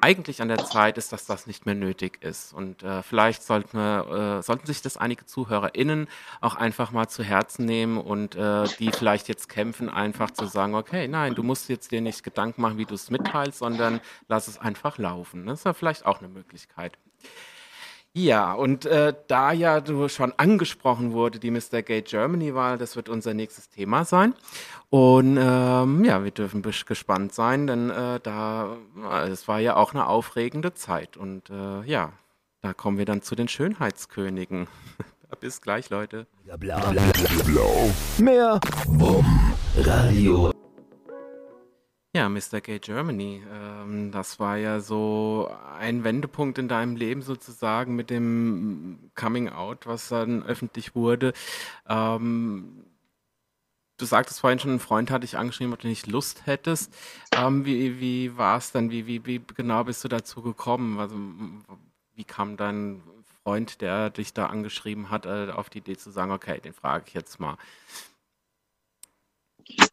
eigentlich 0.00 0.42
an 0.42 0.48
der 0.48 0.64
Zeit 0.64 0.98
ist, 0.98 1.12
dass 1.12 1.26
das 1.26 1.46
nicht 1.46 1.64
mehr 1.64 1.74
nötig 1.74 2.22
ist. 2.22 2.52
Und 2.52 2.82
äh, 2.82 3.02
vielleicht 3.02 3.42
sollten, 3.42 3.78
wir, 3.78 4.38
äh, 4.38 4.42
sollten 4.42 4.66
sich 4.66 4.82
das 4.82 4.96
einige 4.96 5.26
ZuhörerInnen 5.26 6.08
auch 6.40 6.56
einfach 6.56 6.90
mal 6.90 7.08
zu 7.08 7.22
Herzen 7.22 7.64
nehmen 7.64 7.98
und 7.98 8.34
äh, 8.34 8.64
die 8.78 8.90
vielleicht 8.90 9.28
jetzt 9.28 9.48
kämpfen, 9.48 9.88
einfach 9.88 10.30
zu 10.30 10.46
sagen, 10.46 10.74
okay, 10.74 11.08
nein, 11.08 11.34
du 11.34 11.42
musst 11.42 11.68
jetzt 11.68 11.92
dir 11.92 12.00
nicht 12.00 12.22
Gedanken 12.22 12.62
machen, 12.62 12.78
wie 12.78 12.84
du 12.84 12.94
es 12.94 13.10
mitteilst, 13.10 13.58
sondern 13.58 14.00
lass 14.28 14.48
es 14.48 14.58
einfach 14.58 14.98
laufen. 14.98 15.46
Das 15.46 15.60
ist 15.60 15.64
ja 15.64 15.72
vielleicht 15.72 16.04
auch 16.04 16.18
eine 16.18 16.28
Möglichkeit. 16.28 16.98
Ja, 18.14 18.52
und 18.52 18.84
äh, 18.84 19.14
da 19.26 19.52
ja 19.52 19.80
du 19.80 20.06
schon 20.08 20.34
angesprochen 20.36 21.12
wurde, 21.12 21.38
die 21.38 21.50
Mr. 21.50 21.80
Gay 21.82 22.02
Germany-Wahl, 22.02 22.76
das 22.76 22.94
wird 22.94 23.08
unser 23.08 23.32
nächstes 23.32 23.70
Thema 23.70 24.04
sein. 24.04 24.34
Und 24.90 25.38
ähm, 25.40 26.04
ja, 26.04 26.22
wir 26.22 26.30
dürfen 26.30 26.62
gespannt 26.62 27.32
sein, 27.32 27.66
denn 27.66 27.88
äh, 27.88 28.20
da, 28.22 28.76
es 29.26 29.48
war 29.48 29.60
ja 29.60 29.76
auch 29.76 29.94
eine 29.94 30.08
aufregende 30.08 30.74
Zeit. 30.74 31.16
Und 31.16 31.48
äh, 31.48 31.82
ja, 31.84 32.12
da 32.60 32.74
kommen 32.74 32.98
wir 32.98 33.06
dann 33.06 33.22
zu 33.22 33.34
den 33.34 33.48
Schönheitskönigen. 33.48 34.68
Bis 35.40 35.62
gleich, 35.62 35.88
Leute. 35.88 36.26
Bla, 36.44 36.56
bla, 36.58 36.90
bla, 36.90 37.02
Mehr 38.18 38.60
Bumm. 38.86 39.54
Radio 39.78 40.51
ja, 42.14 42.28
Mr. 42.28 42.60
Gay 42.60 42.78
Germany, 42.78 43.42
ähm, 43.50 44.12
das 44.12 44.38
war 44.38 44.56
ja 44.58 44.80
so 44.80 45.50
ein 45.78 46.04
Wendepunkt 46.04 46.58
in 46.58 46.68
deinem 46.68 46.96
Leben 46.96 47.22
sozusagen 47.22 47.96
mit 47.96 48.10
dem 48.10 49.10
Coming 49.14 49.48
Out, 49.48 49.86
was 49.86 50.08
dann 50.08 50.42
öffentlich 50.42 50.94
wurde. 50.94 51.32
Ähm, 51.88 52.84
du 53.96 54.04
sagtest 54.04 54.40
vorhin 54.40 54.58
schon, 54.58 54.72
ein 54.74 54.80
Freund 54.80 55.10
hatte 55.10 55.20
dich 55.22 55.38
angeschrieben, 55.38 55.72
ob 55.72 55.80
du 55.80 55.88
nicht 55.88 56.06
Lust 56.06 56.46
hättest. 56.46 56.92
Ähm, 57.34 57.64
wie 57.64 58.00
wie 58.00 58.36
war 58.36 58.58
es 58.58 58.72
dann? 58.72 58.90
Wie, 58.90 59.06
wie, 59.06 59.24
wie 59.26 59.40
genau 59.54 59.84
bist 59.84 60.04
du 60.04 60.08
dazu 60.08 60.42
gekommen? 60.42 60.98
Also, 60.98 61.14
wie 62.14 62.24
kam 62.24 62.56
dein 62.56 63.02
Freund, 63.42 63.80
der 63.80 64.10
dich 64.10 64.34
da 64.34 64.46
angeschrieben 64.46 65.10
hat, 65.10 65.26
äh, 65.26 65.50
auf 65.52 65.70
die 65.70 65.78
Idee 65.78 65.96
zu 65.96 66.10
sagen, 66.10 66.32
okay, 66.32 66.60
den 66.60 66.74
frage 66.74 67.04
ich 67.08 67.14
jetzt 67.14 67.40
mal? 67.40 67.56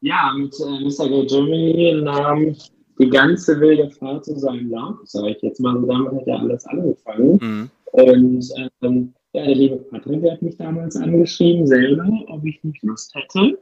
Ja, 0.02 0.34
mit 0.36 0.56
äh, 0.60 0.80
Mr. 0.84 1.10
Go 1.10 1.26
Germany 1.26 2.02
nahm 2.02 2.56
die 3.00 3.10
ganze 3.10 3.60
wilde 3.60 3.90
Fahrt 3.92 4.26
zu 4.26 4.38
seinem 4.38 4.70
Lauf, 4.70 4.98
sage 5.04 5.32
ich 5.32 5.42
jetzt 5.42 5.60
mal. 5.60 5.80
So 5.80 5.86
damit 5.88 6.12
hat 6.14 6.28
ja 6.28 6.36
alles 6.38 6.66
angefangen. 6.68 7.40
Mhm. 7.42 7.70
Und 7.92 8.50
ähm, 8.82 9.14
ja, 9.34 9.46
der 9.46 9.56
liebe 9.56 9.78
Patrick 9.78 10.30
hat 10.30 10.42
mich 10.42 10.58
damals 10.58 10.96
angeschrieben, 10.96 11.68
selber, 11.68 12.08
ob 12.28 12.46
ich 12.46 12.64
nicht 12.64 12.84
Lust 12.84 13.14
hätte. 13.16 13.60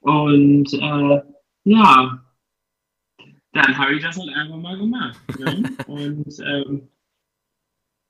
Und 0.00 0.72
äh, 0.72 1.22
ja, 1.64 2.24
dann 3.52 3.78
habe 3.78 3.94
ich 3.94 4.02
das 4.02 4.16
halt 4.16 4.30
einfach 4.34 4.56
mal 4.56 4.78
gemacht. 4.78 5.20
Ne? 5.38 5.62
Und 5.86 6.38
ähm, 6.44 6.88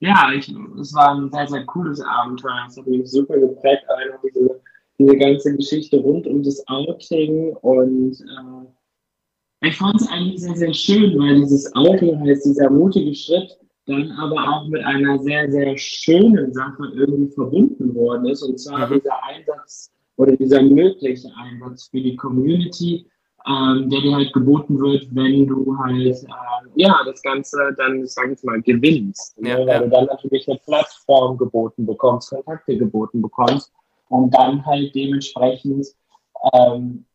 ja, 0.01 0.33
ich, 0.33 0.49
es 0.81 0.95
war 0.95 1.15
ein 1.15 1.31
sehr, 1.31 1.47
sehr 1.47 1.65
cooles 1.67 2.01
Abenteuer. 2.01 2.67
Es 2.69 2.77
hat 2.77 2.87
mich 2.87 3.11
super 3.11 3.39
geprägt, 3.39 3.85
einfach 3.89 4.21
diese, 4.23 4.61
diese 5.01 5.17
ganze 5.17 5.57
Geschichte 5.57 5.99
rund 5.99 6.27
um 6.27 6.43
das 6.43 6.63
Outing 6.69 7.57
und 7.63 8.21
äh, 8.21 9.67
ich 9.69 9.77
fand 9.77 10.01
es 10.01 10.09
eigentlich 10.09 10.41
sehr, 10.41 10.57
sehr 10.57 10.75
schön, 10.75 11.19
weil 11.19 11.37
dieses 11.37 11.75
Outing 11.75 12.21
heißt, 12.21 12.47
dieser 12.47 12.71
mutige 12.71 13.15
Schritt, 13.15 13.59
dann 13.87 14.11
aber 14.13 14.37
auch 14.37 14.69
mit 14.69 14.83
einer 14.85 15.19
sehr, 15.19 15.51
sehr 15.51 15.77
schönen 15.77 16.53
Sache 16.53 16.85
irgendwie 16.95 17.31
verbunden 17.33 17.95
worden 17.95 18.27
ist. 18.27 18.43
Und 18.43 18.59
zwar 18.59 18.89
mhm. 18.89 18.95
dieser 18.95 19.23
Einsatz 19.25 19.91
oder 20.17 20.37
dieser 20.37 20.63
mögliche 20.63 21.29
Einsatz 21.37 21.89
für 21.89 22.01
die 22.01 22.17
Community, 22.17 23.07
ähm, 23.47 23.91
der 23.91 24.01
dir 24.01 24.15
halt 24.15 24.33
geboten 24.33 24.79
wird, 24.79 25.15
wenn 25.15 25.47
du 25.47 25.77
halt 25.79 26.07
äh, 26.07 26.27
ja 26.77 26.99
das 27.05 27.21
Ganze 27.23 27.75
dann, 27.77 28.05
ich 28.05 28.13
sage 28.13 28.31
jetzt 28.31 28.45
mal, 28.45 28.61
gewinnst. 28.63 29.37
Ja, 29.43 29.59
ne? 29.59 29.67
Weil 29.67 29.69
ja. 29.69 29.79
du 29.81 29.91
dann 29.91 30.07
natürlich 30.07 30.49
eine 30.49 30.59
Plattform 30.59 31.37
geboten 31.37 31.87
bekommst, 31.87 32.31
Kontakte 32.31 32.77
geboten 32.77 33.21
bekommst 33.21 33.73
und 34.11 34.35
dann 34.35 34.67
halt 34.67 34.95
dementsprechend 34.95 35.87
ähm, 36.53 37.07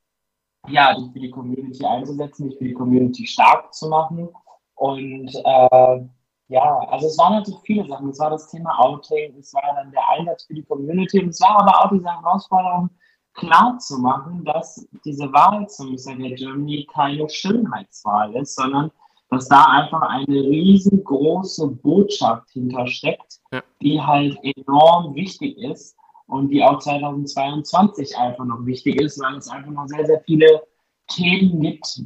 ja, 0.67 0.95
dich 0.95 1.11
für 1.11 1.19
die 1.19 1.29
Community 1.29 1.85
einzusetzen, 1.85 2.49
dich 2.49 2.57
für 2.57 2.63
die 2.63 2.73
Community 2.73 3.27
stark 3.27 3.73
zu 3.73 3.89
machen. 3.89 4.29
Und 4.75 5.35
äh, 5.35 5.99
ja, 6.47 6.79
also 6.89 7.07
es 7.07 7.17
waren 7.17 7.43
so 7.43 7.59
viele 7.65 7.87
Sachen. 7.87 8.09
Es 8.09 8.19
war 8.19 8.29
das 8.29 8.49
Thema 8.49 8.79
Outing, 8.79 9.35
es 9.37 9.53
war 9.53 9.75
dann 9.75 9.91
der 9.91 10.07
Einsatz 10.09 10.45
für 10.45 10.53
die 10.53 10.63
Community 10.63 11.21
und 11.21 11.29
es 11.29 11.41
war 11.41 11.59
aber 11.59 11.83
auch 11.83 11.91
diese 11.91 12.09
Herausforderung, 12.09 12.89
klar 13.33 13.77
zu 13.79 13.97
machen, 13.99 14.45
dass 14.45 14.87
diese 15.03 15.31
Wahl 15.33 15.67
zum 15.67 15.91
Miss 15.91 16.05
Germany 16.05 16.87
keine 16.93 17.29
Schönheitswahl 17.29 18.33
ist, 18.35 18.55
sondern 18.55 18.89
dass 19.29 19.49
da 19.49 19.65
einfach 19.65 20.01
eine 20.03 20.35
riesengroße 20.35 21.67
Botschaft 21.67 22.51
hintersteckt, 22.51 23.41
ja. 23.51 23.61
die 23.81 24.01
halt 24.01 24.37
enorm 24.41 25.13
wichtig 25.15 25.57
ist 25.57 25.97
und 26.27 26.49
die 26.49 26.63
auch 26.63 26.79
2022 26.79 28.17
einfach 28.17 28.45
noch 28.45 28.65
wichtig 28.65 28.99
ist, 28.99 29.21
weil 29.21 29.37
es 29.37 29.47
einfach 29.47 29.71
noch 29.71 29.87
sehr, 29.87 30.05
sehr 30.05 30.21
viele 30.21 30.63
Themen 31.07 31.61
gibt 31.61 32.01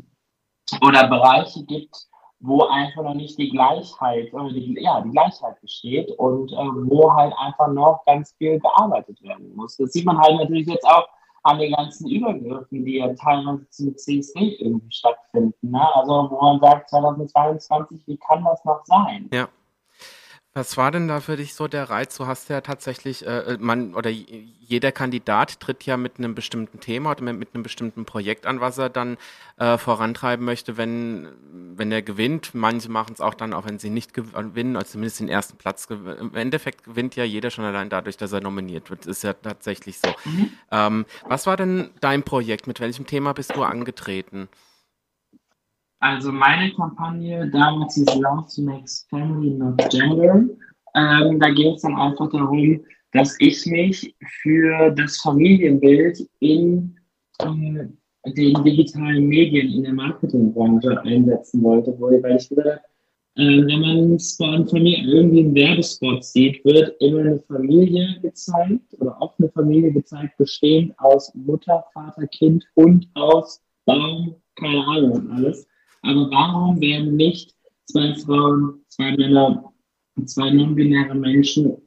oder 0.81 1.07
Bereiche 1.07 1.63
gibt, 1.65 1.95
wo 2.41 2.63
einfach 2.63 3.03
noch 3.03 3.15
nicht 3.15 3.37
die 3.37 3.49
Gleichheit, 3.49 4.33
oder 4.33 4.51
die, 4.51 4.77
ja, 4.79 5.01
die 5.01 5.11
Gleichheit 5.11 5.59
besteht 5.61 6.11
und 6.17 6.51
äh, 6.51 6.55
wo 6.55 7.13
halt 7.13 7.33
einfach 7.37 7.67
noch 7.67 8.03
ganz 8.05 8.33
viel 8.37 8.59
gearbeitet 8.59 9.21
werden 9.21 9.55
muss. 9.55 9.77
Das 9.77 9.91
sieht 9.91 10.05
man 10.05 10.17
halt 10.17 10.37
natürlich 10.37 10.67
jetzt 10.67 10.85
auch 10.85 11.07
an 11.43 11.59
den 11.59 11.73
ganzen 11.73 12.09
Übergriffen, 12.09 12.85
die 12.85 12.97
ja 12.97 13.13
teilweise 13.13 13.67
zum 13.69 13.95
CSD 13.95 14.55
irgendwie 14.59 14.91
stattfinden. 14.91 15.71
Ne? 15.71 15.95
Also 15.95 16.29
wo 16.29 16.41
man 16.41 16.59
sagt, 16.59 16.89
2022, 16.89 18.07
wie 18.07 18.17
kann 18.17 18.43
das 18.43 18.63
noch 18.65 18.83
sein? 18.85 19.29
Ja. 19.33 19.47
Was 20.55 20.77
war 20.77 20.89
denn 20.89 21.07
da 21.07 21.19
für 21.19 21.37
dich 21.37 21.53
so 21.53 21.67
der 21.67 21.91
Reiz? 21.91 22.17
Du 22.17 22.25
hast 22.25 22.49
ja 22.49 22.61
tatsächlich, 22.61 23.25
äh, 23.25 23.53
äh 23.53 23.57
man 23.59 23.93
oder 23.93 24.09
jeder 24.09 24.91
Kandidat 24.91 25.59
tritt 25.59 25.85
ja 25.85 25.95
mit 25.95 26.17
einem 26.17 26.33
bestimmten 26.33 26.79
Thema 26.79 27.11
oder 27.11 27.31
mit 27.31 27.53
einem 27.53 27.61
bestimmten 27.61 28.03
Projekt 28.05 28.47
an, 28.47 28.59
was 28.59 28.79
er 28.79 28.89
dann 28.89 29.17
äh, 29.57 29.77
vorantreiben 29.77 30.43
möchte, 30.43 30.75
wenn, 30.75 31.27
wenn 31.75 31.91
er 31.91 32.01
gewinnt. 32.01 32.55
Manche 32.55 32.89
machen 32.89 33.13
es 33.13 33.21
auch 33.21 33.35
dann, 33.35 33.53
auch 33.53 33.65
wenn 33.65 33.77
sie 33.77 33.91
nicht 33.91 34.15
gewinnen, 34.15 34.75
also 34.75 34.93
zumindest 34.93 35.19
den 35.19 35.29
ersten 35.29 35.57
Platz. 35.57 35.87
Im 35.89 36.33
Endeffekt 36.33 36.83
gewinnt 36.83 37.15
ja 37.15 37.23
jeder 37.23 37.51
schon 37.51 37.65
allein 37.65 37.89
dadurch, 37.89 38.17
dass 38.17 38.31
er 38.31 38.41
nominiert 38.41 38.89
wird. 38.89 39.01
Das 39.01 39.17
ist 39.17 39.23
ja 39.23 39.33
tatsächlich 39.33 39.99
so. 39.99 40.09
Mhm. 40.25 40.51
Ähm, 40.71 41.05
was 41.27 41.45
war 41.45 41.57
denn 41.57 41.91
dein 42.01 42.23
Projekt? 42.23 42.65
Mit 42.65 42.79
welchem 42.79 43.05
Thema 43.05 43.33
bist 43.33 43.55
du 43.55 43.63
angetreten? 43.63 44.49
Also 45.99 46.31
meine 46.31 46.71
Kampagne 46.73 47.49
damals 47.49 47.95
hieß 47.95 48.15
Love 48.15 48.45
to 48.55 48.61
Makes 48.61 49.05
Family 49.09 49.51
Not 49.51 49.77
Gender. 49.89 50.45
Ähm, 50.95 51.39
da 51.39 51.49
ging 51.49 51.73
es 51.73 51.81
dann 51.81 51.95
einfach 51.95 52.29
darum, 52.29 52.79
dass 53.11 53.35
ich 53.39 53.65
mich 53.65 54.15
für 54.41 54.91
das 54.91 55.17
Familienbild 55.17 56.27
in 56.39 56.95
äh, 57.39 58.31
den 58.31 58.63
digitalen 58.63 59.27
Medien 59.27 59.71
in 59.71 59.83
der 59.83 59.93
Marketingbranche 59.93 61.01
einsetzen 61.01 61.61
wollte, 61.63 61.95
weil 61.99 62.37
ich 62.37 62.49
gesagt 62.49 62.81
äh, 63.39 63.65
wenn 63.67 63.79
man 63.79 64.19
von 64.19 64.67
Familie 64.67 65.15
irgendwie 65.15 65.39
einen 65.39 65.55
Werbespot 65.55 66.25
sieht, 66.25 66.63
wird 66.65 66.95
immer 66.99 67.21
eine 67.21 67.39
Familie 67.39 68.19
gezeigt 68.21 68.93
oder 68.99 69.21
auch 69.21 69.33
eine 69.39 69.49
Familie 69.49 69.93
gezeigt, 69.93 70.35
bestehend 70.37 70.93
aus 70.99 71.33
Mutter, 71.35 71.85
Vater, 71.93 72.27
Kind, 72.27 72.65
Hund, 72.75 73.07
Haus, 73.15 73.61
Baum, 73.85 74.35
keine 74.55 74.85
Ahnung 74.85 75.11
und 75.11 75.31
alles. 75.31 75.67
Aber 76.01 76.29
warum 76.31 76.79
werden 76.79 77.15
nicht 77.15 77.55
zwei 77.85 78.13
Frauen, 78.15 78.83
zwei 78.87 79.15
Männer 79.15 79.73
und 80.15 80.29
zwei 80.29 80.49
non-binäre 80.51 81.15
Menschen 81.15 81.77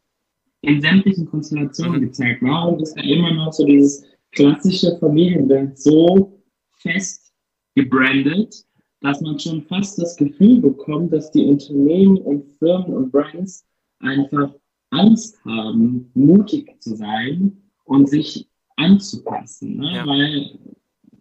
in 0.63 0.81
sämtlichen 0.81 1.27
Konstellationen 1.27 2.01
mhm. 2.01 2.07
gezeigt? 2.07 2.43
Warum 2.43 2.81
ist 2.81 2.95
da 2.95 3.03
immer 3.03 3.33
noch 3.33 3.53
so 3.53 3.65
dieses 3.65 4.05
klassische 4.33 4.97
Familienbild 4.99 5.79
so 5.79 6.43
fest 6.79 7.33
gebrandet, 7.75 8.65
dass 9.01 9.21
man 9.21 9.39
schon 9.39 9.63
fast 9.63 10.01
das 10.01 10.17
Gefühl 10.17 10.61
bekommt, 10.61 11.13
dass 11.13 11.31
die 11.33 11.45
Unternehmen 11.45 12.19
und 12.19 12.47
Firmen 12.59 12.95
und 12.95 13.11
Brands 13.11 13.67
einfach 13.99 14.55
Angst 14.91 15.43
haben, 15.45 16.11
mutig 16.15 16.81
zu 16.81 16.97
sein 16.97 17.57
und 17.85 18.09
sich 18.09 18.49
anzupassen. 18.77 19.77
Ne? 19.79 19.95
Ja. 19.95 20.07
Weil 20.07 20.59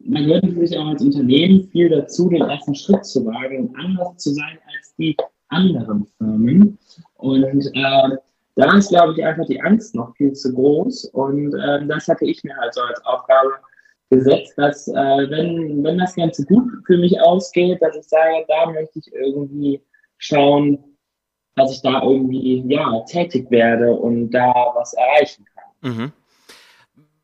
man 0.06 0.26
gehört 0.26 0.44
natürlich 0.44 0.78
auch 0.78 0.88
als 0.88 1.04
Unternehmen 1.04 1.68
viel 1.70 1.90
dazu, 1.90 2.30
den 2.30 2.42
ersten 2.42 2.76
Schritt 2.76 3.06
zu 3.06 3.26
wagen 3.26 3.68
und 3.68 3.76
anders 3.76 4.18
zu 4.18 4.32
sein 4.32 4.58
als 4.68 4.96
die 4.96 5.16
anderen 5.50 6.06
Firmen. 6.18 6.78
Und 7.16 7.66
äh, 7.74 8.18
da 8.56 8.78
ist, 8.78 8.90
glaube 8.90 9.14
ich, 9.14 9.24
einfach 9.24 9.46
die 9.46 9.62
Angst 9.62 9.96
noch 9.96 10.16
viel 10.16 10.34
zu 10.34 10.54
groß. 10.54 11.06
Und 11.14 11.54
äh, 11.54 11.86
das 11.88 12.08
hatte 12.08 12.26
ich 12.26 12.44
mir 12.44 12.56
halt 12.58 12.74
so 12.74 12.82
als 12.82 13.04
Aufgabe 13.06 13.52
gesetzt, 14.10 14.54
dass 14.58 14.88
äh, 14.90 14.94
wenn, 14.94 15.84
wenn 15.84 15.98
das 15.98 16.16
Ganze 16.16 16.46
gut 16.46 16.70
für 16.86 16.98
mich 16.98 17.20
ausgeht, 17.22 17.82
dass 17.82 17.96
ich 17.96 18.08
sage, 18.08 18.46
da 18.48 18.70
möchte 18.70 19.00
ich 19.00 19.14
irgendwie 19.14 19.82
schauen, 20.18 20.78
dass 21.56 21.72
ich 21.72 21.82
da 21.82 22.02
irgendwie 22.04 22.64
ja, 22.68 23.00
tätig 23.08 23.50
werde 23.50 23.92
und 23.92 24.32
da 24.32 24.54
was 24.76 24.94
erreichen 24.94 25.46
kann. 25.56 25.92
Mhm. 25.94 26.12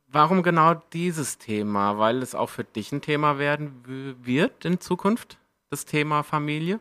Warum 0.10 0.42
genau 0.42 0.76
dieses 0.94 1.38
Thema? 1.38 1.98
Weil 1.98 2.22
es 2.22 2.34
auch 2.34 2.50
für 2.50 2.64
dich 2.64 2.94
ein 2.94 3.02
Thema 3.02 3.40
werden 3.40 3.84
wird 4.24 4.64
in 4.64 4.80
Zukunft, 4.80 5.38
das 5.70 5.84
Thema 5.84 6.24
Familie? 6.24 6.80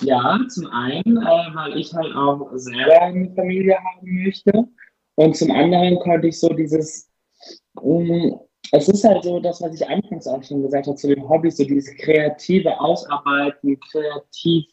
Ja, 0.00 0.38
zum 0.48 0.66
einen, 0.68 1.18
äh, 1.18 1.54
weil 1.54 1.76
ich 1.76 1.92
halt 1.92 2.14
auch 2.14 2.50
selber 2.54 3.02
eine 3.02 3.34
Familie 3.34 3.76
haben 3.76 4.24
möchte. 4.24 4.66
Und 5.16 5.36
zum 5.36 5.50
anderen 5.50 5.98
konnte 5.98 6.28
ich 6.28 6.40
so 6.40 6.48
dieses, 6.50 7.10
um, 7.74 8.40
es 8.72 8.88
ist 8.88 9.04
halt 9.04 9.24
so, 9.24 9.38
das, 9.38 9.60
was 9.60 9.74
ich 9.74 9.86
anfangs 9.86 10.26
auch 10.26 10.42
schon 10.42 10.62
gesagt 10.62 10.86
habe, 10.86 10.96
zu 10.96 11.08
dem 11.08 11.28
Hobby, 11.28 11.50
so 11.50 11.64
dieses 11.64 11.94
kreative 11.96 12.78
Ausarbeiten, 12.80 13.78
kreativ 13.80 14.66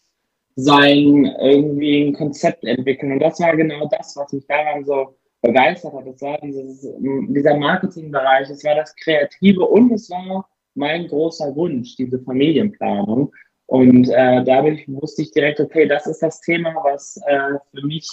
sein, 0.56 1.26
irgendwie 1.42 2.08
ein 2.08 2.14
Konzept 2.14 2.64
entwickeln. 2.64 3.14
Und 3.14 3.20
das 3.20 3.40
war 3.40 3.56
genau 3.56 3.88
das, 3.90 4.16
was 4.16 4.32
mich 4.32 4.46
daran 4.48 4.86
so 4.86 5.16
begeistert 5.44 5.94
hat. 5.94 6.08
Es 6.08 6.22
war 6.22 6.40
dieses, 6.42 6.82
dieser 6.82 7.58
Marketingbereich, 7.58 8.50
es 8.50 8.64
war 8.64 8.76
das 8.76 8.96
Kreative 8.96 9.64
und 9.66 9.92
es 9.92 10.10
war 10.10 10.50
mein 10.74 11.08
großer 11.08 11.56
Wunsch, 11.56 11.96
diese 11.98 12.20
Familienplanung. 12.20 13.32
Und 13.68 14.10
äh, 14.10 14.44
dadurch 14.44 14.86
wusste 14.88 15.22
ich 15.22 15.32
direkt, 15.32 15.60
okay, 15.60 15.88
das 15.88 16.08
ist 16.08 16.24
das 16.24 16.42
Thema, 16.42 16.74
was 16.84 17.18
äh, 17.28 17.54
für 17.72 17.86
mich 17.86 18.08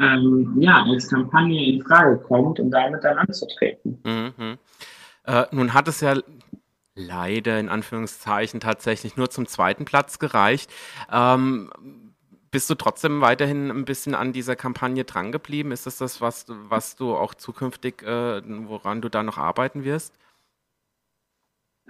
ähm, 0.00 0.56
ja, 0.60 0.84
als 0.84 1.08
Kampagne 1.08 1.72
in 1.72 1.82
Frage 1.82 2.18
kommt, 2.18 2.60
um 2.60 2.70
damit 2.70 3.04
dann 3.04 3.18
anzutreten. 3.18 3.98
Mhm. 4.04 4.58
Äh, 5.24 5.44
nun 5.52 5.74
hat 5.74 5.88
es 5.88 6.00
ja 6.00 6.18
leider 6.94 7.58
in 7.60 7.68
Anführungszeichen 7.68 8.60
tatsächlich 8.60 9.16
nur 9.16 9.30
zum 9.30 9.46
zweiten 9.46 9.84
Platz 9.84 10.18
gereicht. 10.18 10.70
Ähm, 11.12 11.70
bist 12.56 12.70
du 12.70 12.74
trotzdem 12.74 13.20
weiterhin 13.20 13.70
ein 13.70 13.84
bisschen 13.84 14.14
an 14.14 14.32
dieser 14.32 14.56
Kampagne 14.56 15.04
drangeblieben? 15.04 15.72
Ist 15.72 15.84
das 15.84 15.98
das, 15.98 16.22
was, 16.22 16.46
was 16.48 16.96
du 16.96 17.14
auch 17.14 17.34
zukünftig, 17.34 18.02
äh, 18.02 18.40
woran 18.66 19.02
du 19.02 19.10
da 19.10 19.22
noch 19.22 19.36
arbeiten 19.36 19.84
wirst? 19.84 20.14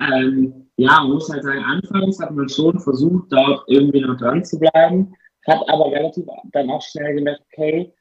Ähm, 0.01 0.69
ja, 0.77 1.05
man 1.05 1.13
muss 1.13 1.31
halt 1.31 1.45
sagen, 1.45 1.63
anfangs 1.63 2.19
hat 2.21 2.33
man 2.33 2.49
schon 2.49 2.81
versucht, 2.81 3.31
dort 3.31 3.63
irgendwie 3.69 4.01
noch 4.01 4.17
dran 4.17 4.45
zu 4.45 4.59
bleiben, 4.59 5.15
hat 5.47 5.61
aber 5.69 5.93
relativ 5.93 6.27
dann 6.51 6.69
auch 6.69 6.83
schnell 6.83 7.15
gemerkt, 7.15 7.45
okay, 7.53 7.95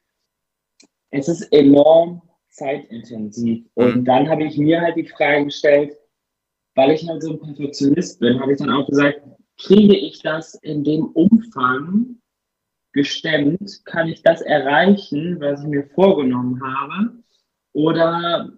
es 1.10 1.28
ist 1.28 1.42
enorm 1.52 2.20
zeitintensiv. 2.48 3.64
Und 3.74 3.98
mhm. 3.98 4.04
dann 4.06 4.28
habe 4.28 4.42
ich 4.42 4.58
mir 4.58 4.80
halt 4.80 4.96
die 4.96 5.06
Frage 5.06 5.44
gestellt, 5.44 5.96
weil 6.74 6.90
ich 6.90 7.08
halt 7.08 7.22
so 7.22 7.30
ein 7.30 7.38
Perfektionist 7.38 8.18
bin, 8.18 8.40
habe 8.40 8.54
ich 8.54 8.58
dann 8.58 8.70
auch 8.70 8.88
gesagt, 8.88 9.20
kriege 9.56 9.96
ich 9.96 10.20
das 10.20 10.56
in 10.56 10.82
dem 10.82 11.04
Umfang, 11.12 12.16
gestemmt? 12.96 13.84
Kann 13.84 14.08
ich 14.08 14.22
das 14.22 14.40
erreichen, 14.40 15.40
was 15.40 15.62
ich 15.62 15.68
mir 15.68 15.86
vorgenommen 15.94 16.60
habe? 16.64 17.12
Oder 17.72 18.50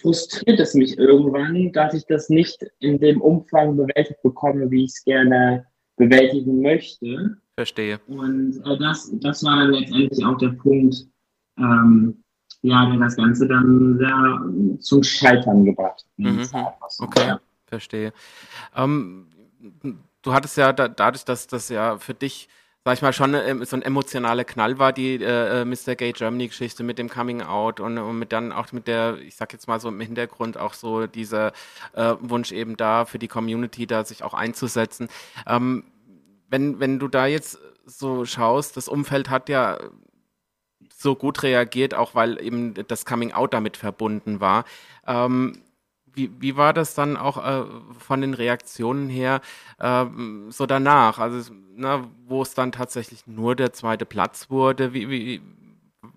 frustriert 0.00 0.60
es 0.60 0.74
mich 0.74 0.98
irgendwann, 0.98 1.72
dass 1.72 1.94
ich 1.94 2.04
das 2.06 2.28
nicht 2.28 2.64
in 2.80 2.98
dem 2.98 3.20
Umfang 3.20 3.76
bewältigt 3.76 4.22
bekomme, 4.22 4.70
wie 4.70 4.84
ich 4.84 4.90
es 4.90 5.04
gerne 5.04 5.66
bewältigen 5.96 6.62
möchte. 6.62 7.36
Verstehe. 7.56 8.00
Und 8.08 8.60
äh, 8.66 8.78
das, 8.78 9.10
das 9.20 9.44
war 9.44 9.56
dann 9.56 9.72
letztendlich 9.72 10.24
auch 10.24 10.38
der 10.38 10.48
Punkt, 10.48 11.06
ähm, 11.58 12.22
ja, 12.62 12.90
der 12.90 12.98
das 12.98 13.16
Ganze 13.16 13.46
dann 13.46 13.98
sehr 13.98 14.80
zum 14.80 15.02
Scheitern 15.02 15.64
gebracht 15.64 16.04
hat. 16.04 16.06
Mhm. 16.16 16.48
Okay, 16.98 17.28
ja. 17.28 17.40
verstehe. 17.66 18.12
Ähm, 18.74 19.26
du 20.22 20.32
hattest 20.32 20.56
ja 20.56 20.72
da, 20.72 20.88
dadurch, 20.88 21.24
dass 21.24 21.46
das 21.46 21.68
ja 21.68 21.98
für 21.98 22.14
dich 22.14 22.48
sag 22.84 22.94
ich 22.94 23.02
mal, 23.02 23.12
schon 23.14 23.32
äh, 23.34 23.64
so 23.64 23.76
ein 23.76 23.82
emotionaler 23.82 24.44
Knall 24.44 24.78
war, 24.78 24.92
die 24.92 25.14
äh, 25.14 25.62
äh 25.62 25.64
Mr. 25.64 25.94
Gay 25.94 26.12
Germany-Geschichte 26.12 26.82
mit 26.82 26.98
dem 26.98 27.08
Coming 27.08 27.40
Out 27.40 27.80
und, 27.80 27.96
und, 27.96 28.18
mit 28.18 28.32
dann 28.32 28.52
auch 28.52 28.72
mit 28.72 28.86
der, 28.86 29.16
ich 29.18 29.36
sag 29.36 29.52
jetzt 29.54 29.66
mal 29.66 29.80
so 29.80 29.88
im 29.88 30.00
Hintergrund 30.00 30.58
auch 30.58 30.74
so 30.74 31.06
dieser 31.06 31.52
äh, 31.94 32.14
Wunsch 32.20 32.52
eben 32.52 32.76
da 32.76 33.06
für 33.06 33.18
die 33.18 33.28
Community 33.28 33.86
da 33.86 34.04
sich 34.04 34.22
auch 34.22 34.34
einzusetzen. 34.34 35.08
Ähm, 35.46 35.84
wenn, 36.50 36.78
wenn 36.78 36.98
du 36.98 37.08
da 37.08 37.26
jetzt 37.26 37.58
so 37.86 38.26
schaust, 38.26 38.76
das 38.76 38.88
Umfeld 38.88 39.30
hat 39.30 39.48
ja 39.48 39.78
so 40.94 41.16
gut 41.16 41.42
reagiert, 41.42 41.94
auch 41.94 42.14
weil 42.14 42.40
eben 42.40 42.74
das 42.88 43.06
Coming 43.06 43.32
Out 43.32 43.54
damit 43.54 43.76
verbunden 43.78 44.40
war. 44.40 44.64
Ähm, 45.06 45.63
wie, 46.14 46.30
wie 46.40 46.56
war 46.56 46.72
das 46.72 46.94
dann 46.94 47.16
auch 47.16 47.44
äh, 47.44 47.64
von 47.98 48.20
den 48.20 48.34
Reaktionen 48.34 49.08
her 49.08 49.40
äh, 49.78 50.06
so 50.48 50.66
danach? 50.66 51.18
Also, 51.18 51.52
na, 51.76 52.08
wo 52.26 52.42
es 52.42 52.54
dann 52.54 52.72
tatsächlich 52.72 53.26
nur 53.26 53.56
der 53.56 53.72
zweite 53.72 54.06
Platz 54.06 54.50
wurde, 54.50 54.94
wie, 54.94 55.10
wie, 55.10 55.40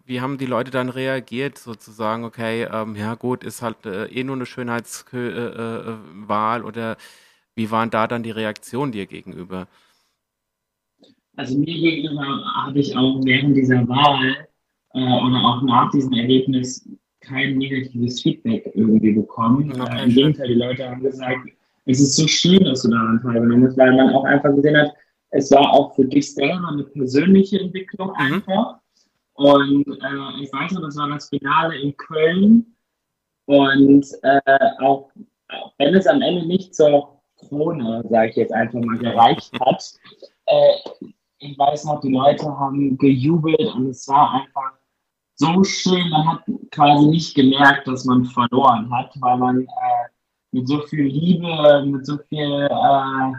wie 0.06 0.22
haben 0.22 0.38
die 0.38 0.46
Leute 0.46 0.72
dann 0.72 0.90
reagiert, 0.90 1.58
sozusagen, 1.58 2.24
okay, 2.24 2.68
ähm, 2.72 2.96
ja 2.96 3.16
gut, 3.16 3.44
ist 3.44 3.62
halt 3.62 3.86
äh, 3.86 4.06
eh 4.08 4.24
nur 4.24 4.36
eine 4.36 4.46
Schönheitswahl 4.46 6.60
äh, 6.60 6.62
äh, 6.62 6.64
oder 6.64 6.98
wie 7.56 7.72
waren 7.72 7.90
da 7.90 8.08
dann 8.08 8.24
die 8.24 8.32
Reaktionen 8.32 8.92
dir 8.92 9.06
gegenüber? 9.06 9.68
Also 11.36 11.58
mir 11.58 11.66
gegenüber 11.66 12.26
habe 12.56 12.80
ich 12.80 12.96
auch 12.96 13.20
während 13.24 13.58
dieser 13.58 13.88
Wahl 13.88 14.48
äh, 14.94 15.00
oder 15.00 15.44
auch 15.44 15.62
nach 15.64 15.92
diesem 15.92 16.14
Ergebnis 16.14 16.88
kein 17.22 17.58
negatives 17.58 18.22
Feedback 18.22 18.72
irgendwie 18.74 19.12
bekommen. 19.12 19.72
Okay. 19.72 19.98
Äh, 19.98 20.04
Im 20.04 20.10
Gegenteil, 20.14 20.48
die 20.48 20.54
Leute 20.54 20.90
haben 20.90 21.02
gesagt, 21.02 21.50
es 21.86 22.00
ist 22.00 22.16
so 22.16 22.28
schön, 22.28 22.64
dass 22.64 22.84
du 22.84 22.90
daran 22.90 23.22
teilgenommen 23.22 23.68
hast, 23.68 23.78
weil 23.78 23.96
man 23.96 24.14
auch 24.14 24.26
einfach 24.26 24.54
gesehen 24.56 24.78
hat, 24.78 24.94
es 25.32 25.52
war 25.52 25.74
auch 25.74 25.96
für 25.96 26.06
dich 26.06 26.34
selber 26.34 26.70
eine 26.70 26.84
persönliche 26.84 27.60
Entwicklung 27.60 28.10
mhm. 28.10 28.16
einfach. 28.34 28.80
Und 29.34 29.88
äh, 29.88 30.44
ich 30.44 30.52
weiß 30.52 30.72
noch, 30.72 30.82
das 30.82 30.98
war 30.98 31.10
das 31.10 31.30
Finale 31.30 31.80
in 31.80 31.96
Köln. 31.96 32.76
Und 33.46 34.06
äh, 34.24 34.42
auch, 34.80 35.12
auch 35.50 35.74
wenn 35.78 35.96
es 35.96 36.08
am 36.08 36.22
Ende 36.22 36.46
nicht 36.46 36.76
zur 36.76 37.22
Krone, 37.38 38.04
sage 38.10 38.30
ich 38.30 38.36
jetzt 38.36 38.52
einfach 38.52 38.80
mal, 38.80 38.98
gereicht 38.98 39.52
hat, 39.60 39.94
äh, 40.48 41.06
ich 41.40 41.58
weiß 41.58 41.86
noch, 41.86 42.02
die 42.02 42.12
Leute 42.12 42.46
haben 42.46 42.98
gejubelt 42.98 43.74
und 43.76 43.88
es 43.88 44.08
war 44.08 44.34
einfach 44.34 44.77
so 45.38 45.64
schön, 45.64 46.10
man 46.10 46.28
hat 46.28 46.44
quasi 46.72 47.08
nicht 47.08 47.36
gemerkt, 47.36 47.88
dass 47.88 48.06
man 48.06 48.26
verloren 48.26 48.92
hat, 48.92 49.14
weil 49.20 49.38
man 49.38 49.62
äh, 49.62 50.08
mit 50.52 50.68
so 50.68 50.82
viel 50.82 51.06
Liebe, 51.06 51.86
mit 51.86 52.06
so 52.06 52.18
viel 52.30 52.68
äh, 52.70 53.34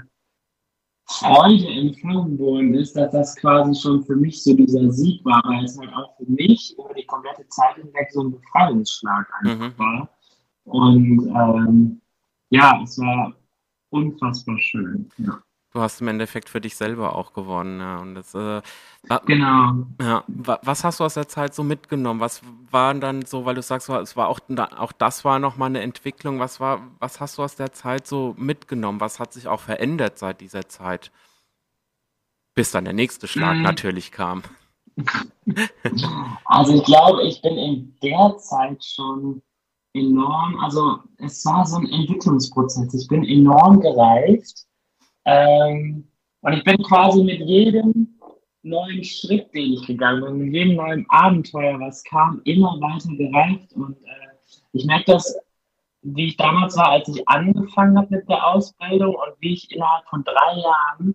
Freude 1.07 1.67
empfangen 1.67 2.39
worden 2.39 2.75
ist, 2.75 2.95
dass 2.95 3.11
das 3.13 3.37
quasi 3.37 3.75
schon 3.81 4.05
für 4.05 4.15
mich 4.15 4.43
so 4.43 4.55
dieser 4.55 4.91
Sieg 4.93 5.25
war, 5.25 5.43
weil 5.45 5.65
es 5.65 5.79
halt 5.79 5.93
auch 5.95 6.17
für 6.17 6.27
mich 6.27 6.77
über 6.79 6.95
die 6.95 7.07
komplette 7.07 7.49
Zeit 7.49 7.77
hinweg 7.77 8.09
so 8.13 8.23
ein 8.23 8.31
Befreiungsschlag 8.31 9.27
einfach 9.41 9.71
mhm. 9.71 9.79
war. 9.79 10.09
Und 10.65 11.27
ähm, 11.35 12.01
ja, 12.51 12.81
es 12.83 12.99
war 12.99 13.33
unfassbar 13.91 14.59
schön. 14.59 15.11
Ja 15.17 15.43
du 15.73 15.81
hast 15.81 16.01
im 16.01 16.09
Endeffekt 16.09 16.49
für 16.49 16.61
dich 16.61 16.77
selber 16.77 17.15
auch 17.15 17.33
gewonnen. 17.33 17.81
Ja. 17.81 17.99
Und 17.99 18.15
das, 18.15 18.35
äh, 18.35 18.63
genau. 19.27 19.87
Ja, 20.01 20.25
was 20.27 20.85
hast 20.85 21.01
du 21.01 21.05
aus 21.05 21.15
der 21.15 21.29
Zeit 21.29 21.55
so 21.55 21.63
mitgenommen? 21.63 22.21
Was 22.21 22.43
waren 22.71 23.01
dann 23.01 23.25
so, 23.25 23.45
weil 23.45 23.55
du 23.55 23.63
sagst, 23.63 23.89
es 23.89 24.17
war 24.17 24.29
auch, 24.29 24.41
auch 24.77 24.93
das 24.93 25.25
war 25.25 25.39
nochmal 25.39 25.69
eine 25.69 25.81
Entwicklung. 25.81 26.41
Was 26.41 26.61
war, 26.61 26.81
was 26.99 27.21
hast 27.21 27.39
du 27.39 27.43
aus 27.43 27.57
der 27.57 27.73
Zeit 27.73 28.07
so 28.07 28.35
mitgenommen? 28.39 29.01
Was 29.01 29.21
hat 29.21 29.33
sich 29.33 29.49
auch 29.49 29.61
verändert 29.61 30.19
seit 30.19 30.41
dieser 30.41 30.69
Zeit? 30.69 31.13
Bis 32.55 32.71
dann 32.71 32.85
der 32.85 32.95
nächste 32.95 33.29
Schlag 33.29 33.57
mhm. 33.57 33.63
natürlich 33.63 34.13
kam. 34.13 34.43
Also 36.45 36.75
ich 36.75 36.85
glaube, 36.85 37.23
ich 37.23 37.41
bin 37.41 37.57
in 37.57 37.95
der 38.03 38.37
Zeit 38.39 38.85
schon 38.85 39.41
enorm, 39.95 40.59
also 40.61 40.99
es 41.19 41.45
war 41.45 41.65
so 41.65 41.77
ein 41.77 41.87
Entwicklungsprozess. 41.87 42.93
Ich 42.95 43.09
bin 43.09 43.25
enorm 43.25 43.81
gereift 43.81 44.67
ähm, 45.29 46.09
und 46.41 46.53
ich 46.53 46.65
bin 46.65 46.83
quasi 46.83 47.23
mit 47.23 47.41
jedem 47.41 48.19
neuen 48.63 49.05
Schritt, 49.05 49.53
den 49.55 49.75
ich 49.75 49.87
gegangen 49.87 50.25
bin, 50.25 50.39
mit 50.39 50.55
jedem 50.55 50.77
neuen 50.77 51.07
Abenteuer, 51.11 51.79
was 51.81 52.03
kam, 52.05 52.41
immer 52.45 52.81
weiter 52.81 53.15
gereift. 53.17 53.73
Und 53.75 53.97
äh, 54.05 54.57
ich 54.73 54.87
merke 54.87 55.13
das, 55.13 55.37
wie 56.03 56.29
ich 56.29 56.37
damals 56.37 56.77
war, 56.77 56.91
als 56.91 57.09
ich 57.09 57.29
angefangen 57.29 57.99
habe 57.99 58.17
mit 58.17 58.29
der 58.29 58.47
Ausbildung 58.47 59.15
und 59.15 59.35
wie 59.41 59.55
ich 59.55 59.71
innerhalb 59.71 60.07
von 60.09 60.25
drei 60.25 60.61
Jahren 60.61 61.15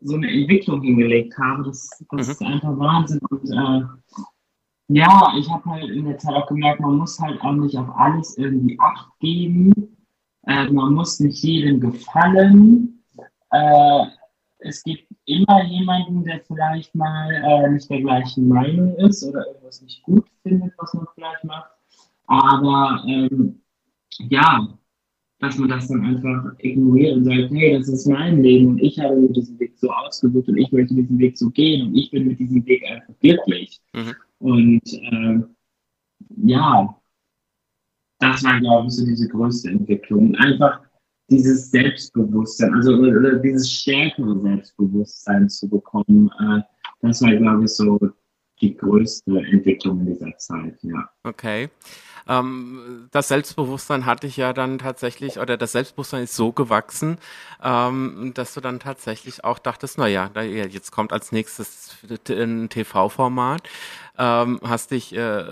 so 0.00 0.16
eine 0.16 0.30
Entwicklung 0.30 0.80
hingelegt 0.82 1.36
habe. 1.38 1.64
Das, 1.64 1.88
das 2.10 2.26
mhm. 2.26 2.32
ist 2.32 2.42
einfach 2.42 2.78
Wahnsinn. 2.78 3.20
Und 3.30 3.50
äh, 3.50 3.82
ja, 4.88 5.32
ich 5.38 5.50
habe 5.50 5.70
halt 5.70 5.90
in 5.90 6.06
der 6.06 6.18
Zeit 6.18 6.34
auch 6.34 6.46
gemerkt, 6.46 6.80
man 6.80 6.96
muss 6.96 7.18
halt 7.20 7.40
auch 7.42 7.52
nicht 7.52 7.76
auf 7.76 7.88
alles 7.96 8.38
irgendwie 8.38 8.78
Acht 8.80 9.08
geben. 9.20 9.72
Äh, 10.46 10.70
man 10.70 10.94
muss 10.94 11.20
nicht 11.20 11.42
jedem 11.42 11.80
gefallen. 11.80 12.91
Äh, 13.52 14.06
es 14.64 14.82
gibt 14.82 15.06
immer 15.26 15.64
jemanden, 15.64 16.24
der 16.24 16.40
vielleicht 16.40 16.94
mal 16.94 17.30
äh, 17.32 17.70
nicht 17.70 17.90
der 17.90 18.00
gleichen 18.00 18.48
Meinung 18.48 18.94
ist 18.96 19.24
oder 19.24 19.46
irgendwas 19.46 19.82
nicht 19.82 20.02
gut 20.02 20.26
findet, 20.42 20.72
was 20.78 20.94
man 20.94 21.06
vielleicht 21.14 21.44
macht. 21.44 21.70
Aber 22.26 23.02
ähm, 23.06 23.60
ja, 24.18 24.68
dass 25.40 25.58
man 25.58 25.68
das 25.68 25.88
dann 25.88 26.04
einfach 26.04 26.52
ignoriert 26.58 27.16
und 27.16 27.24
sagt, 27.24 27.50
hey, 27.52 27.76
das 27.76 27.88
ist 27.88 28.06
mein 28.06 28.42
Leben 28.42 28.68
und 28.68 28.78
ich 28.78 28.98
habe 29.00 29.16
mir 29.16 29.28
diesen 29.32 29.58
Weg 29.58 29.76
so 29.76 29.90
ausgesucht 29.90 30.48
und 30.48 30.56
ich 30.56 30.70
möchte 30.70 30.94
diesen 30.94 31.18
Weg 31.18 31.36
so 31.36 31.50
gehen 31.50 31.88
und 31.88 31.96
ich 31.96 32.10
bin 32.10 32.28
mit 32.28 32.38
diesem 32.38 32.64
Weg 32.64 32.84
einfach 32.88 33.14
glücklich. 33.20 33.80
Mhm. 33.92 34.14
Und 34.38 34.92
äh, 34.92 35.40
ja, 36.46 36.96
das 38.20 38.44
war, 38.44 38.60
glaube 38.60 38.86
ich, 38.86 38.94
so 38.94 39.04
diese 39.04 39.28
größte 39.28 39.70
Entwicklung. 39.70 40.36
Einfach 40.36 40.80
dieses 41.32 41.70
Selbstbewusstsein, 41.70 42.74
also 42.74 42.94
oder 42.94 43.36
dieses 43.36 43.70
stärkere 43.70 44.38
Selbstbewusstsein 44.40 45.48
zu 45.48 45.68
bekommen, 45.68 46.30
äh, 46.40 46.60
das 47.00 47.22
war, 47.22 47.34
glaube 47.34 47.64
ich, 47.64 47.70
so 47.70 47.98
die 48.60 48.76
größte 48.76 49.38
Entwicklung 49.38 50.00
in 50.00 50.06
dieser 50.06 50.36
Zeit, 50.38 50.78
ja. 50.82 51.08
Okay. 51.24 51.68
Ähm, 52.28 53.08
das 53.10 53.28
Selbstbewusstsein 53.28 54.06
hatte 54.06 54.28
ich 54.28 54.36
ja 54.36 54.52
dann 54.52 54.78
tatsächlich, 54.78 55.38
oder 55.38 55.56
das 55.56 55.72
Selbstbewusstsein 55.72 56.22
ist 56.22 56.36
so 56.36 56.52
gewachsen, 56.52 57.18
ähm, 57.62 58.30
dass 58.34 58.54
du 58.54 58.60
dann 58.60 58.78
tatsächlich 58.78 59.42
auch 59.42 59.58
dachtest, 59.58 59.98
naja, 59.98 60.30
jetzt 60.40 60.92
kommt 60.92 61.12
als 61.12 61.32
nächstes 61.32 61.96
ein 62.28 62.68
TV-Format, 62.68 63.62
ähm, 64.18 64.60
hast 64.62 64.90
dich 64.90 65.14
äh, 65.14 65.44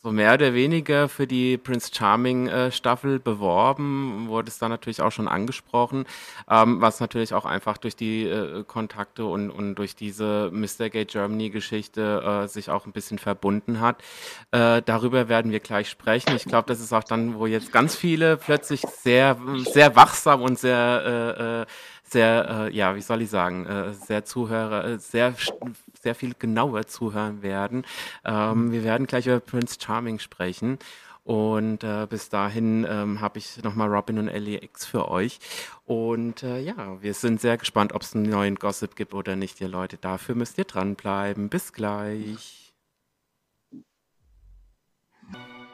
so 0.00 0.12
mehr 0.12 0.34
oder 0.34 0.54
weniger 0.54 1.08
für 1.08 1.26
die 1.26 1.58
Prince 1.58 1.90
Charming 1.92 2.46
äh, 2.46 2.70
Staffel 2.70 3.18
beworben, 3.18 4.28
wurde 4.28 4.48
es 4.48 4.58
dann 4.58 4.70
natürlich 4.70 5.02
auch 5.02 5.10
schon 5.10 5.26
angesprochen, 5.26 6.04
ähm, 6.48 6.80
was 6.80 7.00
natürlich 7.00 7.34
auch 7.34 7.44
einfach 7.44 7.78
durch 7.78 7.96
die 7.96 8.24
äh, 8.24 8.62
Kontakte 8.64 9.24
und, 9.24 9.50
und 9.50 9.74
durch 9.74 9.96
diese 9.96 10.50
Mr. 10.52 10.88
Gay 10.88 11.04
Germany 11.04 11.50
Geschichte 11.50 12.44
äh, 12.44 12.48
sich 12.48 12.70
auch 12.70 12.86
ein 12.86 12.92
bisschen 12.92 13.18
verbunden 13.18 13.80
hat. 13.80 14.00
Äh, 14.52 14.82
darüber 14.82 15.28
werden 15.28 15.50
wir 15.50 15.60
gleich 15.60 15.90
sprechen. 15.90 16.36
Ich 16.36 16.44
glaube, 16.44 16.68
das 16.68 16.80
ist 16.80 16.92
auch 16.92 17.04
dann, 17.04 17.34
wo 17.34 17.46
jetzt 17.46 17.72
ganz 17.72 17.96
viele 17.96 18.36
plötzlich 18.36 18.82
sehr, 18.82 19.36
sehr 19.72 19.96
wachsam 19.96 20.42
und 20.42 20.60
sehr 20.60 21.02
äh, 21.04 21.62
äh, 21.62 21.66
sehr, 22.08 22.68
äh, 22.68 22.74
ja, 22.74 22.96
wie 22.96 23.00
soll 23.00 23.22
ich 23.22 23.30
sagen, 23.30 23.66
äh, 23.66 23.92
sehr 23.92 24.24
Zuhörer, 24.24 24.84
äh, 24.84 24.98
sehr, 24.98 25.34
sehr 26.00 26.14
viel 26.14 26.34
genauer 26.38 26.86
zuhören 26.86 27.42
werden. 27.42 27.84
Ähm, 28.24 28.72
wir 28.72 28.84
werden 28.84 29.06
gleich 29.06 29.26
über 29.26 29.40
Prince 29.40 29.78
Charming 29.80 30.18
sprechen. 30.18 30.78
Und 31.28 31.84
äh, 31.84 32.06
bis 32.08 32.30
dahin 32.30 32.86
ähm, 32.88 33.20
habe 33.20 33.38
ich 33.38 33.62
nochmal 33.62 33.88
Robin 33.88 34.18
und 34.18 34.28
Ellie 34.28 34.62
X 34.62 34.86
für 34.86 35.10
euch. 35.10 35.38
Und 35.84 36.42
äh, 36.42 36.58
ja, 36.60 37.02
wir 37.02 37.12
sind 37.12 37.38
sehr 37.38 37.58
gespannt, 37.58 37.92
ob 37.92 38.00
es 38.00 38.14
einen 38.14 38.30
neuen 38.30 38.54
Gossip 38.54 38.96
gibt 38.96 39.12
oder 39.12 39.36
nicht, 39.36 39.60
ihr 39.60 39.68
Leute. 39.68 39.98
Dafür 39.98 40.34
müsst 40.34 40.56
ihr 40.56 40.64
dranbleiben. 40.64 41.50
Bis 41.50 41.74
gleich. 41.74 42.72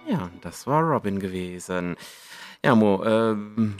Ja, 0.08 0.28
das 0.40 0.66
war 0.66 0.82
Robin 0.82 1.20
gewesen. 1.20 1.94
Ja, 2.64 2.74
Mo, 2.74 3.04
ähm, 3.04 3.76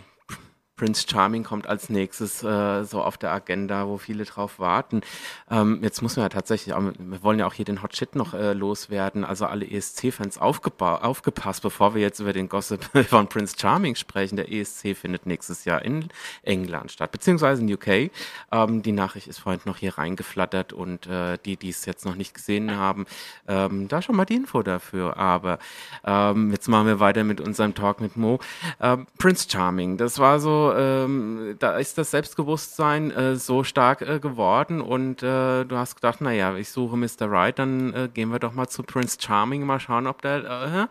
Prince 0.76 1.06
Charming 1.08 1.44
kommt 1.44 1.68
als 1.68 1.88
nächstes 1.88 2.42
äh, 2.42 2.84
so 2.84 3.02
auf 3.02 3.16
der 3.16 3.32
Agenda, 3.32 3.86
wo 3.86 3.96
viele 3.96 4.24
drauf 4.24 4.58
warten. 4.58 5.02
Ähm, 5.50 5.78
jetzt 5.82 6.02
muss 6.02 6.16
man 6.16 6.24
ja 6.24 6.28
tatsächlich, 6.28 6.74
wir 6.74 7.22
wollen 7.22 7.38
ja 7.38 7.46
auch 7.46 7.54
hier 7.54 7.64
den 7.64 7.82
Hot 7.82 7.96
Shit 7.96 8.16
noch 8.16 8.34
äh, 8.34 8.54
loswerden. 8.54 9.24
Also 9.24 9.46
alle 9.46 9.70
ESC-Fans 9.70 10.38
aufgepasst, 10.38 11.62
bevor 11.62 11.94
wir 11.94 12.02
jetzt 12.02 12.18
über 12.18 12.32
den 12.32 12.48
Gossip 12.48 12.84
von 13.08 13.28
Prince 13.28 13.54
Charming 13.58 13.94
sprechen. 13.94 14.36
Der 14.36 14.50
ESC 14.50 14.96
findet 14.96 15.26
nächstes 15.26 15.64
Jahr 15.64 15.82
in 15.82 16.08
England 16.42 16.90
statt, 16.90 17.12
beziehungsweise 17.12 17.62
in 17.62 17.72
UK. 17.72 18.10
Ähm, 18.50 18.82
die 18.82 18.92
Nachricht 18.92 19.28
ist 19.28 19.38
vorhin 19.38 19.60
noch 19.66 19.76
hier 19.76 19.96
reingeflattert 19.96 20.72
und 20.72 21.06
äh, 21.06 21.38
die, 21.44 21.56
die 21.56 21.68
es 21.68 21.86
jetzt 21.86 22.04
noch 22.04 22.16
nicht 22.16 22.34
gesehen 22.34 22.76
haben, 22.76 23.06
ähm, 23.46 23.86
da 23.86 24.02
schon 24.02 24.16
mal 24.16 24.24
die 24.24 24.34
Info 24.34 24.62
dafür. 24.62 25.16
Aber 25.16 25.60
ähm, 26.04 26.50
jetzt 26.50 26.66
machen 26.66 26.88
wir 26.88 26.98
weiter 26.98 27.22
mit 27.22 27.40
unserem 27.40 27.74
Talk 27.74 28.00
mit 28.00 28.16
Mo. 28.16 28.40
Ähm, 28.80 29.06
Prince 29.18 29.48
Charming, 29.48 29.96
das 29.98 30.18
war 30.18 30.40
so 30.40 30.63
ähm, 30.72 31.56
da 31.58 31.76
ist 31.76 31.98
das 31.98 32.10
Selbstbewusstsein 32.10 33.10
äh, 33.10 33.36
so 33.36 33.64
stark 33.64 34.02
äh, 34.02 34.20
geworden 34.20 34.80
und 34.80 35.22
äh, 35.22 35.64
du 35.64 35.76
hast 35.76 35.96
gedacht, 35.96 36.20
naja, 36.20 36.56
ich 36.56 36.70
suche 36.70 36.96
Mr. 36.96 37.30
Right, 37.30 37.58
dann 37.58 37.92
äh, 37.92 38.08
gehen 38.12 38.30
wir 38.30 38.38
doch 38.38 38.52
mal 38.52 38.68
zu 38.68 38.82
Prince 38.82 39.18
Charming, 39.20 39.66
mal 39.66 39.80
schauen, 39.80 40.06
ob 40.06 40.22
der, 40.22 40.44
äh, 40.44 40.86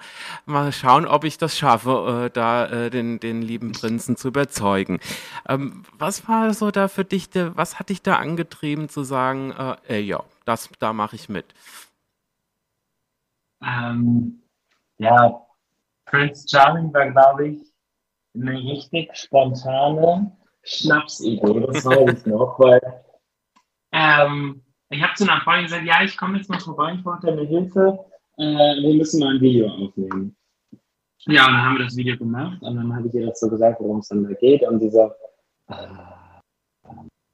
mal 0.46 0.72
schauen, 0.72 1.08
ob 1.08 1.24
ich 1.24 1.38
das 1.38 1.58
schaffe, 1.58 2.26
äh, 2.26 2.30
da 2.30 2.90
den, 2.90 3.20
den 3.20 3.42
lieben 3.42 3.72
Prinzen 3.72 4.16
zu 4.16 4.30
überzeugen. 4.30 5.00
Ähm, 5.48 5.84
was 5.98 6.28
war 6.28 6.54
so 6.54 6.72
da 6.72 6.88
für 6.88 7.06
dich, 7.06 7.30
der, 7.30 7.56
was 7.58 7.80
hat 7.80 7.90
dich 7.90 8.02
da 8.02 8.18
angetrieben 8.18 8.90
zu 8.90 9.04
sagen, 9.04 9.54
ja, 9.90 10.24
das, 10.46 10.70
da 10.80 10.94
mache 10.94 11.16
ich 11.16 11.30
mit? 11.30 11.54
Ähm, 13.62 14.42
ja, 14.98 15.46
Prince 16.06 16.48
Charming 16.50 16.94
war, 16.94 17.10
glaube 17.10 17.48
ich, 17.48 17.73
eine 18.36 18.58
richtig 18.58 19.16
spontane 19.16 20.32
Schnapsidee, 20.64 21.60
das 21.68 21.86
weiß 21.86 22.20
ich 22.20 22.26
noch, 22.26 22.60
weil 22.60 23.04
ähm, 23.92 24.64
ich 24.90 25.02
habe 25.02 25.14
zu 25.16 25.24
einer 25.24 25.42
Freundin 25.42 25.66
gesagt, 25.66 25.86
ja, 25.86 26.04
ich 26.04 26.18
komme 26.18 26.38
jetzt 26.38 26.50
mal 26.50 26.60
vorbei, 26.60 26.94
ich 26.96 27.04
brauche 27.04 27.26
deine 27.26 27.44
Hilfe, 27.44 28.00
äh, 28.38 28.44
wir 28.44 28.94
müssen 28.96 29.20
mal 29.20 29.36
ein 29.36 29.42
Video 29.42 29.68
aufnehmen. 29.68 30.36
Ja, 31.26 31.48
und 31.48 31.54
dann 31.54 31.64
haben 31.64 31.78
wir 31.78 31.86
das 31.86 31.96
Video 31.96 32.18
gemacht 32.18 32.62
und 32.62 32.76
dann 32.76 32.96
habe 32.96 33.08
ich 33.08 33.14
ihr 33.14 33.32
so 33.34 33.50
gesagt, 33.50 33.80
worum 33.80 34.00
es 34.00 34.10
dann 34.10 34.24
da 34.24 34.34
geht 34.34 34.64
und 34.64 34.80
sie 34.80 34.90
so, 34.90 35.12
äh, 35.70 35.88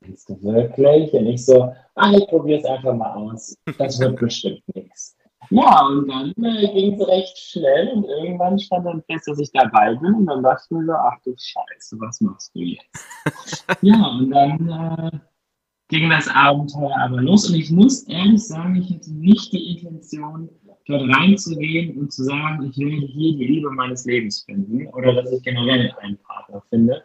meinst 0.01 0.29
du 0.29 0.41
wirklich? 0.43 1.13
Und 1.13 1.27
ich 1.27 1.45
so, 1.45 1.73
ah, 1.95 2.11
ich 2.11 2.27
probiere 2.27 2.59
es 2.59 2.65
einfach 2.65 2.93
mal 2.93 3.13
aus, 3.13 3.55
das 3.77 3.99
wird 3.99 4.19
bestimmt 4.19 4.61
nichts. 4.75 5.15
Ja, 5.51 5.87
und 5.87 6.07
dann 6.07 6.31
äh, 6.43 6.73
ging 6.73 6.93
es 6.93 7.07
recht 7.07 7.37
schnell 7.37 7.89
und 7.89 8.05
irgendwann 8.05 8.59
stand 8.59 8.85
dann 8.85 9.01
fest, 9.03 9.27
dass 9.27 9.39
ich 9.39 9.51
dabei 9.51 9.95
bin 9.95 10.13
und 10.13 10.27
dann 10.27 10.43
dachte 10.43 10.61
ich 10.65 10.71
mir 10.71 10.85
so, 10.85 10.93
ach 10.93 11.17
du 11.23 11.33
Scheiße, 11.35 11.99
was 11.99 12.21
machst 12.21 12.53
du 12.53 12.59
jetzt? 12.59 13.05
ja, 13.81 14.05
und 14.05 14.29
dann 14.29 14.69
äh, 14.69 15.19
ging 15.87 16.09
das 16.09 16.27
Abenteuer 16.27 16.95
aber 16.99 17.21
los 17.21 17.49
und 17.49 17.55
ich 17.55 17.71
muss 17.71 18.03
ehrlich 18.03 18.45
sagen, 18.45 18.75
ich 18.75 18.93
hatte 18.93 19.11
nicht 19.11 19.51
die 19.51 19.77
Intention, 19.77 20.49
dort 20.85 21.03
reinzugehen 21.15 21.97
und 21.97 22.11
zu 22.11 22.23
sagen, 22.23 22.69
ich 22.69 22.77
will 22.77 23.07
hier 23.07 23.37
die 23.37 23.45
Liebe 23.45 23.69
meines 23.71 24.05
Lebens 24.05 24.43
finden 24.43 24.87
oder 24.87 25.13
dass 25.13 25.31
ich 25.31 25.43
generell 25.43 25.93
einen 26.01 26.17
Partner 26.17 26.61
finde. 26.69 27.03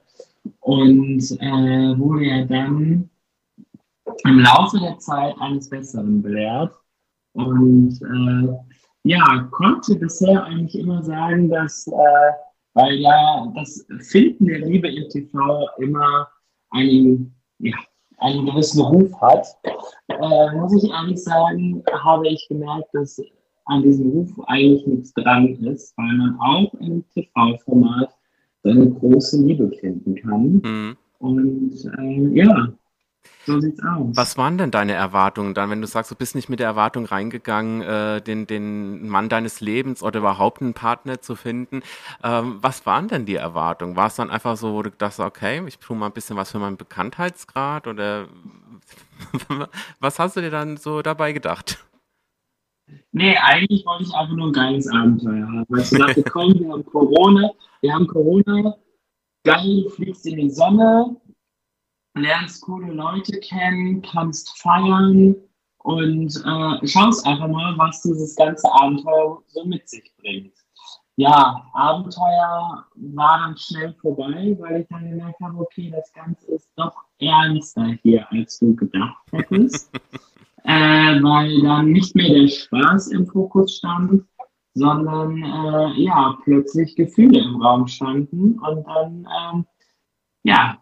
Und 0.61 1.23
äh, 1.41 1.99
wurde 1.99 2.25
ja 2.25 2.45
dann 2.45 3.09
im 4.25 4.39
Laufe 4.39 4.79
der 4.81 4.99
Zeit 4.99 5.35
eines 5.41 5.69
Besseren 5.69 6.23
belehrt 6.23 6.73
und 7.35 8.01
äh, 8.03 8.55
ja, 9.05 9.49
konnte 9.51 9.97
bisher 9.97 10.45
eigentlich 10.45 10.79
immer 10.79 11.03
sagen, 11.03 11.51
dass, 11.51 11.87
äh, 11.87 12.33
weil 12.73 12.95
ja 12.95 13.53
das 13.55 13.87
Finden 14.01 14.47
der 14.47 14.61
Liebe 14.61 14.89
im 14.89 15.09
TV 15.09 15.69
immer 15.79 16.29
einen, 16.71 17.35
ja, 17.59 17.77
einen 18.19 18.47
gewissen 18.47 18.81
Ruf 18.81 19.13
hat, 19.21 19.47
äh, 20.09 20.57
muss 20.57 20.83
ich 20.83 20.91
ehrlich 20.91 21.23
sagen, 21.23 21.83
habe 22.03 22.29
ich 22.29 22.47
gemerkt, 22.49 22.89
dass 22.95 23.21
an 23.67 23.83
diesem 23.83 24.11
Ruf 24.11 24.31
eigentlich 24.47 24.87
nichts 24.87 25.13
dran 25.15 25.55
ist, 25.65 25.97
weil 25.97 26.13
man 26.17 26.39
auch 26.41 26.73
im 26.81 27.05
TV-Format 27.11 28.11
seine 28.63 28.91
große 28.91 29.43
Liebe 29.45 29.71
finden 29.81 30.15
kann. 30.17 30.61
Mhm. 30.63 30.97
Und 31.19 31.73
äh, 31.99 32.39
ja, 32.39 32.69
so 33.47 33.61
sieht's 33.61 33.81
aus. 33.83 34.17
Was 34.17 34.39
waren 34.39 34.57
denn 34.57 34.71
deine 34.71 34.93
Erwartungen 34.93 35.55
dann, 35.55 35.71
wenn 35.71 35.81
du 35.81 35.87
sagst, 35.87 36.11
du 36.11 36.15
bist 36.15 36.35
nicht 36.35 36.49
mit 36.49 36.61
der 36.61 36.67
Erwartung 36.67 37.05
reingegangen, 37.05 37.83
äh, 37.83 38.23
den, 38.23 38.47
den 38.47 39.07
Mann 39.09 39.29
deines 39.29 39.61
Lebens 39.61 40.03
oder 40.03 40.21
überhaupt 40.21 40.63
einen 40.63 40.75
Partner 40.75 41.21
zu 41.21 41.37
finden? 41.37 41.83
Ähm, 42.23 42.59
was 42.61 42.87
waren 42.87 43.09
denn 43.09 43.27
die 43.27 43.35
Erwartungen? 43.35 43.97
War 43.97 44.07
es 44.07 44.17
dann 44.17 44.31
einfach 44.31 44.57
so, 44.57 44.73
wo 44.73 44.83
du 44.83 44.91
dachtest, 44.91 45.21
okay, 45.21 45.63
ich 45.67 45.79
tue 45.79 45.97
mal 45.97 46.07
ein 46.07 46.13
bisschen 46.13 46.37
was 46.37 46.53
für 46.53 46.59
meinen 46.59 46.77
Bekanntheitsgrad 46.77 47.87
oder 47.87 48.29
was 50.01 50.19
hast 50.19 50.37
du 50.37 50.41
dir 50.41 50.51
dann 50.51 50.77
so 50.77 51.03
dabei 51.03 51.33
gedacht? 51.33 51.85
Nee, 53.13 53.37
eigentlich 53.37 53.85
wollte 53.87 54.05
ich 54.05 54.15
einfach 54.15 54.35
nur 54.35 54.49
ein 54.49 54.53
geiles 54.53 54.89
Abenteuer 54.89 55.47
haben. 55.47 55.65
Weil 55.69 55.81
ich 55.81 55.91
dachte, 55.91 56.23
komm, 56.23 56.55
wir 56.59 56.73
haben 56.73 56.85
Corona, 56.85 57.51
wir 57.81 57.93
haben 57.93 58.07
Corona, 58.07 58.75
geil, 59.45 59.83
du 59.85 59.91
fliegst 59.91 60.27
in 60.27 60.37
die 60.37 60.51
Sonne, 60.51 61.17
lernst 62.15 62.63
coole 62.63 62.93
Leute 62.93 63.39
kennen, 63.41 64.03
kannst 64.03 64.59
feiern 64.59 65.37
und 65.79 66.45
äh, 66.47 66.87
schaust 66.87 67.27
einfach 67.27 67.49
mal, 67.49 67.77
was 67.77 68.03
dieses 68.03 68.35
ganze 68.37 68.73
Abenteuer 68.73 69.43
so 69.49 69.65
mit 69.65 69.89
sich 69.89 70.13
bringt. 70.19 70.55
Ja, 71.17 71.65
Abenteuer 71.75 72.85
war 72.95 73.39
dann 73.39 73.57
schnell 73.57 73.95
vorbei, 74.01 74.57
weil 74.59 74.81
ich 74.81 74.89
dann 74.89 75.09
gemerkt 75.09 75.41
habe, 75.41 75.59
okay, 75.59 75.91
das 75.95 76.13
Ganze 76.13 76.53
ist 76.53 76.71
doch 76.77 76.97
ernster 77.19 77.97
hier, 78.03 78.27
als 78.33 78.59
du 78.59 78.75
gedacht 78.75 79.23
hättest. 79.31 79.91
äh, 80.65 81.23
weil 81.23 81.63
dann 81.63 81.93
nicht 81.93 82.17
mehr 82.17 82.31
der 82.31 82.49
Spaß 82.49 83.09
im 83.09 83.27
Fokus 83.27 83.77
stand, 83.77 84.25
sondern 84.73 85.43
äh, 85.43 86.03
ja, 86.03 86.37
plötzlich 86.43 86.97
Gefühle 86.97 87.41
im 87.45 87.63
Raum 87.63 87.87
standen 87.87 88.59
und 88.59 88.85
dann 88.85 89.29
ähm, 89.41 89.67
ja, 90.43 90.79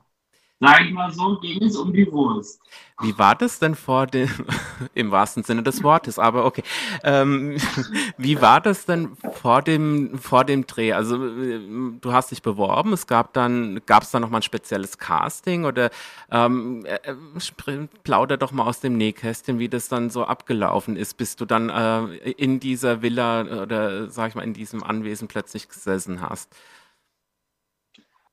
sage 0.62 0.84
ich 0.84 0.92
mal 0.92 1.12
so, 1.12 1.38
ging 1.40 1.60
es 1.62 1.76
um 1.76 1.92
die 1.92 2.10
Wurst. 2.12 2.60
Wie 3.00 3.18
war 3.18 3.34
das 3.34 3.58
denn 3.58 3.74
vor 3.74 4.06
dem, 4.06 4.30
im 4.94 5.10
wahrsten 5.10 5.42
Sinne 5.42 5.64
des 5.64 5.82
Wortes, 5.82 6.20
aber 6.20 6.44
okay, 6.44 6.62
ähm, 7.02 7.56
wie 8.16 8.40
war 8.40 8.60
das 8.60 8.86
denn 8.86 9.16
vor 9.42 9.62
dem, 9.62 10.18
vor 10.18 10.44
dem 10.44 10.64
Dreh? 10.68 10.92
Also 10.92 11.18
du 11.18 12.12
hast 12.12 12.30
dich 12.30 12.42
beworben, 12.42 12.92
es 12.92 13.08
gab 13.08 13.32
dann, 13.32 13.80
gab 13.86 14.04
es 14.04 14.12
da 14.12 14.20
nochmal 14.20 14.38
ein 14.38 14.44
spezielles 14.44 14.98
Casting 14.98 15.64
oder 15.64 15.90
ähm, 16.30 16.86
äh, 16.86 17.10
äh, 17.10 17.88
plauder 18.04 18.36
doch 18.36 18.52
mal 18.52 18.64
aus 18.64 18.78
dem 18.78 18.96
Nähkästchen, 18.96 19.58
wie 19.58 19.68
das 19.68 19.88
dann 19.88 20.10
so 20.10 20.24
abgelaufen 20.24 20.96
ist, 20.96 21.16
bis 21.16 21.34
du 21.34 21.44
dann 21.44 21.70
äh, 21.70 22.30
in 22.30 22.60
dieser 22.60 23.02
Villa 23.02 23.62
oder 23.62 24.08
sag 24.10 24.28
ich 24.28 24.34
mal 24.36 24.42
in 24.42 24.54
diesem 24.54 24.84
Anwesen 24.84 25.26
plötzlich 25.26 25.68
gesessen 25.68 26.20
hast. 26.20 26.54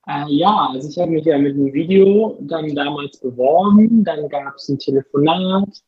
Äh, 0.10 0.26
ja, 0.28 0.70
also 0.72 0.90
ich 0.90 0.98
habe 0.98 1.12
mich 1.12 1.26
ja 1.26 1.38
mit 1.38 1.54
einem 1.54 1.72
Video 1.72 2.36
dann 2.42 2.74
damals 2.74 3.20
beworben, 3.20 4.04
dann 4.04 4.28
gab 4.28 4.56
es 4.56 4.68
ein 4.68 4.80
Telefonat, 4.80 5.84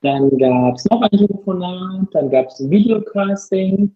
dann 0.00 0.30
gab 0.38 0.76
es 0.76 0.86
noch 0.86 1.02
ein 1.02 1.10
Telefonat, 1.10 2.08
dann 2.12 2.30
gab 2.30 2.46
es 2.46 2.58
ein 2.58 2.70
Videocasting. 2.70 3.94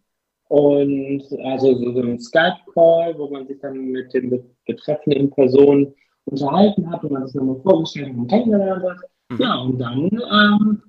Und 0.49 1.22
also 1.45 1.74
so, 1.76 1.93
so 1.93 2.01
ein 2.01 2.18
Skype-Call, 2.18 3.16
wo 3.16 3.31
man 3.31 3.47
sich 3.47 3.59
dann 3.61 3.78
mit 3.87 4.12
den 4.12 4.45
betreffenden 4.66 5.31
Personen 5.31 5.95
unterhalten 6.26 6.91
hat 6.91 7.03
und 7.05 7.12
man 7.12 7.26
sich 7.26 7.37
nochmal 7.37 7.61
vorgestellt 7.62 8.11
und 8.14 8.26
kennengelernt 8.26 8.85
hat. 8.85 8.99
Mhm. 9.31 9.39
Ja, 9.39 9.55
und 9.61 9.78
dann 9.78 10.11
ähm, 10.12 10.83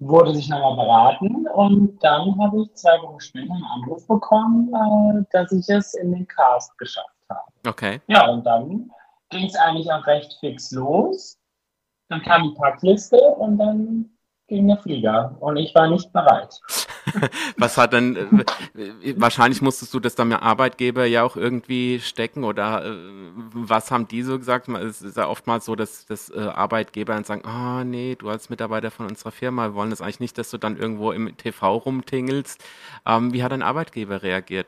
wurde 0.00 0.34
sich 0.34 0.50
nochmal 0.50 0.76
beraten. 0.76 1.46
Und 1.54 2.02
dann 2.02 2.36
habe 2.38 2.62
ich 2.62 2.74
zwei 2.74 3.00
Wochen 3.00 3.20
später 3.20 3.54
einen 3.54 3.64
Anruf 3.64 4.06
bekommen, 4.08 4.68
äh, 4.74 5.24
dass 5.32 5.52
ich 5.52 5.66
es 5.70 5.94
in 5.94 6.12
den 6.12 6.26
Cast 6.26 6.76
geschafft 6.76 7.13
habe. 7.34 7.68
Okay. 7.68 8.00
Ja, 8.06 8.28
und 8.28 8.44
dann 8.44 8.90
ging 9.30 9.46
es 9.46 9.56
eigentlich 9.56 9.90
auch 9.90 10.06
recht 10.06 10.36
fix 10.40 10.70
los. 10.70 11.38
Dann 12.08 12.22
kam 12.22 12.42
die 12.44 12.54
Packliste 12.54 13.16
und 13.16 13.58
dann 13.58 14.10
ging 14.46 14.68
der 14.68 14.76
Flieger 14.78 15.36
und 15.40 15.56
ich 15.56 15.74
war 15.74 15.88
nicht 15.88 16.12
bereit. 16.12 16.60
Was 17.56 17.76
hat 17.76 17.92
denn, 17.92 18.44
äh, 18.74 19.14
wahrscheinlich 19.16 19.62
musstest 19.62 19.92
du 19.94 20.00
das 20.00 20.14
dann 20.14 20.28
mit 20.28 20.42
Arbeitgeber 20.42 21.06
ja 21.06 21.22
auch 21.22 21.36
irgendwie 21.36 22.00
stecken 22.00 22.44
oder 22.44 22.84
äh, 22.84 22.92
was 23.52 23.90
haben 23.90 24.08
die 24.08 24.22
so 24.22 24.38
gesagt? 24.38 24.68
Es 24.68 25.02
ist 25.02 25.16
ja 25.16 25.28
oftmals 25.28 25.64
so, 25.64 25.76
dass, 25.76 26.06
dass 26.06 26.30
äh, 26.30 26.40
Arbeitgeber 26.40 27.14
dann 27.14 27.24
sagen, 27.24 27.42
ah 27.44 27.80
oh, 27.80 27.84
nee, 27.84 28.16
du 28.16 28.28
als 28.28 28.48
Mitarbeiter 28.50 28.90
von 28.90 29.06
unserer 29.06 29.32
Firma, 29.32 29.68
wir 29.68 29.74
wollen 29.74 29.90
das 29.90 30.00
eigentlich 30.00 30.20
nicht, 30.20 30.38
dass 30.38 30.50
du 30.50 30.58
dann 30.58 30.76
irgendwo 30.76 31.12
im 31.12 31.36
TV 31.36 31.76
rumtingelst. 31.76 32.62
Ähm, 33.06 33.32
wie 33.32 33.42
hat 33.42 33.52
dein 33.52 33.62
Arbeitgeber 33.62 34.22
reagiert? 34.22 34.66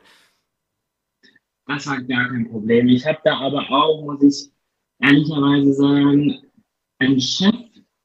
Das 1.67 1.85
war 1.87 2.01
gar 2.01 2.29
kein 2.29 2.49
Problem. 2.49 2.87
Ich 2.87 3.05
habe 3.05 3.19
da 3.23 3.37
aber 3.37 3.69
auch, 3.69 4.01
muss 4.03 4.23
ich 4.23 4.51
ehrlicherweise 4.99 5.73
sagen, 5.73 6.41
einen 6.99 7.19
Chef, 7.19 7.55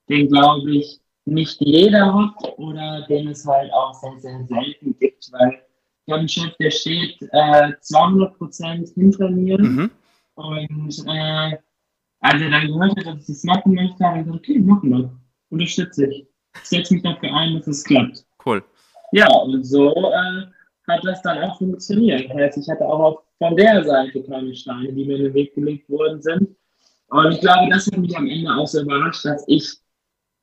den 0.09 0.29
glaube 0.29 0.71
ich 0.77 1.01
nicht 1.25 1.61
jeder 1.61 2.13
hat 2.13 2.59
oder 2.59 3.07
den 3.09 3.29
es 3.29 3.47
halt 3.47 3.73
auch 3.73 3.95
sehr, 3.95 4.19
sehr 4.19 4.45
selten 4.47 4.99
gibt, 4.99 5.31
weil 5.33 5.63
ich 6.05 6.13
habe 6.13 6.21
einen 6.21 6.29
Chef, 6.29 6.57
der 6.59 6.71
steht 6.71 7.23
äh, 7.31 7.73
200 7.81 8.37
Prozent 8.37 8.89
hinter 8.91 9.31
mir. 9.31 9.59
Mhm. 9.59 9.91
Und 10.35 11.05
äh, 11.07 11.57
als 12.21 12.43
er 12.43 12.51
dann 12.51 12.67
gehört 12.67 12.97
hat, 12.97 13.07
dass 13.07 13.21
ich 13.21 13.27
das 13.27 13.45
machen 13.45 13.75
möchte, 13.75 14.05
habe 14.05 14.19
ich 14.19 14.25
gesagt, 14.25 14.41
okay, 14.41 14.59
machen 14.59 14.91
wir. 14.91 15.13
Unterstütze 15.51 16.07
ich. 16.07 16.27
Ich 16.57 16.69
setze 16.69 16.95
mich 16.95 17.03
dafür 17.03 17.33
ein, 17.35 17.55
dass 17.55 17.69
es 17.69 17.85
klappt. 17.85 18.25
Cool. 18.45 18.65
Ja, 19.13 19.29
und 19.31 19.63
so 19.65 19.93
äh, 20.11 20.47
hat 20.89 21.05
das 21.05 21.23
dann 21.23 21.39
auch 21.39 21.59
funktioniert. 21.59 22.33
Heißt, 22.33 22.59
ich 22.59 22.69
hatte 22.69 22.85
auch 22.85 23.23
von 23.39 23.57
der 23.57 23.85
Seite 23.85 24.23
kleine 24.23 24.55
Steine, 24.55 24.93
die 24.93 25.05
mir 25.05 25.17
in 25.17 25.25
den 25.25 25.35
Weg 25.35 25.55
gelegt 25.55 25.89
worden 25.89 26.21
sind. 26.21 26.57
Und 27.09 27.33
ich 27.33 27.41
glaube, 27.41 27.71
das 27.71 27.87
hat 27.87 27.99
mich 27.99 28.17
am 28.17 28.27
Ende 28.27 28.51
auch 28.51 28.67
so 28.67 28.81
überrascht, 28.81 29.25
dass 29.25 29.45
ich 29.47 29.83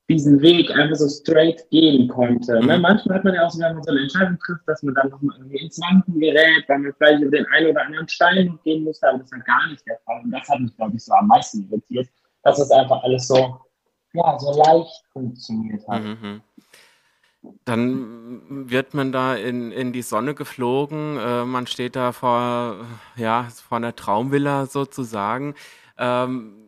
diesen 0.10 0.42
Weg 0.42 0.72
einfach 0.72 0.96
so 0.96 1.08
straight 1.08 1.70
gehen 1.70 2.08
konnte. 2.08 2.54
Ne? 2.54 2.62
Mhm. 2.62 2.68
Ne? 2.68 2.80
Manchmal 2.80 3.18
hat 3.18 3.24
man 3.24 3.36
ja 3.36 3.46
auch 3.46 3.52
so, 3.52 3.60
wenn 3.60 3.76
man 3.76 3.84
so 3.84 3.92
eine 3.92 4.02
Entscheidung 4.02 4.38
trifft, 4.40 4.68
dass 4.68 4.82
man 4.82 4.96
dann 4.96 5.10
nochmal 5.10 5.38
irgendwie 5.38 5.64
ins 5.64 5.80
Wanken 5.80 6.20
gerät, 6.20 6.66
weil 6.68 6.80
man 6.80 6.94
vielleicht 6.98 7.22
über 7.22 7.38
den 7.38 7.46
einen 7.48 7.68
oder 7.68 7.86
anderen 7.86 8.08
Stein 8.08 8.60
gehen 8.64 8.84
musste, 8.84 9.08
aber 9.08 9.20
das 9.20 9.32
war 9.32 9.40
gar 9.40 9.68
nicht 9.68 9.86
der 9.88 10.00
Fall. 10.06 10.22
Und 10.24 10.32
das 10.32 10.50
hat 10.50 10.60
mich, 10.60 10.76
glaube 10.76 10.96
ich, 10.96 11.06
so 11.06 11.14
am 11.14 11.28
meisten 11.28 11.70
irritiert, 11.70 12.10
dass 12.44 12.58
das 12.58 12.72
einfach 12.72 13.04
alles 13.04 13.28
so, 13.28 13.60
ja, 14.14 14.40
so 14.40 14.52
leicht 14.64 15.04
funktioniert 15.14 15.88
hat. 15.88 16.04
Mhm. 16.04 16.42
Dann 17.64 18.70
wird 18.70 18.94
man 18.94 19.12
da 19.12 19.36
in, 19.36 19.72
in 19.72 19.94
die 19.94 20.02
Sonne 20.02 20.34
geflogen, 20.34 21.18
äh, 21.18 21.46
man 21.46 21.68
steht 21.68 21.96
da 21.96 22.12
vor, 22.12 22.86
ja, 23.16 23.48
vor 23.50 23.78
einer 23.78 23.96
Traumvilla 23.96 24.66
sozusagen. 24.66 25.56
Ähm, 25.98 26.60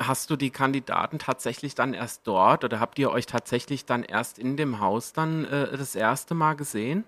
hast 0.00 0.30
du 0.30 0.36
die 0.36 0.50
Kandidaten 0.50 1.18
tatsächlich 1.18 1.74
dann 1.74 1.94
erst 1.94 2.26
dort 2.26 2.64
oder 2.64 2.78
habt 2.80 2.98
ihr 2.98 3.10
euch 3.10 3.26
tatsächlich 3.26 3.84
dann 3.84 4.04
erst 4.04 4.38
in 4.38 4.56
dem 4.56 4.80
Haus 4.80 5.12
dann 5.12 5.44
äh, 5.44 5.76
das 5.76 5.96
erste 5.96 6.34
Mal 6.34 6.54
gesehen? 6.54 7.04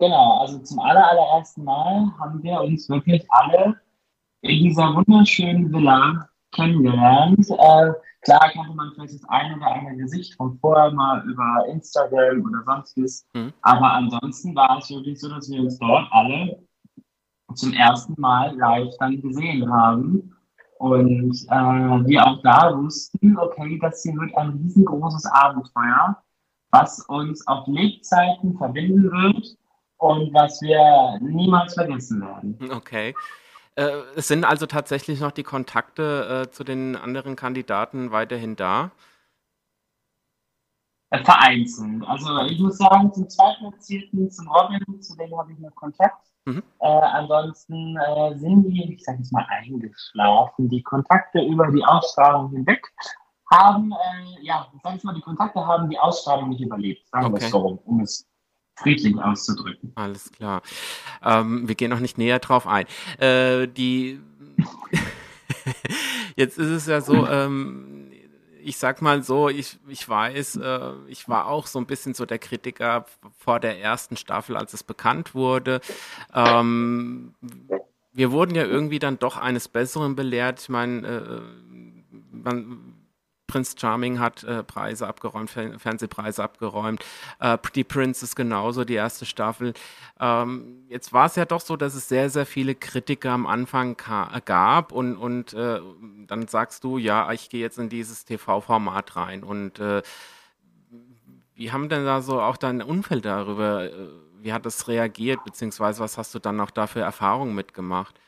Genau, 0.00 0.38
also 0.38 0.58
zum 0.58 0.80
aller, 0.80 1.08
allerersten 1.08 1.62
Mal 1.62 2.12
haben 2.18 2.42
wir 2.42 2.60
uns 2.60 2.88
wirklich 2.88 3.24
alle 3.30 3.80
in 4.40 4.64
dieser 4.64 4.94
wunderschönen 4.94 5.72
Villa 5.72 6.28
kennengelernt. 6.52 7.48
Äh, 7.48 7.92
klar 8.24 8.50
kannte 8.52 8.74
man 8.74 8.92
vielleicht 8.94 9.14
das 9.14 9.28
eine 9.28 9.56
oder 9.56 9.66
andere 9.66 9.96
Gesicht 9.96 10.34
von 10.34 10.58
vorher 10.58 10.90
mal 10.92 11.24
über 11.28 11.66
Instagram 11.68 12.44
oder 12.44 12.62
sonstiges, 12.64 13.26
mhm. 13.34 13.52
aber 13.62 13.92
ansonsten 13.92 14.54
war 14.54 14.78
es 14.78 14.90
wirklich 14.90 15.20
so, 15.20 15.28
dass 15.28 15.50
wir 15.50 15.60
uns 15.60 15.78
dort 15.78 16.08
alle 16.10 16.58
zum 17.54 17.72
ersten 17.72 18.20
Mal 18.20 18.56
live 18.56 18.92
dann 18.98 19.20
gesehen 19.22 19.70
haben 19.72 20.34
und 20.78 21.46
äh, 21.48 22.08
wir 22.08 22.26
auch 22.26 22.42
da 22.42 22.76
wussten, 22.76 23.38
okay, 23.38 23.78
das 23.80 24.02
hier 24.02 24.14
wird 24.14 24.36
ein 24.36 24.50
riesengroßes 24.50 25.26
Abenteuer, 25.26 26.22
was 26.70 27.00
uns 27.08 27.46
auf 27.46 27.66
Lebzeiten 27.68 28.56
verbinden 28.58 29.04
wird 29.04 29.56
und 29.98 30.34
was 30.34 30.60
wir 30.60 31.18
niemals 31.20 31.74
vergessen 31.74 32.20
werden. 32.20 32.58
Okay. 32.72 33.14
Äh, 33.76 34.02
es 34.16 34.28
sind 34.28 34.44
also 34.44 34.66
tatsächlich 34.66 35.20
noch 35.20 35.32
die 35.32 35.42
Kontakte 35.42 36.46
äh, 36.46 36.50
zu 36.50 36.64
den 36.64 36.96
anderen 36.96 37.36
Kandidaten 37.36 38.12
weiterhin 38.12 38.56
da? 38.56 38.92
Äh, 41.10 41.24
vereinzelt. 41.24 42.04
Also 42.06 42.42
ich 42.46 42.58
muss 42.60 42.78
sagen, 42.78 43.12
zum 43.12 43.28
Zweitplatzierten, 43.28 44.30
zum 44.30 44.48
Robin, 44.48 45.02
zu 45.02 45.16
dem 45.16 45.36
habe 45.36 45.52
ich 45.52 45.58
noch 45.58 45.74
Kontakt. 45.74 46.26
Mhm. 46.46 46.62
Äh, 46.80 46.86
ansonsten 46.86 47.96
äh, 47.96 48.38
sind 48.38 48.64
die, 48.64 48.94
ich 48.94 49.02
sage 49.02 49.18
jetzt 49.18 49.32
mal, 49.32 49.46
eingeschlafen. 49.48 50.68
Die 50.68 50.82
Kontakte 50.82 51.40
über 51.42 51.70
die 51.70 51.84
Ausstrahlung 51.84 52.50
hinweg 52.50 52.86
haben, 53.50 53.92
äh, 53.92 54.44
ja, 54.44 54.66
ich 54.74 54.82
sage 54.82 54.96
jetzt 54.96 55.04
mal, 55.04 55.14
die 55.14 55.20
Kontakte 55.20 55.64
haben 55.66 55.88
die 55.88 55.98
Ausstrahlung 55.98 56.50
nicht 56.50 56.60
überlebt. 56.60 57.08
Sagen 57.08 57.26
okay. 57.26 57.40
wir 57.40 57.44
es 57.44 57.50
so, 57.50 57.82
um 57.84 58.00
es 58.00 58.26
friedlich 58.76 59.16
auszudrücken. 59.18 59.92
Alles 59.94 60.30
klar. 60.32 60.62
Ähm, 61.22 61.68
wir 61.68 61.74
gehen 61.74 61.90
noch 61.90 62.00
nicht 62.00 62.18
näher 62.18 62.38
drauf 62.38 62.66
ein. 62.66 62.86
Äh, 63.18 63.68
die 63.68 64.20
Jetzt 66.36 66.58
ist 66.58 66.70
es 66.70 66.86
ja 66.86 67.00
so, 67.00 67.26
ähm, 67.26 68.10
ich 68.62 68.78
sag 68.78 69.02
mal 69.02 69.22
so, 69.22 69.48
ich, 69.48 69.78
ich 69.88 70.08
weiß, 70.08 70.56
äh, 70.56 70.92
ich 71.08 71.28
war 71.28 71.46
auch 71.46 71.66
so 71.66 71.78
ein 71.78 71.86
bisschen 71.86 72.14
so 72.14 72.24
der 72.24 72.38
Kritiker 72.38 73.06
vor 73.38 73.60
der 73.60 73.80
ersten 73.80 74.16
Staffel, 74.16 74.56
als 74.56 74.72
es 74.72 74.82
bekannt 74.82 75.34
wurde. 75.34 75.80
Ähm, 76.34 77.34
wir 78.12 78.32
wurden 78.32 78.54
ja 78.54 78.64
irgendwie 78.64 78.98
dann 78.98 79.18
doch 79.18 79.36
eines 79.36 79.68
Besseren 79.68 80.16
belehrt. 80.16 80.60
Ich 80.62 80.68
meine, 80.68 81.06
äh, 81.06 81.40
man, 82.32 82.93
Prince 83.54 83.76
Charming 83.78 84.18
hat 84.18 84.42
äh, 84.42 84.64
Preise 84.64 85.06
abgeräumt, 85.06 85.48
Fer 85.48 85.78
Fernsehpreise 85.78 86.42
abgeräumt. 86.42 87.04
Äh, 87.38 87.56
Pretty 87.56 87.84
Princess 87.84 88.34
genauso, 88.34 88.84
die 88.84 88.94
erste 88.94 89.26
Staffel. 89.26 89.74
Ähm, 90.18 90.82
jetzt 90.88 91.12
war 91.12 91.26
es 91.26 91.36
ja 91.36 91.44
doch 91.44 91.60
so, 91.60 91.76
dass 91.76 91.94
es 91.94 92.08
sehr, 92.08 92.30
sehr 92.30 92.46
viele 92.46 92.74
Kritiker 92.74 93.30
am 93.30 93.46
Anfang 93.46 93.96
gab 94.44 94.90
und, 94.90 95.16
und 95.16 95.52
äh, 95.54 95.78
dann 96.26 96.48
sagst 96.48 96.82
du, 96.82 96.98
ja, 96.98 97.30
ich 97.30 97.48
gehe 97.48 97.60
jetzt 97.60 97.78
in 97.78 97.88
dieses 97.88 98.24
TV-Format 98.24 99.14
rein. 99.14 99.44
Und 99.44 99.78
äh, 99.78 100.02
wie 101.54 101.70
haben 101.70 101.88
denn 101.88 102.04
da 102.04 102.22
so 102.22 102.40
auch 102.40 102.56
dein 102.56 102.82
Umfeld 102.82 103.24
darüber, 103.24 103.84
äh, 103.84 104.08
wie 104.40 104.52
hat 104.52 104.66
das 104.66 104.88
reagiert, 104.88 105.44
beziehungsweise 105.44 106.00
was 106.00 106.18
hast 106.18 106.34
du 106.34 106.40
dann 106.40 106.60
auch 106.60 106.72
da 106.72 106.88
für 106.88 107.02
Erfahrungen 107.02 107.54
mitgemacht? 107.54 108.18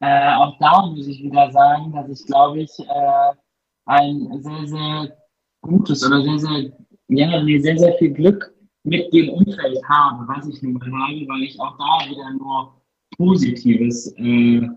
Äh, 0.00 0.34
auch 0.34 0.58
da 0.58 0.86
muss 0.86 1.06
ich 1.06 1.22
wieder 1.22 1.50
sagen, 1.50 1.92
dass 1.92 2.08
ich, 2.08 2.26
glaube 2.26 2.60
ich, 2.60 2.70
äh, 2.80 3.32
ein 3.86 4.42
sehr, 4.42 4.66
sehr 4.66 5.16
gutes 5.62 6.06
oder 6.06 6.22
sehr, 6.22 6.38
sehr, 6.38 6.72
ja, 7.08 7.60
sehr, 7.60 7.78
sehr 7.78 7.94
viel 7.94 8.12
Glück 8.12 8.54
mit 8.82 9.12
dem 9.12 9.30
Umfeld 9.30 9.78
habe, 9.88 10.26
was 10.28 10.46
ich 10.48 10.62
nun 10.62 10.74
mal 10.74 10.86
habe, 10.86 11.26
weil 11.28 11.42
ich 11.42 11.58
auch 11.58 11.76
da 11.78 12.10
wieder 12.10 12.30
nur 12.34 12.80
positives 13.16 14.12
äh, 14.18 14.68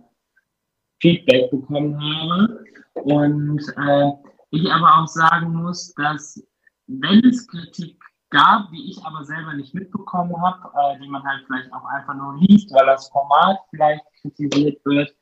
Feedback 1.01 1.51
bekommen 1.51 1.99
habe. 1.99 2.63
Und 2.93 3.61
äh, 3.78 4.11
ich 4.51 4.72
aber 4.72 5.01
auch 5.01 5.07
sagen 5.07 5.53
muss, 5.53 5.93
dass 5.95 6.43
wenn 6.88 7.24
es 7.26 7.47
Kritik 7.47 7.97
gab, 8.30 8.69
die 8.71 8.89
ich 8.89 9.03
aber 9.03 9.23
selber 9.25 9.53
nicht 9.53 9.73
mitbekommen 9.73 10.36
habe, 10.41 10.71
äh, 10.77 10.99
die 10.99 11.07
man 11.07 11.23
halt 11.23 11.43
vielleicht 11.45 11.71
auch 11.73 11.86
einfach 11.86 12.15
nur 12.15 12.38
liest, 12.39 12.73
weil 12.73 12.86
das 12.86 13.09
Format 13.09 13.59
vielleicht 13.69 14.03
kritisiert 14.21 14.84
wird, 14.86 15.13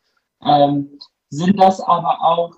ähm, 0.43 0.99
sind 1.29 1.59
das 1.59 1.81
aber 1.81 2.21
auch, 2.21 2.53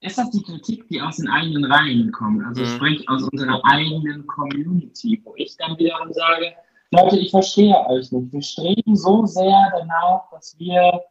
ist 0.00 0.18
das 0.18 0.30
die 0.30 0.42
Kritik, 0.42 0.88
die 0.88 1.00
aus 1.00 1.16
den 1.16 1.28
eigenen 1.28 1.70
Reihen 1.70 2.10
kommt, 2.12 2.44
also 2.44 2.62
mhm. 2.62 2.66
sprich 2.66 3.08
aus 3.08 3.22
unserer 3.30 3.60
eigenen 3.64 4.26
Community, 4.26 5.20
wo 5.24 5.34
ich 5.36 5.56
dann 5.56 5.78
wiederum 5.78 6.12
sage, 6.12 6.54
Leute, 6.92 7.18
ich 7.18 7.30
verstehe 7.30 7.76
euch 7.86 8.10
nicht. 8.10 8.32
Wir 8.32 8.42
streben 8.42 8.96
so 8.96 9.24
sehr 9.24 9.72
danach, 9.78 10.28
dass 10.32 10.58
wir 10.58 11.04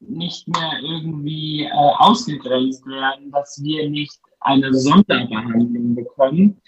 nicht 0.00 0.46
mehr 0.48 0.80
irgendwie 0.82 1.64
äh, 1.64 1.70
ausgegrenzt 1.72 2.84
werden, 2.86 3.30
dass 3.30 3.62
wir 3.62 3.88
nicht 3.88 4.20
eine 4.40 4.74
Sonderbehandlung 4.74 5.94
bekommen. 5.94 6.60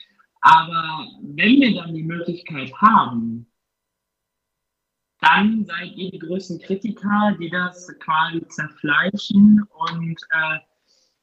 Aber 0.44 1.06
wenn 1.22 1.58
wir 1.58 1.74
dann 1.74 1.94
die 1.94 2.02
Möglichkeit 2.02 2.70
haben, 2.74 3.46
dann 5.22 5.64
seid 5.64 5.96
ihr 5.96 6.10
die 6.10 6.18
größten 6.18 6.60
Kritiker, 6.60 7.34
die 7.40 7.48
das 7.48 7.88
quasi 7.98 8.46
zerfleischen 8.48 9.62
und 9.90 10.20
äh, 10.30 10.58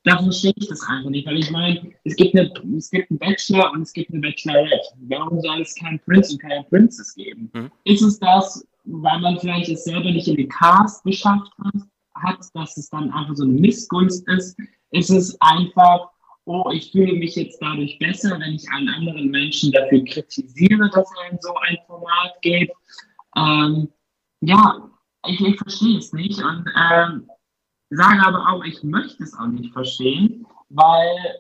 da 0.03 0.17
verstehe 0.17 0.53
ich 0.55 0.67
das 0.67 0.81
einfach 0.89 1.11
nicht, 1.11 1.27
weil 1.27 1.37
ich 1.37 1.51
meine, 1.51 1.93
es 2.03 2.15
gibt, 2.15 2.35
eine, 2.35 2.51
es 2.75 2.89
gibt 2.89 3.11
einen 3.11 3.19
Bachelor 3.19 3.71
und 3.73 3.83
es 3.83 3.93
gibt 3.93 4.09
eine 4.09 4.21
Bachelorette. 4.21 4.87
Warum 5.01 5.39
soll 5.39 5.61
es 5.61 5.75
keinen 5.75 5.99
Prince 5.99 6.33
und 6.33 6.41
keine 6.41 6.63
Princess 6.63 7.13
geben? 7.13 7.51
Mhm. 7.53 7.71
Ist 7.83 8.01
es 8.01 8.17
das, 8.17 8.67
weil 8.85 9.19
man 9.19 9.39
vielleicht 9.39 9.69
es 9.69 9.83
selber 9.83 10.09
nicht 10.09 10.27
in 10.27 10.37
den 10.37 10.49
Cast 10.49 11.03
geschafft 11.03 11.51
hat, 11.63 11.83
hat, 12.15 12.39
dass 12.55 12.75
es 12.75 12.89
dann 12.89 13.11
einfach 13.11 13.35
so 13.35 13.43
eine 13.43 13.53
Missgunst 13.53 14.27
ist? 14.29 14.57
Ist 14.89 15.11
es 15.11 15.39
einfach, 15.41 16.09
oh, 16.45 16.69
ich 16.71 16.91
fühle 16.91 17.13
mich 17.13 17.35
jetzt 17.35 17.61
dadurch 17.61 17.97
besser, 17.99 18.39
wenn 18.39 18.55
ich 18.55 18.69
einen 18.69 18.89
anderen 18.89 19.29
Menschen 19.29 19.71
dafür 19.71 20.03
kritisiere, 20.05 20.89
dass 20.89 21.09
er 21.23 21.31
in 21.31 21.37
so 21.39 21.53
ein 21.55 21.77
Format 21.87 22.41
geht. 22.41 22.71
Ähm, 23.35 23.89
ja, 24.41 24.89
ich, 25.27 25.39
ich 25.39 25.57
verstehe 25.57 25.99
es 25.99 26.13
nicht 26.13 26.41
und 26.43 26.65
ähm, 26.75 27.29
sage 27.89 28.25
aber 28.25 28.49
auch, 28.49 28.63
ich 28.63 28.81
möchte 28.83 29.23
es 29.23 29.37
auch 29.37 29.47
nicht 29.47 29.71
verstehen, 29.73 30.45
weil 30.69 31.39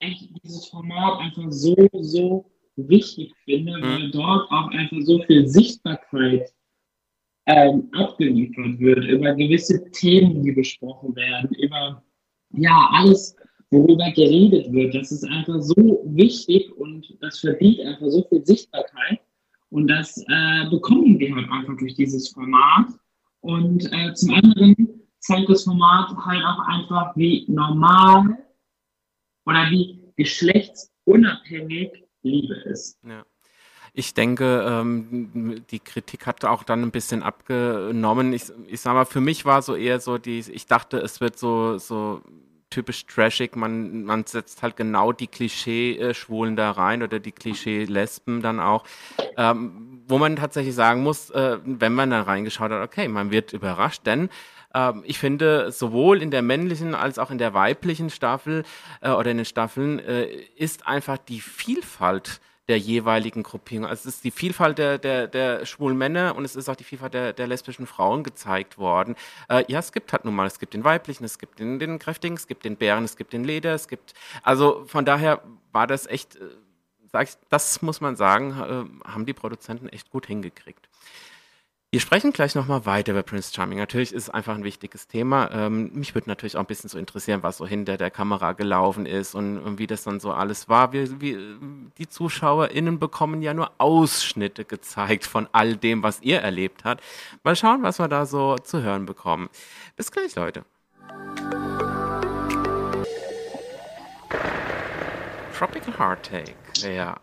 ich 0.00 0.32
dieses 0.42 0.66
Format 0.68 1.20
einfach 1.20 1.50
so, 1.50 1.74
so 2.00 2.50
wichtig 2.76 3.34
finde, 3.44 3.78
mhm. 3.78 3.82
weil 3.82 4.10
dort 4.10 4.50
auch 4.50 4.68
einfach 4.70 4.98
so 5.00 5.22
viel 5.24 5.46
Sichtbarkeit 5.46 6.52
ähm, 7.46 7.88
abgeliefert 7.92 8.78
wird 8.78 9.04
über 9.04 9.34
gewisse 9.34 9.90
Themen, 9.90 10.42
die 10.42 10.52
besprochen 10.52 11.14
werden, 11.16 11.50
über 11.56 12.02
ja 12.50 12.88
alles, 12.92 13.36
worüber 13.72 14.10
geredet 14.12 14.70
wird. 14.72 14.94
Das 14.94 15.10
ist 15.10 15.24
einfach 15.24 15.60
so 15.60 16.02
wichtig 16.04 16.70
und 16.76 17.16
das 17.20 17.40
verdient 17.40 17.80
einfach 17.80 18.08
so 18.08 18.24
viel 18.28 18.44
Sichtbarkeit. 18.44 19.20
Und 19.70 19.88
das 19.88 20.18
äh, 20.28 20.68
bekommen 20.70 21.18
wir 21.18 21.34
halt 21.34 21.50
einfach 21.50 21.76
durch 21.78 21.94
dieses 21.94 22.28
Format. 22.28 22.88
Und 23.40 23.90
äh, 23.92 24.12
zum 24.12 24.34
anderen 24.34 24.76
zeigt 25.20 25.48
das 25.48 25.64
Format 25.64 26.14
halt 26.24 26.44
auch 26.44 26.60
einfach, 26.68 27.16
wie 27.16 27.46
normal 27.48 28.36
oder 29.46 29.70
wie 29.70 29.98
geschlechtsunabhängig 30.16 32.04
Liebe 32.22 32.54
ist. 32.54 32.98
Ja. 33.04 33.24
Ich 33.94 34.14
denke, 34.14 34.64
ähm, 34.66 35.64
die 35.70 35.80
Kritik 35.80 36.26
hat 36.26 36.44
auch 36.44 36.62
dann 36.62 36.82
ein 36.82 36.90
bisschen 36.90 37.22
abgenommen. 37.22 38.32
Ich, 38.32 38.44
ich 38.66 38.80
sag 38.80 38.94
mal, 38.94 39.04
für 39.04 39.20
mich 39.20 39.44
war 39.44 39.62
so 39.62 39.74
eher 39.74 40.00
so 40.00 40.18
die, 40.18 40.38
ich 40.38 40.66
dachte, 40.66 40.98
es 40.98 41.20
wird 41.20 41.38
so, 41.38 41.78
so 41.78 42.22
typisch 42.72 43.06
trashig. 43.06 43.54
Man, 43.54 44.04
man 44.04 44.24
setzt 44.26 44.62
halt 44.62 44.76
genau 44.76 45.12
die 45.12 45.28
Klischee-Schwulen 45.28 46.56
da 46.56 46.72
rein 46.72 47.02
oder 47.02 47.20
die 47.20 47.32
Klischee-Lesben 47.32 48.42
dann 48.42 48.58
auch. 48.58 48.84
Ähm, 49.36 50.02
wo 50.08 50.18
man 50.18 50.36
tatsächlich 50.36 50.74
sagen 50.74 51.02
muss, 51.02 51.30
äh, 51.30 51.58
wenn 51.64 51.94
man 51.94 52.10
da 52.10 52.22
reingeschaut 52.22 52.70
hat, 52.70 52.82
okay, 52.82 53.08
man 53.08 53.30
wird 53.30 53.52
überrascht, 53.52 54.02
denn 54.06 54.28
ähm, 54.74 55.02
ich 55.06 55.18
finde, 55.18 55.70
sowohl 55.70 56.22
in 56.22 56.30
der 56.30 56.42
männlichen 56.42 56.94
als 56.94 57.18
auch 57.18 57.30
in 57.30 57.38
der 57.38 57.54
weiblichen 57.54 58.10
Staffel 58.10 58.64
äh, 59.00 59.10
oder 59.10 59.30
in 59.30 59.36
den 59.36 59.46
Staffeln 59.46 59.98
äh, 59.98 60.24
ist 60.56 60.86
einfach 60.86 61.18
die 61.18 61.40
Vielfalt 61.40 62.40
der 62.68 62.78
jeweiligen 62.78 63.42
Gruppierung. 63.42 63.86
Also 63.86 64.08
es 64.08 64.16
ist 64.16 64.24
die 64.24 64.30
Vielfalt 64.30 64.78
der, 64.78 64.98
der, 64.98 65.26
der 65.26 65.66
schwulen 65.66 65.98
Männer 65.98 66.36
und 66.36 66.44
es 66.44 66.54
ist 66.54 66.68
auch 66.68 66.76
die 66.76 66.84
Vielfalt 66.84 67.14
der, 67.14 67.32
der 67.32 67.46
lesbischen 67.46 67.86
Frauen 67.86 68.22
gezeigt 68.22 68.78
worden. 68.78 69.16
Äh, 69.48 69.64
ja, 69.68 69.80
es 69.80 69.92
gibt 69.92 70.12
halt 70.12 70.24
nun 70.24 70.34
mal, 70.34 70.46
es 70.46 70.58
gibt 70.58 70.74
den 70.74 70.84
weiblichen, 70.84 71.24
es 71.24 71.38
gibt 71.38 71.58
den, 71.58 71.78
den 71.78 71.98
kräftigen, 71.98 72.36
es 72.36 72.46
gibt 72.46 72.64
den 72.64 72.76
Bären, 72.76 73.04
es 73.04 73.16
gibt 73.16 73.32
den 73.32 73.44
Leder, 73.44 73.74
es 73.74 73.88
gibt, 73.88 74.14
also 74.42 74.84
von 74.86 75.04
daher 75.04 75.42
war 75.72 75.86
das 75.86 76.06
echt, 76.06 76.36
äh, 76.36 77.22
ich, 77.22 77.30
das 77.48 77.82
muss 77.82 78.00
man 78.00 78.16
sagen, 78.16 78.50
äh, 79.04 79.08
haben 79.10 79.26
die 79.26 79.34
Produzenten 79.34 79.88
echt 79.88 80.10
gut 80.10 80.26
hingekriegt. 80.26 80.88
Wir 81.94 82.00
sprechen 82.00 82.32
gleich 82.32 82.54
nochmal 82.54 82.86
weiter 82.86 83.12
über 83.12 83.22
Prince 83.22 83.52
Charming. 83.52 83.76
Natürlich 83.76 84.14
ist 84.14 84.22
es 84.22 84.30
einfach 84.30 84.54
ein 84.54 84.64
wichtiges 84.64 85.08
Thema. 85.08 85.50
Ähm, 85.52 85.90
mich 85.92 86.14
würde 86.14 86.30
natürlich 86.30 86.56
auch 86.56 86.60
ein 86.60 86.66
bisschen 86.66 86.88
so 86.88 86.96
interessieren, 86.96 87.42
was 87.42 87.58
so 87.58 87.66
hinter 87.66 87.98
der 87.98 88.10
Kamera 88.10 88.52
gelaufen 88.52 89.04
ist 89.04 89.34
und, 89.34 89.58
und 89.58 89.78
wie 89.78 89.86
das 89.86 90.02
dann 90.02 90.18
so 90.18 90.32
alles 90.32 90.70
war. 90.70 90.94
Wir, 90.94 91.20
wir, 91.20 91.58
die 91.98 92.08
ZuschauerInnen 92.08 92.98
bekommen 92.98 93.42
ja 93.42 93.52
nur 93.52 93.72
Ausschnitte 93.76 94.64
gezeigt 94.64 95.26
von 95.26 95.46
all 95.52 95.76
dem, 95.76 96.02
was 96.02 96.22
ihr 96.22 96.38
erlebt 96.38 96.86
habt. 96.86 97.04
Mal 97.44 97.56
schauen, 97.56 97.82
was 97.82 97.98
wir 97.98 98.08
da 98.08 98.24
so 98.24 98.56
zu 98.56 98.80
hören 98.80 99.04
bekommen. 99.04 99.50
Bis 99.94 100.10
gleich, 100.10 100.34
Leute. 100.34 100.64
Tropical 105.54 105.98
Heartache, 105.98 106.54
ja. 106.90 107.20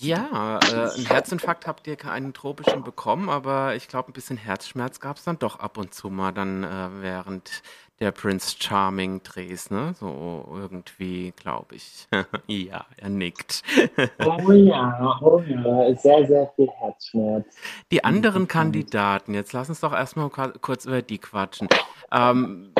Ja, 0.00 0.58
äh, 0.58 0.90
einen 0.96 1.06
Herzinfarkt 1.06 1.66
habt 1.68 1.86
ihr 1.86 1.94
keinen 1.94 2.34
tropischen 2.34 2.82
bekommen, 2.82 3.28
aber 3.28 3.76
ich 3.76 3.86
glaube, 3.86 4.10
ein 4.10 4.12
bisschen 4.12 4.36
Herzschmerz 4.36 4.98
gab 4.98 5.18
es 5.18 5.24
dann 5.24 5.38
doch 5.38 5.60
ab 5.60 5.78
und 5.78 5.94
zu 5.94 6.10
mal 6.10 6.32
dann 6.32 6.64
äh, 6.64 6.88
während 7.00 7.62
der 8.00 8.10
Prince 8.10 8.56
Charming 8.58 9.22
Drehs, 9.22 9.70
ne? 9.70 9.94
So 9.98 10.48
irgendwie, 10.52 11.32
glaube 11.36 11.76
ich. 11.76 12.08
ja, 12.48 12.86
er 12.96 13.08
nickt. 13.08 13.62
oh 14.24 14.50
ja, 14.50 15.18
oh 15.22 15.40
ja, 15.46 15.94
sehr, 15.94 16.26
sehr 16.26 16.52
viel 16.56 16.68
Herzschmerz. 16.80 17.46
Die 17.92 18.02
anderen 18.02 18.48
Kandidaten, 18.48 19.32
jetzt 19.32 19.52
lass 19.52 19.68
uns 19.68 19.78
doch 19.78 19.92
erstmal 19.92 20.28
kurz 20.28 20.86
über 20.86 21.02
die 21.02 21.18
quatschen. 21.18 21.68
Ähm, 22.10 22.72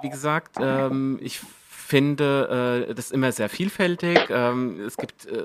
wie 0.00 0.08
gesagt, 0.08 0.56
ähm, 0.58 1.18
ich 1.20 1.42
finde 1.92 2.86
äh, 2.88 2.94
das 2.94 3.10
immer 3.10 3.32
sehr 3.32 3.50
vielfältig. 3.50 4.18
Ähm, 4.30 4.80
es 4.80 4.96
gibt 4.96 5.26
äh, 5.26 5.42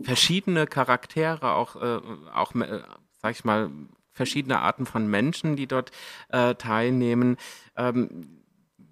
verschiedene 0.00 0.68
Charaktere, 0.68 1.52
auch, 1.52 1.74
äh, 1.74 1.98
auch 2.32 2.54
äh, 2.54 2.78
sag 3.20 3.32
ich 3.32 3.44
mal, 3.44 3.72
verschiedene 4.12 4.60
Arten 4.60 4.86
von 4.86 5.08
Menschen, 5.08 5.56
die 5.56 5.66
dort 5.66 5.90
äh, 6.28 6.54
teilnehmen. 6.54 7.38
Ähm, 7.76 8.40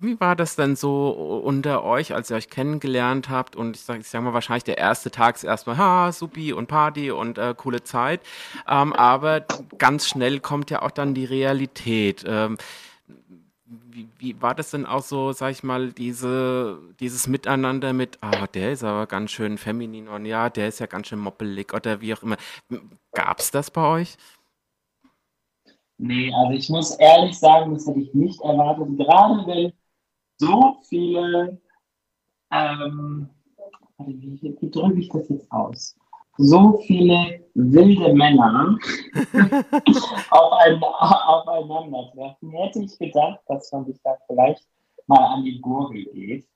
wie 0.01 0.19
war 0.19 0.35
das 0.35 0.57
denn 0.57 0.75
so 0.75 1.11
unter 1.45 1.85
euch, 1.85 2.13
als 2.13 2.31
ihr 2.31 2.37
euch 2.37 2.51
kennengelernt 2.51 3.29
habt? 3.29 3.55
Und 3.55 3.77
ich 3.77 3.83
sage 3.83 4.01
ich 4.01 4.09
sag 4.09 4.21
mal, 4.21 4.35
wahrscheinlich 4.35 4.65
der 4.65 4.79
erste 4.79 5.13
Tag 5.13 5.37
ist 5.37 5.45
erstmal, 5.45 5.79
ha, 5.79 6.11
supi 6.11 6.53
und 6.53 6.67
Party 6.67 7.13
und 7.13 7.39
äh, 7.39 7.55
coole 7.57 7.85
Zeit. 7.85 8.23
Ähm, 8.69 8.93
aber 8.93 9.45
ganz 9.79 10.09
schnell 10.09 10.41
kommt 10.41 10.71
ja 10.71 10.83
auch 10.83 10.91
dann 10.91 11.15
die 11.15 11.27
Realität. 11.27 12.25
Ähm, 12.27 12.59
wie, 13.91 14.09
wie 14.19 14.41
war 14.43 14.55
das 14.55 14.71
denn 14.71 14.87
auch 14.87 15.03
so, 15.03 15.33
sag 15.33 15.51
ich 15.53 15.63
mal, 15.63 15.93
diese, 15.93 16.79
dieses 17.01 17.27
Miteinander 17.27 17.93
mit, 17.93 18.19
ah, 18.23 18.47
der 18.47 18.73
ist 18.73 18.85
aber 18.85 19.07
ganz 19.07 19.31
schön 19.31 19.59
feminin 19.59 20.09
und 20.09 20.27
ja, 20.27 20.51
der 20.51 20.69
ist 20.69 20.81
ja 20.81 20.87
ganz 20.87 21.09
schön 21.09 21.19
moppelig 21.19 21.73
oder 21.73 22.01
wie 22.01 22.15
auch 22.15 22.23
immer. 22.23 22.37
Gab 23.13 23.39
es 23.39 23.51
das 23.51 23.71
bei 23.71 23.87
euch? 23.87 24.17
Nee, 25.99 26.33
also 26.35 26.53
ich 26.53 26.69
muss 26.69 26.97
ehrlich 26.97 27.39
sagen, 27.39 27.75
das 27.75 27.87
hätte 27.87 28.01
ich 28.01 28.13
nicht 28.13 28.41
erwartet. 28.41 28.99
Gerade 28.99 29.47
wenn 29.47 29.73
so 30.39 30.77
viele, 30.89 31.61
ähm, 32.51 33.29
wie, 33.99 34.57
wie 34.61 34.71
drücke 34.71 34.99
ich 34.99 35.09
das 35.09 35.29
jetzt 35.29 35.51
aus? 35.53 35.97
So 36.39 36.81
viele 36.87 37.43
wilde 37.55 38.15
Männer 38.15 38.79
aufeinandertreffen, 40.31 42.51
hätte 42.51 42.81
ich 42.81 42.99
gedacht, 42.99 43.41
dass 43.47 43.71
man 43.73 43.85
sich 43.85 44.01
da 44.03 44.17
vielleicht 44.27 44.67
mal 45.07 45.35
an 45.35 45.45
die 45.45 45.61
Gurgel 45.61 46.05
geht. 46.13 46.47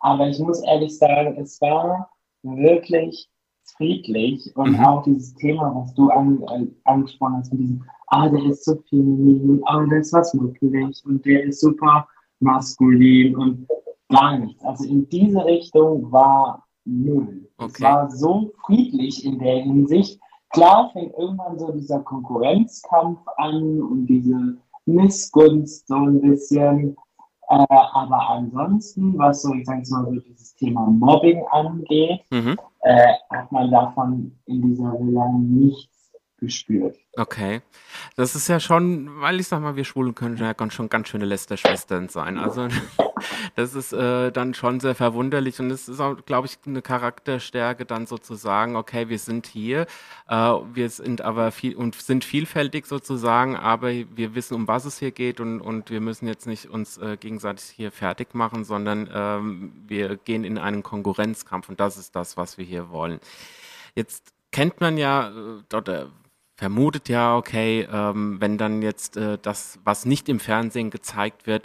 Aber 0.00 0.28
ich 0.28 0.38
muss 0.38 0.62
ehrlich 0.62 0.96
sagen, 0.96 1.36
es 1.38 1.60
war 1.60 2.10
wirklich 2.42 3.28
friedlich 3.76 4.54
und 4.56 4.72
mhm. 4.72 4.84
auch 4.84 5.02
dieses 5.02 5.34
Thema, 5.34 5.74
was 5.74 5.92
du 5.94 6.08
an, 6.10 6.42
äh, 6.42 6.66
angesprochen 6.84 7.38
hast, 7.38 7.52
mit 7.52 7.62
diesem, 7.62 7.84
ah, 8.08 8.28
der 8.28 8.44
ist 8.44 8.64
so 8.64 8.76
feminin, 8.88 9.60
ah, 9.66 9.84
der 9.86 9.98
ist 9.98 10.12
was 10.12 10.32
muckelig 10.34 11.02
und 11.04 11.24
der 11.26 11.44
ist 11.44 11.60
super 11.60 12.06
maskulin 12.40 13.36
und 13.36 13.66
gar 14.08 14.38
nichts. 14.38 14.64
Also 14.64 14.84
in 14.84 15.08
diese 15.08 15.44
Richtung 15.44 16.10
war 16.12 16.65
null. 16.86 17.48
Okay. 17.58 17.72
Es 17.74 17.80
war 17.80 18.10
so 18.10 18.52
friedlich 18.64 19.24
in 19.24 19.38
der 19.38 19.62
Hinsicht. 19.62 20.20
Klar 20.50 20.90
fängt 20.92 21.12
irgendwann 21.18 21.58
so 21.58 21.72
dieser 21.72 22.00
Konkurrenzkampf 22.00 23.20
an 23.36 23.82
und 23.82 24.06
diese 24.06 24.56
Missgunst 24.86 25.88
so 25.88 25.96
ein 25.96 26.20
bisschen. 26.20 26.96
Äh, 27.48 27.64
aber 27.68 28.28
ansonsten, 28.30 29.16
was 29.18 29.42
so, 29.42 29.54
ich 29.54 29.66
sage 29.66 29.78
jetzt 29.78 29.90
mal 29.90 30.04
so 30.04 30.12
dieses 30.12 30.54
Thema 30.56 30.86
Mobbing 30.86 31.44
angeht, 31.50 32.22
mhm. 32.30 32.56
äh, 32.80 33.12
hat 33.30 33.52
man 33.52 33.70
davon 33.70 34.36
in 34.46 34.62
dieser 34.62 34.92
Villa 34.94 35.28
nichts 35.38 36.12
gespürt. 36.38 36.96
Okay. 37.16 37.62
Das 38.16 38.34
ist 38.34 38.48
ja 38.48 38.60
schon, 38.60 39.20
weil 39.20 39.40
ich 39.40 39.48
sag 39.48 39.60
mal, 39.60 39.76
wir 39.76 39.84
Schwulen 39.84 40.14
können 40.14 40.36
ja 40.36 40.54
schon 40.70 40.88
ganz 40.88 41.08
schöne 41.08 41.24
Lästerschwestern 41.24 42.08
sein. 42.08 42.38
Also 42.38 42.68
das 43.54 43.74
ist 43.74 43.92
äh, 43.92 44.30
dann 44.30 44.54
schon 44.54 44.80
sehr 44.80 44.94
verwunderlich 44.94 45.58
und 45.60 45.70
es 45.70 45.88
ist 45.88 46.00
auch, 46.00 46.16
glaube 46.24 46.46
ich, 46.46 46.58
eine 46.66 46.82
Charakterstärke 46.82 47.84
dann 47.84 48.06
sozusagen, 48.06 48.76
okay, 48.76 49.08
wir 49.08 49.18
sind 49.18 49.46
hier, 49.46 49.86
äh, 50.28 50.34
wir 50.34 50.90
sind 50.90 51.22
aber 51.22 51.52
viel 51.52 51.74
und 51.76 51.94
sind 51.94 52.24
vielfältig 52.24 52.86
sozusagen, 52.86 53.56
aber 53.56 53.90
wir 53.92 54.34
wissen, 54.34 54.54
um 54.54 54.68
was 54.68 54.84
es 54.84 54.98
hier 54.98 55.12
geht 55.12 55.40
und, 55.40 55.60
und 55.60 55.90
wir 55.90 56.00
müssen 56.00 56.28
jetzt 56.28 56.46
nicht 56.46 56.66
uns 56.66 56.98
äh, 56.98 57.16
gegenseitig 57.18 57.64
hier 57.66 57.90
fertig 57.90 58.34
machen, 58.34 58.64
sondern 58.64 59.08
ähm, 59.12 59.72
wir 59.86 60.16
gehen 60.16 60.44
in 60.44 60.58
einen 60.58 60.82
Konkurrenzkampf 60.82 61.68
und 61.68 61.80
das 61.80 61.96
ist 61.96 62.14
das, 62.16 62.36
was 62.36 62.58
wir 62.58 62.64
hier 62.64 62.90
wollen. 62.90 63.20
Jetzt 63.94 64.32
kennt 64.52 64.80
man 64.80 64.98
ja, 64.98 65.30
äh, 65.30 65.76
oder 65.76 66.10
vermutet 66.56 67.10
ja, 67.10 67.36
okay, 67.36 67.86
ähm, 67.92 68.40
wenn 68.40 68.56
dann 68.56 68.80
jetzt 68.80 69.18
äh, 69.18 69.36
das, 69.40 69.78
was 69.84 70.06
nicht 70.06 70.28
im 70.30 70.40
Fernsehen 70.40 70.90
gezeigt 70.90 71.46
wird, 71.46 71.64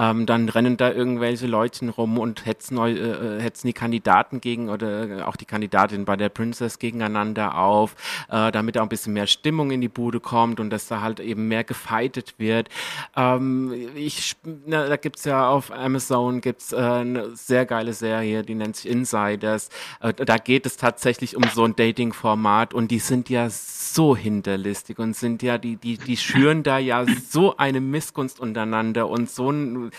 ähm, 0.00 0.26
dann 0.26 0.48
rennen 0.48 0.76
da 0.76 0.90
irgendwelche 0.90 1.46
Leute 1.46 1.88
rum 1.90 2.18
und 2.18 2.44
hetzen, 2.44 2.76
äh, 2.78 2.90
äh, 2.90 3.40
hetzen 3.40 3.68
die 3.68 3.72
Kandidaten 3.72 4.40
gegen 4.40 4.68
oder 4.68 5.28
auch 5.28 5.36
die 5.36 5.44
Kandidatin 5.44 6.04
bei 6.04 6.16
der 6.16 6.28
Princess 6.28 6.80
gegeneinander 6.80 7.56
auf, 7.56 7.94
äh, 8.30 8.50
damit 8.50 8.76
auch 8.78 8.82
ein 8.82 8.88
bisschen 8.88 9.12
mehr 9.12 9.28
Stimmung 9.28 9.70
in 9.70 9.80
die 9.80 9.88
Bude 9.88 10.18
kommt 10.18 10.58
und 10.58 10.70
dass 10.70 10.88
da 10.88 11.00
halt 11.00 11.20
eben 11.20 11.46
mehr 11.46 11.62
gefeitet 11.62 12.34
wird. 12.38 12.68
Ähm, 13.16 13.72
ich, 13.94 14.34
na, 14.66 14.88
da 14.88 14.96
gibt's 14.96 15.24
ja 15.24 15.48
auf 15.48 15.70
Amazon 15.70 16.40
gibt's 16.40 16.72
äh, 16.72 16.76
eine 16.78 17.36
sehr 17.36 17.64
geile 17.64 17.92
Serie, 17.92 18.42
die 18.42 18.56
nennt 18.56 18.74
sich 18.74 18.90
Insiders. 18.90 19.68
Äh, 20.00 20.14
da 20.14 20.36
geht 20.38 20.66
es 20.66 20.76
tatsächlich 20.76 21.36
um 21.36 21.44
so 21.54 21.64
ein 21.64 21.76
Dating-Format 21.76 22.74
und 22.74 22.90
die 22.90 22.98
sind 22.98 23.30
ja 23.30 23.48
so 23.48 24.16
hin 24.16 24.31
hinterlistig 24.34 24.98
und 24.98 25.14
sind 25.14 25.42
ja, 25.42 25.58
die, 25.58 25.76
die, 25.76 25.98
die 25.98 26.16
schüren 26.16 26.62
da 26.62 26.78
ja 26.78 27.04
so 27.06 27.56
eine 27.56 27.80
Missgunst 27.80 28.40
untereinander 28.40 29.08
und 29.08 29.30
so 29.30 29.50
ein, 29.50 29.90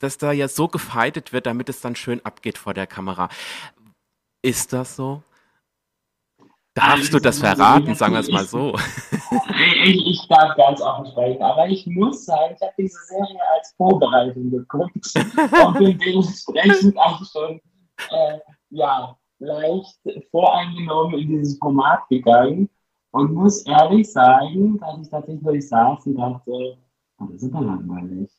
dass 0.00 0.18
da 0.18 0.32
ja 0.32 0.48
so 0.48 0.68
gefeitet 0.68 1.32
wird, 1.32 1.46
damit 1.46 1.68
es 1.68 1.80
dann 1.80 1.96
schön 1.96 2.24
abgeht 2.24 2.58
vor 2.58 2.74
der 2.74 2.86
Kamera. 2.86 3.28
Ist 4.42 4.72
das 4.72 4.96
so? 4.96 5.22
Darfst 6.76 7.14
du 7.14 7.18
das 7.18 7.38
verraten, 7.38 7.94
sagen 7.94 8.12
wir 8.12 8.20
es 8.20 8.30
mal 8.30 8.44
so? 8.44 8.74
Ich, 9.82 10.06
ich 10.06 10.28
darf 10.28 10.54
ganz 10.56 10.80
offen 10.82 11.06
sprechen, 11.06 11.42
aber 11.42 11.66
ich 11.68 11.86
muss 11.86 12.26
sagen, 12.26 12.54
ich 12.54 12.60
habe 12.60 12.74
diese 12.76 12.98
Serie 13.06 13.40
als 13.54 13.72
Vorbereitung 13.78 14.50
geguckt 14.50 15.14
und 15.64 15.78
bin 15.78 15.98
dementsprechend 15.98 16.96
auch 16.98 17.22
schon 17.24 17.60
äh, 18.10 18.38
ja, 18.70 19.16
leicht 19.38 19.98
voreingenommen 20.30 21.18
in 21.18 21.28
dieses 21.28 21.58
Format 21.58 22.06
gegangen. 22.10 22.68
Und 23.16 23.32
muss 23.32 23.64
ehrlich 23.66 24.12
sagen, 24.12 24.78
dass 24.78 25.00
ich 25.00 25.08
tatsächlich 25.08 25.68
saß 25.68 26.06
und 26.06 26.16
dachte, 26.16 26.76
oh, 27.18 27.24
das 27.30 27.42
ist 27.42 27.54
aber 27.54 27.64
langweilig. 27.64 28.30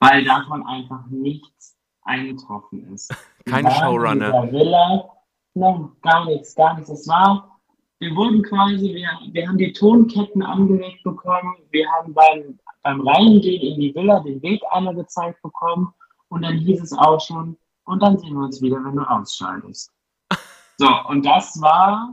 Weil 0.00 0.24
davon 0.24 0.66
einfach 0.66 1.06
nichts 1.10 1.76
eingetroffen 2.02 2.92
ist. 2.92 3.14
Kein 3.46 3.70
Showrunner. 3.70 4.50
Villa, 4.50 5.10
no, 5.54 5.92
gar 6.02 6.24
nichts, 6.24 6.56
gar 6.56 6.74
nichts. 6.74 6.90
Es 6.90 7.06
war 7.06 7.56
wir 7.98 8.14
wurden 8.14 8.42
quasi, 8.42 8.94
wir, 8.94 9.08
wir 9.32 9.48
haben 9.48 9.58
die 9.58 9.72
Tonketten 9.72 10.42
angelegt 10.42 11.02
bekommen, 11.02 11.54
wir 11.70 11.88
haben 11.92 12.12
beim, 12.12 12.58
beim 12.82 13.00
Reingehen 13.06 13.74
in 13.74 13.80
die 13.80 13.94
Villa 13.94 14.20
den 14.20 14.42
Weg 14.42 14.60
einmal 14.70 14.94
gezeigt 14.94 15.40
bekommen 15.40 15.94
und 16.28 16.42
dann 16.42 16.58
hieß 16.58 16.82
es 16.82 16.92
auch 16.92 17.20
schon, 17.20 17.56
und 17.84 18.02
dann 18.02 18.18
sehen 18.18 18.34
wir 18.34 18.44
uns 18.44 18.60
wieder, 18.60 18.84
wenn 18.84 18.96
du 18.96 19.02
ausscheidest. 19.02 19.90
So, 20.78 20.88
und 21.08 21.24
das 21.24 21.58
war 21.62 22.12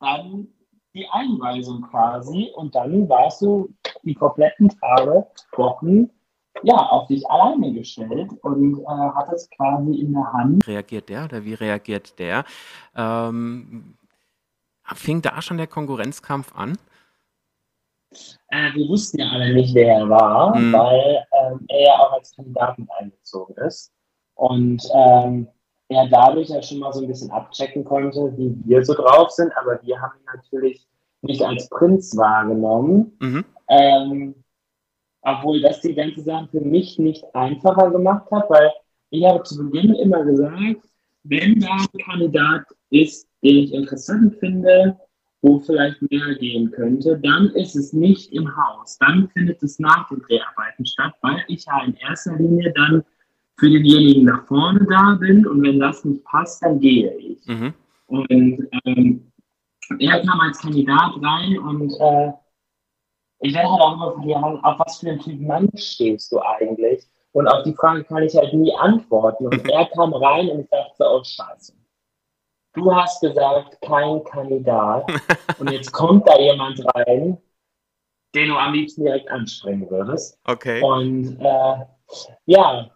dann 0.00 0.48
die 0.94 1.06
Einweisung 1.08 1.82
quasi 1.82 2.50
und 2.54 2.74
dann 2.74 3.08
warst 3.08 3.42
du 3.42 3.72
die 4.02 4.14
kompletten 4.14 4.68
Tage, 4.68 5.26
Wochen, 5.56 6.10
ja, 6.62 6.74
auf 6.74 7.06
dich 7.06 7.28
alleine 7.30 7.72
gestellt 7.72 8.32
und 8.42 8.80
äh, 8.80 8.86
hattest 8.86 9.50
quasi 9.52 10.00
in 10.00 10.12
der 10.12 10.32
Hand. 10.32 10.66
Reagiert 10.66 11.08
der 11.08 11.24
oder 11.24 11.44
wie 11.44 11.54
reagiert 11.54 12.18
der? 12.18 12.44
Ähm, 12.96 13.96
fing 14.94 15.22
da 15.22 15.40
schon 15.40 15.56
der 15.56 15.68
Konkurrenzkampf 15.68 16.54
an? 16.54 16.76
Äh, 18.48 18.74
wir 18.74 18.88
wussten 18.88 19.20
ja 19.20 19.28
alle 19.28 19.54
nicht, 19.54 19.74
wer 19.74 19.98
er 19.98 20.08
war, 20.08 20.56
mhm. 20.56 20.72
weil 20.72 21.24
ähm, 21.40 21.64
er 21.68 21.82
ja 21.82 21.92
auch 21.98 22.12
als 22.12 22.34
Kandidat 22.34 22.78
mit 22.78 22.88
eingezogen 22.98 23.54
ist. 23.66 23.92
Und 24.34 24.82
ähm, 24.94 25.46
er 25.90 26.08
dadurch 26.08 26.48
ja 26.48 26.62
schon 26.62 26.78
mal 26.78 26.92
so 26.92 27.00
ein 27.00 27.08
bisschen 27.08 27.30
abchecken 27.32 27.84
konnte, 27.84 28.32
wie 28.36 28.54
wir 28.64 28.84
so 28.84 28.94
drauf 28.94 29.30
sind. 29.30 29.52
Aber 29.56 29.80
wir 29.82 30.00
haben 30.00 30.18
ihn 30.20 30.26
natürlich 30.36 30.86
nicht 31.22 31.42
als 31.42 31.68
Prinz 31.68 32.16
wahrgenommen. 32.16 33.16
Mhm. 33.20 33.44
Ähm, 33.68 34.34
obwohl 35.22 35.60
das 35.60 35.80
die 35.80 35.94
ganze 35.94 36.22
Sache 36.22 36.48
für 36.50 36.60
mich 36.60 36.98
nicht 36.98 37.24
einfacher 37.34 37.90
gemacht 37.90 38.30
hat, 38.30 38.48
weil 38.48 38.70
ich 39.10 39.24
habe 39.24 39.42
zu 39.42 39.58
Beginn 39.58 39.94
immer 39.96 40.24
gesagt, 40.24 40.88
wenn 41.24 41.60
da 41.60 41.72
ein 41.72 42.00
Kandidat 42.00 42.62
ist, 42.90 43.28
den 43.42 43.56
ich 43.56 43.74
interessant 43.74 44.36
finde, 44.36 44.96
wo 45.42 45.58
vielleicht 45.58 46.00
mehr 46.10 46.34
gehen 46.36 46.70
könnte, 46.70 47.18
dann 47.18 47.50
ist 47.50 47.74
es 47.74 47.92
nicht 47.92 48.32
im 48.32 48.48
Haus. 48.56 48.96
Dann 48.98 49.28
findet 49.30 49.62
es 49.62 49.78
nach 49.80 50.08
den 50.08 50.20
Dreharbeiten 50.20 50.86
statt, 50.86 51.14
weil 51.22 51.42
ich 51.48 51.64
ja 51.64 51.82
in 51.84 51.94
erster 51.94 52.36
Linie 52.36 52.72
dann 52.74 53.04
für 53.60 53.68
denjenigen 53.68 54.24
nach 54.24 54.46
vorne 54.46 54.86
da 54.88 55.16
bin 55.20 55.46
und 55.46 55.62
wenn 55.62 55.78
das 55.78 56.02
nicht 56.04 56.24
passt, 56.24 56.62
dann 56.62 56.80
gehe 56.80 57.14
ich. 57.18 57.46
Mhm. 57.46 57.74
Und 58.06 58.68
ähm, 58.86 59.32
er 59.98 60.24
kam 60.24 60.40
als 60.40 60.58
Kandidat 60.58 61.12
rein 61.22 61.58
und 61.58 61.92
äh, 62.00 62.32
ich 63.40 63.54
werde 63.54 63.70
halt 63.70 63.80
auch 63.82 63.94
immer 63.94 64.12
von 64.12 64.22
dir 64.22 64.36
auf 64.36 64.78
was 64.78 64.98
für 64.98 65.10
einen 65.10 65.20
Typ 65.20 65.40
Mann 65.40 65.68
stehst 65.74 66.32
du 66.32 66.40
eigentlich? 66.40 67.06
Und 67.32 67.46
auf 67.48 67.62
die 67.62 67.74
Frage 67.74 68.02
kann 68.04 68.22
ich 68.22 68.34
halt 68.34 68.52
nie 68.54 68.74
antworten. 68.76 69.46
Und 69.46 69.68
er 69.70 69.86
kam 69.86 70.14
rein 70.14 70.48
und 70.48 70.60
ich 70.60 70.70
dachte, 70.70 71.04
oh 71.04 71.22
Scheiße. 71.22 71.74
Du 72.74 72.94
hast 72.94 73.20
gesagt, 73.20 73.78
kein 73.82 74.24
Kandidat. 74.24 75.04
Und 75.58 75.70
jetzt 75.70 75.92
kommt 75.92 76.26
da 76.28 76.38
jemand 76.38 76.82
rein, 76.94 77.36
den 78.34 78.48
du 78.48 78.56
am 78.56 78.72
liebsten 78.72 79.04
direkt 79.04 79.28
anspringen 79.30 79.90
würdest. 79.90 80.38
Okay. 80.44 80.80
Und 80.82 81.38
äh, 81.40 81.76
ja, 82.46 82.90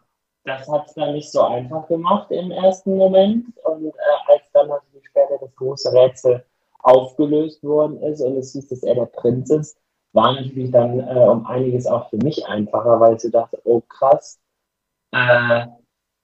das 0.44 0.68
hat 0.68 0.86
es 0.86 0.94
dann 0.94 1.12
nicht 1.14 1.30
so 1.30 1.42
einfach 1.42 1.86
gemacht 1.88 2.30
im 2.30 2.50
ersten 2.50 2.96
Moment. 2.96 3.46
Und 3.64 3.86
äh, 3.86 4.32
als 4.32 4.42
dann 4.52 4.68
natürlich 4.68 5.06
später 5.06 5.38
das 5.40 5.54
große 5.56 5.92
Rätsel 5.92 6.44
aufgelöst 6.80 7.62
worden 7.62 8.02
ist 8.02 8.20
und 8.20 8.36
es 8.36 8.52
hieß, 8.52 8.68
dass 8.68 8.82
er 8.82 8.94
der 8.94 9.06
Prinz 9.06 9.50
ist, 9.50 9.78
war 10.12 10.34
natürlich 10.34 10.70
dann 10.70 11.00
äh, 11.00 11.26
um 11.26 11.46
einiges 11.46 11.86
auch 11.86 12.10
für 12.10 12.18
mich 12.18 12.46
einfacher, 12.46 13.00
weil 13.00 13.16
ich 13.16 13.22
so 13.22 13.30
dachte, 13.30 13.60
oh 13.64 13.80
krass, 13.80 14.38
äh, 15.10 15.66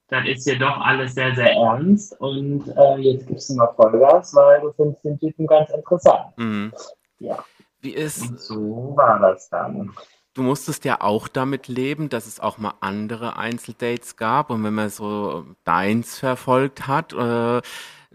das 0.07 0.25
ist 0.27 0.45
ja 0.45 0.55
doch 0.55 0.77
alles 0.77 1.15
sehr, 1.15 1.33
sehr 1.35 1.53
ernst 1.53 2.19
und 2.19 2.67
äh, 2.77 2.97
jetzt 2.97 3.27
gibst 3.27 3.49
du 3.49 3.55
mal 3.55 3.73
Vollgas, 3.75 4.35
weil 4.35 4.61
du 4.61 4.71
findest 4.73 5.03
den 5.03 5.19
Typen 5.19 5.47
ganz 5.47 5.71
interessant. 5.71 6.37
Mhm. 6.37 6.73
Ja. 7.19 7.43
Wie 7.79 7.93
ist, 7.93 8.29
und 8.29 8.39
so 8.39 8.93
war 8.95 9.19
das 9.19 9.49
dann. 9.49 9.91
Du 10.33 10.43
musstest 10.43 10.85
ja 10.85 11.01
auch 11.01 11.27
damit 11.27 11.67
leben, 11.67 12.07
dass 12.07 12.25
es 12.25 12.39
auch 12.39 12.57
mal 12.57 12.73
andere 12.79 13.35
Einzeldates 13.35 14.15
gab. 14.15 14.49
Und 14.49 14.63
wenn 14.63 14.73
man 14.73 14.89
so 14.89 15.45
deins 15.65 16.17
verfolgt 16.19 16.87
hat, 16.87 17.11
äh, 17.13 17.61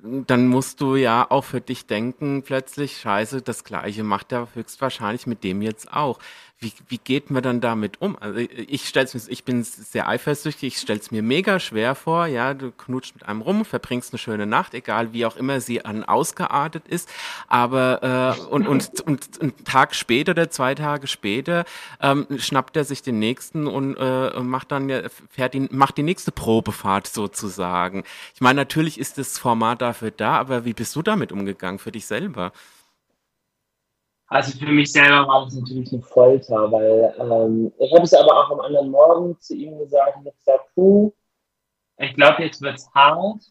dann 0.02 0.48
musst 0.48 0.80
du 0.80 0.96
ja 0.96 1.26
auch 1.30 1.44
für 1.44 1.60
dich 1.60 1.86
denken, 1.86 2.42
plötzlich, 2.42 2.98
scheiße, 2.98 3.42
das 3.42 3.64
gleiche 3.64 4.04
macht 4.04 4.32
er 4.32 4.48
höchstwahrscheinlich 4.54 5.26
mit 5.26 5.42
dem 5.42 5.62
jetzt 5.62 5.92
auch 5.92 6.18
wie, 6.58 6.72
wie 6.88 6.96
geht 6.96 7.30
man 7.30 7.42
dann 7.42 7.60
damit 7.60 8.00
um? 8.00 8.16
Also 8.18 8.38
ich 8.38 8.88
stell's 8.88 9.12
mir, 9.12 9.20
ich 9.28 9.44
bin 9.44 9.62
sehr 9.62 10.08
eifersüchtig, 10.08 10.74
ich 10.74 10.80
stell's 10.80 11.10
mir 11.10 11.22
mega 11.22 11.60
schwer 11.60 11.94
vor, 11.94 12.26
ja, 12.26 12.54
du 12.54 12.72
knutscht 12.72 13.14
mit 13.14 13.28
einem 13.28 13.42
rum, 13.42 13.66
verbringst 13.66 14.12
eine 14.12 14.18
schöne 14.18 14.46
Nacht, 14.46 14.72
egal 14.72 15.12
wie 15.12 15.26
auch 15.26 15.36
immer 15.36 15.60
sie 15.60 15.84
an 15.84 16.04
ausgeartet 16.04 16.88
ist, 16.88 17.10
aber 17.46 18.36
äh, 18.40 18.42
und, 18.48 18.66
und, 18.66 19.00
und 19.02 19.42
einen 19.42 19.64
Tag 19.64 19.94
später 19.94 20.30
oder 20.32 20.48
zwei 20.48 20.74
Tage 20.74 21.06
später 21.08 21.66
ähm, 22.00 22.26
schnappt 22.38 22.76
er 22.76 22.84
sich 22.84 23.02
den 23.02 23.18
nächsten 23.18 23.66
und 23.66 23.96
äh, 23.96 24.40
macht 24.40 24.72
dann 24.72 24.90
fährt 25.30 25.54
ihn, 25.54 25.68
macht 25.72 25.98
die 25.98 26.02
nächste 26.02 26.32
Probefahrt 26.32 27.06
sozusagen. 27.06 28.04
Ich 28.34 28.40
meine, 28.40 28.56
natürlich 28.56 28.98
ist 28.98 29.18
das 29.18 29.38
Format 29.38 29.82
dafür 29.82 30.10
da, 30.10 30.38
aber 30.38 30.64
wie 30.64 30.72
bist 30.72 30.96
du 30.96 31.02
damit 31.02 31.32
umgegangen 31.32 31.78
für 31.78 31.92
dich 31.92 32.06
selber? 32.06 32.52
Also 34.28 34.58
für 34.58 34.72
mich 34.72 34.90
selber 34.90 35.28
war 35.28 35.44
das 35.44 35.54
natürlich 35.54 35.92
eine 35.92 36.02
Folter, 36.02 36.72
weil 36.72 37.14
ähm, 37.18 37.72
ich 37.78 37.92
habe 37.92 38.02
es 38.02 38.12
aber 38.12 38.36
auch 38.36 38.50
am 38.50 38.60
anderen 38.60 38.90
Morgen 38.90 39.38
zu 39.40 39.54
ihm 39.54 39.78
gesagt, 39.78 40.10
ich 40.10 40.16
habe 40.16 40.32
gesagt, 40.32 40.64
puh, 40.74 41.12
ich 41.98 42.14
glaube, 42.14 42.42
jetzt 42.42 42.60
wird 42.60 42.76
es 42.76 42.90
hart, 42.92 43.42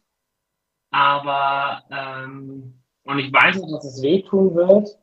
aber 0.91 1.82
ähm, 1.89 2.73
und 3.05 3.19
ich 3.19 3.32
weiß 3.32 3.61
auch, 3.61 3.71
dass 3.71 3.86
es 3.86 4.01
wehtun 4.01 4.53
wird, 4.55 4.97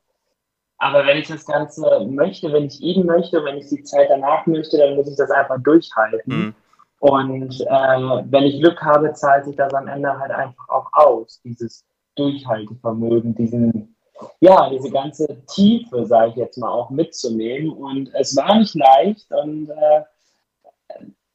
aber 0.77 1.07
wenn 1.07 1.19
ich 1.19 1.29
das 1.29 1.47
Ganze 1.47 2.05
möchte, 2.07 2.53
wenn 2.53 2.65
ich 2.65 2.81
ihn 2.81 3.07
möchte, 3.07 3.43
wenn 3.45 3.57
ich 3.57 3.69
die 3.69 3.83
Zeit 3.83 4.11
danach 4.11 4.45
möchte, 4.47 4.77
dann 4.77 4.97
muss 4.97 5.09
ich 5.09 5.17
das 5.17 5.31
einfach 5.31 5.63
durchhalten. 5.63 6.47
Mhm. 6.47 6.55
Und 6.99 7.61
äh, 7.61 8.25
wenn 8.31 8.45
ich 8.45 8.61
Glück 8.61 8.83
habe, 8.83 9.13
zahlt 9.13 9.45
sich 9.45 9.57
das 9.57 9.73
am 9.75 9.89
Ende 9.89 10.19
halt 10.19 10.33
einfach 10.33 10.69
auch 10.69 10.89
aus, 10.93 11.41
dieses 11.45 11.85
Durchhaltevermögen, 12.17 13.35
diesen 13.35 13.92
ja, 14.41 14.71
diese 14.71 14.91
ganze 14.91 15.27
Tiefe, 15.47 16.05
sage 16.07 16.31
ich 16.31 16.37
jetzt 16.37 16.59
mal, 16.59 16.71
auch 16.71 16.91
mitzunehmen. 16.91 17.71
Und 17.71 18.11
es 18.15 18.37
war 18.37 18.59
nicht 18.59 18.75
leicht. 18.75 19.31
Und 19.31 19.71
äh, 19.71 20.03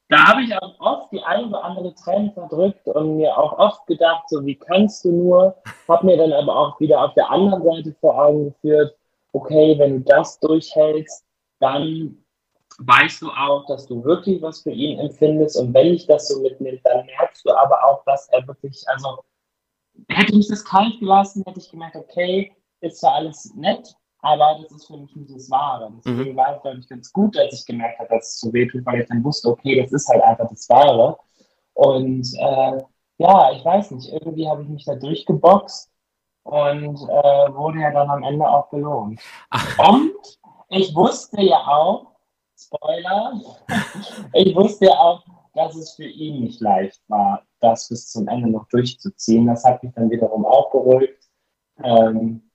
da 0.08 0.24
habe 0.26 0.42
ich 0.42 0.56
auch 0.56 0.80
oft 0.80 1.12
die 1.12 1.22
eine 1.22 1.46
oder 1.46 1.62
andere 1.64 1.94
Träne 1.94 2.32
verdrückt 2.32 2.86
und 2.88 3.18
mir 3.18 3.36
auch 3.36 3.58
oft 3.58 3.86
gedacht, 3.86 4.28
so 4.28 4.44
wie 4.44 4.54
kannst 4.54 5.04
du 5.04 5.12
nur? 5.12 5.56
Habe 5.86 6.06
mir 6.06 6.16
dann 6.16 6.32
aber 6.32 6.56
auch 6.56 6.80
wieder 6.80 7.04
auf 7.04 7.14
der 7.14 7.30
anderen 7.30 7.62
Seite 7.62 7.94
vor 8.00 8.18
Augen 8.18 8.44
geführt, 8.46 8.96
okay, 9.32 9.78
wenn 9.78 9.98
du 9.98 10.00
das 10.00 10.40
durchhältst, 10.40 11.24
dann 11.60 12.24
weißt 12.78 13.22
du 13.22 13.30
auch, 13.30 13.66
dass 13.66 13.86
du 13.86 14.02
wirklich 14.04 14.40
was 14.40 14.62
für 14.62 14.70
ihn 14.70 14.98
empfindest. 14.98 15.60
Und 15.60 15.74
wenn 15.74 15.88
ich 15.88 16.06
das 16.06 16.28
so 16.28 16.40
mitnimmt, 16.40 16.80
dann 16.84 17.04
merkst 17.06 17.44
du 17.44 17.50
aber 17.50 17.84
auch, 17.84 18.02
dass 18.04 18.28
er 18.30 18.46
wirklich, 18.46 18.82
also 18.88 19.18
hätte 20.08 20.36
mich 20.36 20.48
das 20.48 20.64
kalt 20.64 20.98
gelassen, 21.00 21.42
hätte 21.46 21.58
ich 21.58 21.70
gemerkt, 21.70 21.96
okay, 21.96 22.52
ist 22.80 23.00
zwar 23.00 23.14
alles 23.14 23.54
nett, 23.54 23.94
aber 24.20 24.58
das 24.62 24.72
ist 24.72 24.86
für 24.86 24.96
mich 24.96 25.14
nicht 25.14 25.34
das 25.34 25.50
Wahre. 25.50 25.92
Deswegen 26.04 26.32
mhm. 26.32 26.36
war 26.36 26.56
es, 26.56 26.62
glaube 26.62 26.78
ich, 26.78 26.88
ganz 26.88 27.12
gut, 27.12 27.36
als 27.36 27.60
ich 27.60 27.66
gemerkt 27.66 27.98
habe, 27.98 28.08
dass 28.10 28.28
es 28.28 28.40
so 28.40 28.52
wehtut, 28.52 28.84
weil 28.84 29.00
ich 29.00 29.08
dann 29.08 29.24
wusste, 29.24 29.48
okay, 29.48 29.80
das 29.80 29.92
ist 29.92 30.08
halt 30.08 30.22
einfach 30.22 30.48
das 30.48 30.68
Wahre. 30.68 31.18
Und 31.74 32.26
äh, 32.38 32.82
ja, 33.18 33.52
ich 33.52 33.64
weiß 33.64 33.92
nicht, 33.92 34.12
irgendwie 34.12 34.48
habe 34.48 34.62
ich 34.62 34.68
mich 34.68 34.84
da 34.84 34.94
durchgeboxt 34.94 35.90
und 36.44 36.96
äh, 36.96 37.54
wurde 37.54 37.80
ja 37.80 37.90
dann 37.92 38.10
am 38.10 38.22
Ende 38.22 38.48
auch 38.48 38.68
belohnt. 38.70 39.20
Ach. 39.50 39.90
Und 39.90 40.12
ich 40.68 40.94
wusste 40.94 41.42
ja 41.42 41.58
auch, 41.66 42.06
Spoiler, 42.56 43.40
ich 44.32 44.54
wusste 44.56 44.86
ja 44.86 44.98
auch, 44.98 45.24
dass 45.54 45.76
es 45.76 45.92
für 45.92 46.06
ihn 46.06 46.42
nicht 46.42 46.60
leicht 46.60 47.00
war, 47.08 47.42
das 47.60 47.88
bis 47.88 48.10
zum 48.10 48.26
Ende 48.28 48.50
noch 48.50 48.66
durchzuziehen. 48.68 49.46
Das 49.46 49.64
hat 49.64 49.82
mich 49.82 49.92
dann 49.94 50.10
wiederum 50.10 50.44
auch 50.44 50.70
beruhigt. 50.70 51.28
Ähm, 51.82 52.47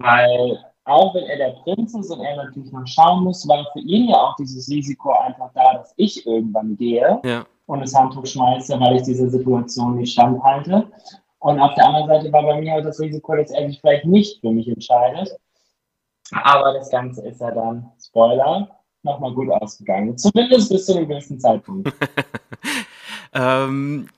weil 0.00 0.58
auch 0.84 1.14
wenn 1.14 1.24
er 1.24 1.36
der 1.36 1.50
Prinz 1.62 1.94
ist 1.94 2.10
und 2.10 2.20
er 2.20 2.36
natürlich 2.36 2.72
noch 2.72 2.86
schauen 2.86 3.24
muss, 3.24 3.46
war 3.46 3.64
für 3.72 3.80
ihn 3.80 4.08
ja 4.08 4.16
auch 4.16 4.36
dieses 4.36 4.68
Risiko 4.68 5.12
einfach 5.12 5.50
da, 5.54 5.74
dass 5.74 5.92
ich 5.96 6.26
irgendwann 6.26 6.76
gehe 6.76 7.20
ja. 7.24 7.44
und 7.66 7.80
das 7.80 7.94
Handtuch 7.94 8.26
schmeiße, 8.26 8.78
weil 8.80 8.96
ich 8.96 9.02
diese 9.02 9.28
Situation 9.30 9.96
nicht 9.96 10.12
standhalte. 10.12 10.90
Und 11.38 11.60
auf 11.60 11.74
der 11.74 11.86
anderen 11.86 12.06
Seite 12.06 12.32
war 12.32 12.42
bei 12.42 12.60
mir 12.60 12.72
halt 12.72 12.84
das 12.84 13.00
Risiko, 13.00 13.36
dass 13.36 13.50
er 13.50 13.66
sich 13.68 13.80
vielleicht 13.80 14.04
nicht 14.04 14.40
für 14.40 14.50
mich 14.50 14.68
entscheidet. 14.68 15.38
Aber 16.32 16.74
das 16.74 16.90
Ganze 16.90 17.26
ist 17.26 17.40
ja 17.40 17.50
dann, 17.50 17.90
Spoiler, 18.02 18.68
nochmal 19.02 19.32
gut 19.32 19.50
ausgegangen. 19.50 20.16
Zumindest 20.18 20.70
bis 20.70 20.86
zu 20.86 20.96
einem 20.96 21.08
gewissen 21.08 21.40
Zeitpunkt. 21.40 21.92
ähm, 23.34 24.08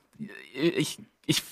ich 0.53 0.99
ich 1.26 1.43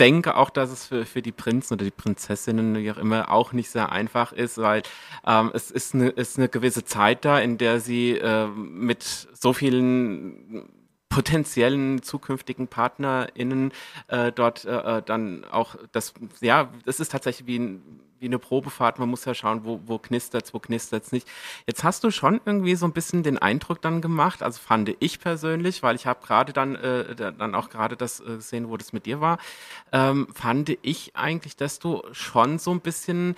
denke 0.00 0.36
auch, 0.36 0.50
dass 0.50 0.70
es 0.70 0.86
für, 0.86 1.04
für 1.04 1.22
die 1.22 1.32
Prinzen 1.32 1.74
oder 1.74 1.84
die 1.84 1.90
Prinzessinnen, 1.90 2.76
wie 2.76 2.90
auch 2.90 2.96
immer, 2.96 3.30
auch 3.30 3.52
nicht 3.52 3.70
sehr 3.70 3.92
einfach 3.92 4.32
ist, 4.32 4.58
weil 4.58 4.82
ähm, 5.26 5.50
es 5.54 5.70
ist 5.70 5.94
eine, 5.94 6.08
ist 6.08 6.38
eine 6.38 6.48
gewisse 6.48 6.84
Zeit 6.84 7.24
da, 7.24 7.38
in 7.38 7.58
der 7.58 7.80
sie 7.80 8.12
äh, 8.12 8.46
mit 8.46 9.02
so 9.02 9.52
vielen 9.52 10.79
potenziellen 11.10 12.02
zukünftigen 12.02 12.68
PartnerInnen 12.68 13.72
äh, 14.06 14.32
dort 14.32 14.64
äh, 14.64 14.98
äh, 14.98 15.02
dann 15.02 15.44
auch 15.44 15.76
das, 15.92 16.14
ja, 16.40 16.70
das 16.86 17.00
ist 17.00 17.10
tatsächlich 17.12 17.46
wie, 17.48 17.58
ein, 17.58 18.00
wie 18.20 18.26
eine 18.26 18.38
Probefahrt. 18.38 19.00
Man 19.00 19.10
muss 19.10 19.24
ja 19.24 19.34
schauen, 19.34 19.64
wo, 19.64 19.80
wo 19.84 19.98
knistert's, 19.98 20.54
wo 20.54 20.60
knistert's 20.60 21.10
nicht. 21.10 21.28
Jetzt 21.66 21.82
hast 21.82 22.04
du 22.04 22.12
schon 22.12 22.40
irgendwie 22.44 22.76
so 22.76 22.86
ein 22.86 22.92
bisschen 22.92 23.24
den 23.24 23.38
Eindruck 23.38 23.82
dann 23.82 24.00
gemacht, 24.00 24.42
also 24.42 24.60
fand 24.60 24.94
ich 25.00 25.18
persönlich, 25.18 25.82
weil 25.82 25.96
ich 25.96 26.06
habe 26.06 26.24
gerade 26.24 26.52
dann, 26.52 26.76
äh, 26.76 27.14
dann 27.16 27.56
auch 27.56 27.70
gerade 27.70 27.96
das 27.96 28.20
äh, 28.20 28.36
gesehen, 28.36 28.70
wo 28.70 28.76
das 28.76 28.92
mit 28.92 29.04
dir 29.04 29.20
war, 29.20 29.38
ähm, 29.90 30.28
fand 30.32 30.78
ich 30.82 31.16
eigentlich, 31.16 31.56
dass 31.56 31.80
du 31.80 32.02
schon 32.12 32.60
so 32.60 32.70
ein 32.70 32.80
bisschen 32.80 33.34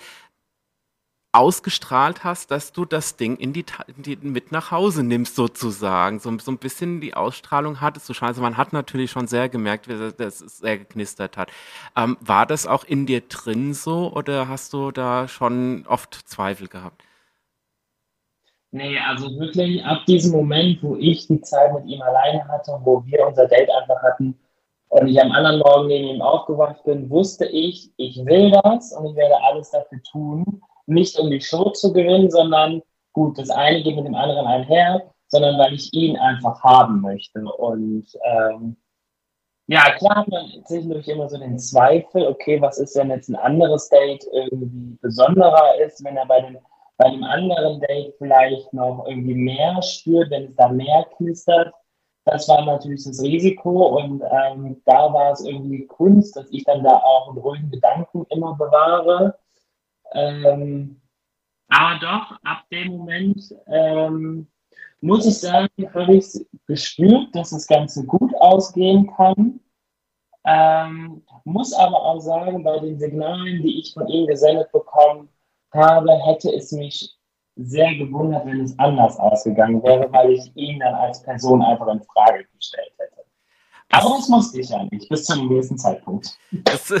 ausgestrahlt 1.33 2.23
hast, 2.23 2.51
dass 2.51 2.71
du 2.71 2.85
das 2.85 3.17
Ding 3.17 3.37
in 3.37 3.53
die, 3.53 3.65
die 3.97 4.15
mit 4.17 4.51
nach 4.51 4.69
Hause 4.69 5.03
nimmst 5.03 5.35
sozusagen, 5.35 6.19
so, 6.19 6.37
so 6.37 6.51
ein 6.51 6.59
bisschen 6.59 7.01
die 7.01 7.15
Ausstrahlung 7.15 7.81
hattest 7.81 8.07
du 8.07 8.13
schon. 8.13 8.27
Also 8.27 8.41
man 8.41 8.55
hat 8.55 8.71
natürlich 8.71 9.09
schon 9.11 9.27
sehr 9.27 9.49
gemerkt, 9.49 9.87
wie 9.87 10.13
das 10.15 10.39
sehr 10.39 10.77
geknistert 10.77 11.35
hat. 11.35 11.49
Ähm, 11.97 12.17
war 12.21 12.45
das 12.45 12.67
auch 12.67 12.83
in 12.83 13.07
dir 13.07 13.21
drin 13.21 13.73
so 13.73 14.13
oder 14.13 14.47
hast 14.47 14.73
du 14.73 14.91
da 14.91 15.27
schon 15.27 15.85
oft 15.87 16.13
Zweifel 16.13 16.67
gehabt? 16.67 17.03
Nee, 18.69 18.97
also 18.99 19.27
wirklich 19.39 19.83
ab 19.83 20.05
diesem 20.05 20.31
Moment, 20.31 20.81
wo 20.83 20.95
ich 20.95 21.27
die 21.27 21.41
Zeit 21.41 21.73
mit 21.73 21.85
ihm 21.85 22.01
alleine 22.01 22.47
hatte, 22.47 22.79
wo 22.83 23.03
wir 23.05 23.27
unser 23.27 23.47
Date 23.47 23.69
einfach 23.69 24.01
hatten 24.03 24.37
und 24.89 25.07
ich 25.07 25.19
am 25.19 25.31
anderen 25.31 25.59
Morgen 25.59 25.87
neben 25.87 26.07
ihm 26.09 26.21
aufgewacht 26.21 26.83
bin, 26.83 27.09
wusste 27.09 27.45
ich, 27.45 27.91
ich 27.97 28.23
will 28.25 28.51
das 28.51 28.93
und 28.93 29.07
ich 29.07 29.15
werde 29.15 29.35
alles 29.43 29.71
dafür 29.71 30.01
tun, 30.03 30.61
nicht 30.85 31.17
um 31.19 31.29
die 31.29 31.41
Show 31.41 31.69
zu 31.71 31.93
gewinnen, 31.93 32.29
sondern 32.29 32.81
gut, 33.13 33.37
das 33.37 33.49
eine 33.49 33.81
geht 33.83 33.95
mit 33.95 34.05
dem 34.05 34.15
anderen 34.15 34.45
einher, 34.45 35.01
sondern 35.27 35.57
weil 35.57 35.73
ich 35.73 35.93
ihn 35.93 36.17
einfach 36.17 36.61
haben 36.63 37.01
möchte. 37.01 37.39
Und 37.43 38.05
ähm, 38.23 38.77
ja, 39.67 39.95
klar 39.97 40.17
hat 40.17 40.27
man 40.27 40.45
zwischendurch 40.65 41.07
immer 41.07 41.29
so 41.29 41.37
den 41.37 41.57
Zweifel, 41.57 42.27
okay, 42.27 42.61
was 42.61 42.77
ist, 42.79 42.97
wenn 42.97 43.09
jetzt 43.09 43.29
ein 43.29 43.35
anderes 43.35 43.87
Date 43.89 44.25
irgendwie 44.31 44.97
besonderer 45.01 45.79
ist, 45.85 46.03
wenn 46.03 46.17
er 46.17 46.25
bei 46.25 46.41
dem, 46.41 46.57
bei 46.97 47.09
dem 47.09 47.23
anderen 47.23 47.79
Date 47.79 48.13
vielleicht 48.17 48.73
noch 48.73 49.05
irgendwie 49.07 49.35
mehr 49.35 49.81
spürt, 49.81 50.29
wenn 50.31 50.45
es 50.45 50.55
da 50.55 50.67
mehr 50.67 51.05
knistert. 51.15 51.73
Das 52.25 52.47
war 52.47 52.63
natürlich 52.65 53.03
das 53.03 53.21
Risiko 53.21 53.99
und 53.99 54.21
ähm, 54.21 54.81
da 54.85 55.13
war 55.13 55.31
es 55.31 55.45
irgendwie 55.45 55.85
Kunst, 55.87 56.35
dass 56.35 56.49
ich 56.51 56.63
dann 56.63 56.83
da 56.83 56.97
auch 56.97 57.29
einen 57.29 57.37
ruhigen 57.37 57.71
Gedanken 57.71 58.25
immer 58.29 58.55
bewahre 58.55 59.37
ähm, 60.13 61.01
aber 61.69 61.99
doch, 61.99 62.39
ab 62.43 62.65
dem 62.71 62.97
Moment 62.97 63.55
ähm, 63.67 64.47
muss 65.01 65.25
ich 65.25 65.39
sagen, 65.39 65.69
habe 65.93 66.15
ich 66.15 66.45
gespürt, 66.67 67.35
dass 67.35 67.49
das 67.49 67.67
Ganze 67.67 68.05
gut 68.05 68.33
ausgehen 68.35 69.11
kann. 69.15 69.59
Ähm, 70.45 71.23
muss 71.45 71.73
aber 71.73 72.01
auch 72.01 72.19
sagen, 72.19 72.63
bei 72.63 72.79
den 72.79 72.99
Signalen, 72.99 73.61
die 73.63 73.79
ich 73.79 73.93
von 73.93 74.07
ihm 74.07 74.27
gesendet 74.27 74.71
bekommen 74.71 75.29
habe, 75.73 76.11
hätte 76.25 76.53
es 76.53 76.71
mich 76.71 77.17
sehr 77.55 77.95
gewundert, 77.95 78.45
wenn 78.45 78.61
es 78.61 78.77
anders 78.79 79.17
ausgegangen 79.19 79.81
wäre, 79.83 80.11
weil 80.11 80.31
ich 80.31 80.55
ihn 80.55 80.79
dann 80.79 80.95
als 80.95 81.21
Person 81.23 81.61
einfach 81.61 81.87
in 81.87 82.01
Frage 82.01 82.45
gestellt 82.55 82.93
hätte. 82.97 83.12
Aber 83.93 84.15
das 84.17 84.27
musste 84.27 84.59
ich 84.59 84.69
ja 84.69 84.83
nicht, 84.91 85.07
bis 85.09 85.25
zu 85.25 85.33
einem 85.33 85.49
gewissen 85.49 85.77
Zeitpunkt. 85.77 86.37
Es, 86.65 86.93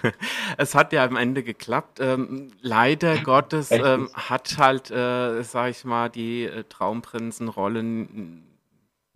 es 0.58 0.74
hat 0.74 0.92
ja 0.92 1.04
am 1.04 1.16
Ende 1.16 1.42
geklappt. 1.42 2.00
Ähm, 2.00 2.48
leider 2.60 3.18
Gottes 3.18 3.70
ähm, 3.70 4.10
hat 4.12 4.58
halt, 4.58 4.90
äh, 4.90 5.42
sag 5.42 5.70
ich 5.70 5.84
mal, 5.84 6.10
die 6.10 6.44
äh, 6.44 6.64
Traumprinzenrolle 6.64 7.82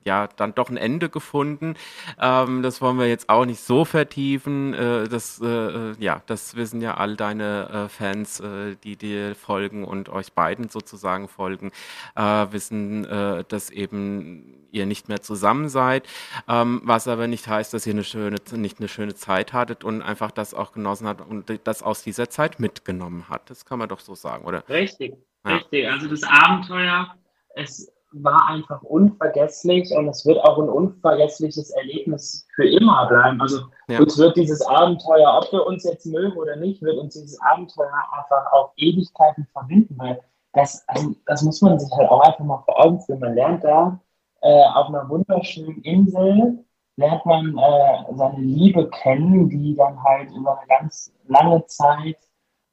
ja 0.07 0.29
dann 0.37 0.55
doch 0.55 0.71
ein 0.71 0.79
Ende 0.79 1.11
gefunden. 1.11 1.75
Ähm, 2.19 2.63
das 2.63 2.81
wollen 2.81 2.99
wir 2.99 3.09
jetzt 3.09 3.29
auch 3.29 3.45
nicht 3.45 3.61
so 3.61 3.85
vertiefen. 3.85 4.73
Äh, 4.73 5.09
das, 5.09 5.41
äh, 5.43 5.47
äh, 5.47 5.95
ja, 5.99 6.23
das 6.27 6.57
wissen 6.57 6.81
ja 6.81 6.97
all 6.97 7.17
deine 7.17 7.69
äh, 7.87 7.89
Fans, 7.89 8.41
äh, 8.41 8.77
die 8.83 8.97
dir 8.97 9.35
folgen 9.35 9.85
und 9.85 10.09
euch 10.09 10.33
beiden 10.33 10.69
sozusagen 10.69 11.29
folgen, 11.29 11.73
äh, 12.15 12.47
wissen, 12.51 13.07
dass 13.49 13.71
eben 13.71 14.67
ihr 14.71 14.87
nicht 14.87 15.09
mehr 15.09 15.21
zusammen 15.21 15.69
seid, 15.69 16.07
ähm, 16.49 16.81
was 16.85 17.09
aber 17.09 17.27
nicht 17.27 17.49
heißt, 17.49 17.75
dass 17.75 17.87
ihr 17.87 17.93
eine 17.93 18.05
schöne, 18.05 18.37
nicht 18.53 18.79
eine 18.79 18.89
schöne 18.89 19.15
Zeit 19.15 19.53
hattet 19.53 19.85
und 19.85 20.03
einfach 20.03 20.31
das 20.31 20.55
auch 20.55 20.73
genossen 20.73 21.09
hat 21.09 21.21
und 21.21 21.61
das 21.65 21.83
aus 21.83 22.03
dieser 22.03 22.29
Zeit 22.29 22.61
mitgenommen 22.61 23.29
hat. 23.29 23.51
Das 23.51 23.65
kann 23.65 23.79
man 23.79 23.89
doch 23.89 24.01
so 24.01 24.15
sagen, 24.15 24.45
oder? 24.45 24.69
Richtig, 24.69 25.15
ja. 25.45 25.57
richtig. 25.57 25.89
Also 25.89 26.09
das 26.09 26.23
Abenteuer, 26.23 27.15
es 27.55 27.91
war 28.23 28.49
einfach 28.49 28.83
unvergesslich 28.83 29.91
und 29.93 30.09
es 30.09 30.25
wird 30.27 30.39
auch 30.39 30.59
ein 30.59 30.69
unvergessliches 30.69 31.71
Erlebnis 31.71 32.47
für 32.55 32.69
immer 32.69 33.07
bleiben. 33.07 33.41
Also 33.41 33.61
ja. 33.89 34.01
uns 34.01 34.19
wird 34.19 34.37
dieses 34.37 34.65
Abenteuer, 34.67 35.41
ob 35.41 35.53
wir 35.53 35.67
uns 35.67 35.85
jetzt 35.85 36.07
mögen 36.07 36.37
oder 36.37 36.57
nicht, 36.57 36.83
wird 36.83 36.99
uns 36.99 37.15
dieses 37.15 37.41
Abenteuer 37.41 37.91
einfach 38.13 38.53
auf 38.53 38.73
Ewigkeiten 38.77 39.47
verbinden, 39.53 39.95
weil 39.99 40.21
das, 40.53 40.85
also, 40.89 41.15
das 41.27 41.43
muss 41.43 41.61
man 41.61 41.79
sich 41.79 41.91
halt 41.97 42.09
auch 42.09 42.21
einfach 42.21 42.45
mal 42.45 42.63
vor 42.65 42.83
Augen 42.83 43.01
führen. 43.01 43.21
Man 43.21 43.35
lernt 43.35 43.63
da 43.63 44.01
äh, 44.41 44.65
auf 44.75 44.89
einer 44.89 45.09
wunderschönen 45.09 45.83
Insel, 45.83 46.65
lernt 46.97 47.27
man 47.27 47.59
äh, 47.59 48.15
seine 48.15 48.39
Liebe 48.39 48.89
kennen, 48.89 49.51
die 49.51 49.75
dann 49.75 50.03
halt 50.03 50.31
über 50.31 50.59
eine 50.59 50.67
ganz 50.67 51.13
lange 51.27 51.65
Zeit 51.67 52.17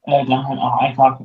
äh, 0.04 0.24
dann 0.26 0.48
halt 0.48 0.58
auch 0.58 0.78
einfach 0.78 1.20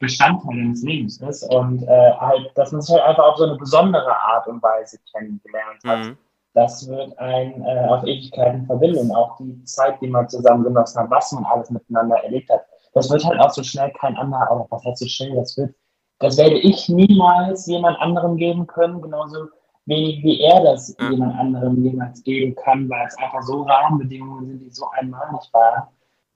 Bestandteil 0.00 0.56
deines 0.56 0.82
Lebens 0.82 1.20
ist 1.20 1.42
und 1.54 1.82
äh, 1.82 2.12
halt, 2.18 2.50
dass 2.54 2.72
man 2.72 2.80
sich 2.80 2.94
halt 2.94 3.04
einfach 3.04 3.24
auf 3.24 3.36
so 3.36 3.44
eine 3.44 3.56
besondere 3.56 4.16
Art 4.16 4.48
und 4.48 4.62
Weise 4.62 4.98
kennengelernt 5.12 5.84
hat. 5.84 5.98
Mhm. 5.98 6.16
Das 6.54 6.88
wird 6.88 7.16
ein 7.18 7.62
äh, 7.62 7.86
auf 7.86 8.02
Ewigkeiten 8.04 8.64
verbinden. 8.66 9.12
Auch 9.12 9.36
die 9.36 9.62
Zeit, 9.64 10.00
die 10.00 10.08
man 10.08 10.28
zusammen 10.28 10.64
genossen 10.64 11.00
hat, 11.00 11.10
was 11.10 11.30
man 11.32 11.44
alles 11.44 11.70
miteinander 11.70 12.16
erlebt 12.24 12.50
hat. 12.50 12.64
Das 12.94 13.10
wird 13.10 13.24
halt 13.24 13.38
auch 13.40 13.50
so 13.50 13.62
schnell 13.62 13.92
kein 14.00 14.16
anderer, 14.16 14.50
aber 14.50 14.66
was 14.70 14.84
heißt 14.84 14.98
so 14.98 15.06
schnell, 15.06 15.36
das 15.36 15.56
wird, 15.56 15.74
das 16.18 16.38
werde 16.38 16.58
ich 16.58 16.88
niemals 16.88 17.66
jemand 17.66 18.00
anderem 18.00 18.36
geben 18.36 18.66
können, 18.66 19.02
genauso 19.02 19.48
wenig 19.84 20.24
wie 20.24 20.40
er 20.40 20.62
das 20.62 20.96
mhm. 20.98 21.12
jemand 21.12 21.38
anderem 21.38 21.84
jemals 21.84 22.22
geben 22.24 22.56
kann, 22.56 22.88
weil 22.88 23.06
es 23.06 23.16
einfach 23.18 23.42
so 23.42 23.62
Rahmenbedingungen 23.62 24.46
sind, 24.46 24.60
die 24.60 24.70
so 24.70 24.86
einmalig 24.98 25.48
waren 25.52 25.84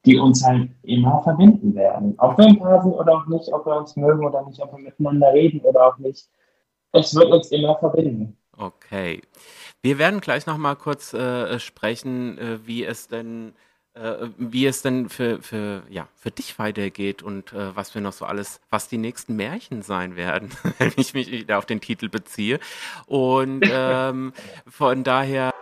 die 0.05 0.19
uns 0.19 0.45
halt 0.45 0.71
immer 0.83 1.23
verbinden 1.23 1.75
werden. 1.75 2.15
Ob 2.19 2.37
wir 2.37 2.47
ein 2.47 2.59
Paar 2.59 2.83
sind 2.83 2.93
oder 2.93 3.13
auch 3.15 3.27
nicht, 3.27 3.53
ob 3.53 3.67
wir 3.67 3.77
uns 3.77 3.97
mögen 3.97 4.25
oder 4.25 4.45
nicht, 4.47 4.61
ob 4.61 4.73
wir 4.73 4.79
miteinander 4.79 5.33
reden 5.33 5.61
oder 5.61 5.89
auch 5.89 5.99
nicht. 5.99 6.29
Es 6.93 7.15
wird 7.15 7.33
uns 7.33 7.51
immer 7.51 7.77
verbinden. 7.77 8.37
Okay. 8.57 9.23
Wir 9.83 9.99
werden 9.99 10.21
gleich 10.21 10.47
noch 10.47 10.59
mal 10.59 10.77
kurz 10.77 11.13
äh, 11.13 11.59
sprechen, 11.59 12.39
äh, 12.39 12.59
wie 12.67 12.85
es 12.85 13.09
denn 13.09 13.55
äh, 13.95 14.29
wie 14.39 14.67
es 14.67 14.83
denn 14.83 15.09
für, 15.09 15.41
für, 15.41 15.85
ja, 15.89 16.09
für 16.17 16.33
dich 16.33 16.59
weitergeht 16.59 17.23
und 17.23 17.53
äh, 17.53 17.77
was 17.77 17.95
wir 17.95 18.03
noch 18.03 18.13
so 18.13 18.25
alles, 18.25 18.61
was 18.69 18.89
die 18.89 18.99
nächsten 18.99 19.37
Märchen 19.37 19.83
sein 19.83 20.17
werden, 20.17 20.51
wenn 20.79 20.93
ich 20.97 21.15
mich 21.15 21.31
wieder 21.31 21.59
auf 21.59 21.67
den 21.67 21.81
Titel 21.81 22.09
beziehe. 22.09 22.59
Und 23.07 23.63
ähm, 23.71 24.33
von 24.67 25.05
daher 25.05 25.54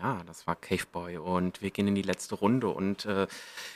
ja, 0.00 0.22
das 0.26 0.46
war 0.46 0.56
Caveboy 0.56 1.18
und 1.18 1.60
wir 1.60 1.70
gehen 1.70 1.86
in 1.86 1.94
die 1.94 2.02
letzte 2.02 2.34
Runde 2.34 2.68
und 2.68 3.04
äh, 3.04 3.26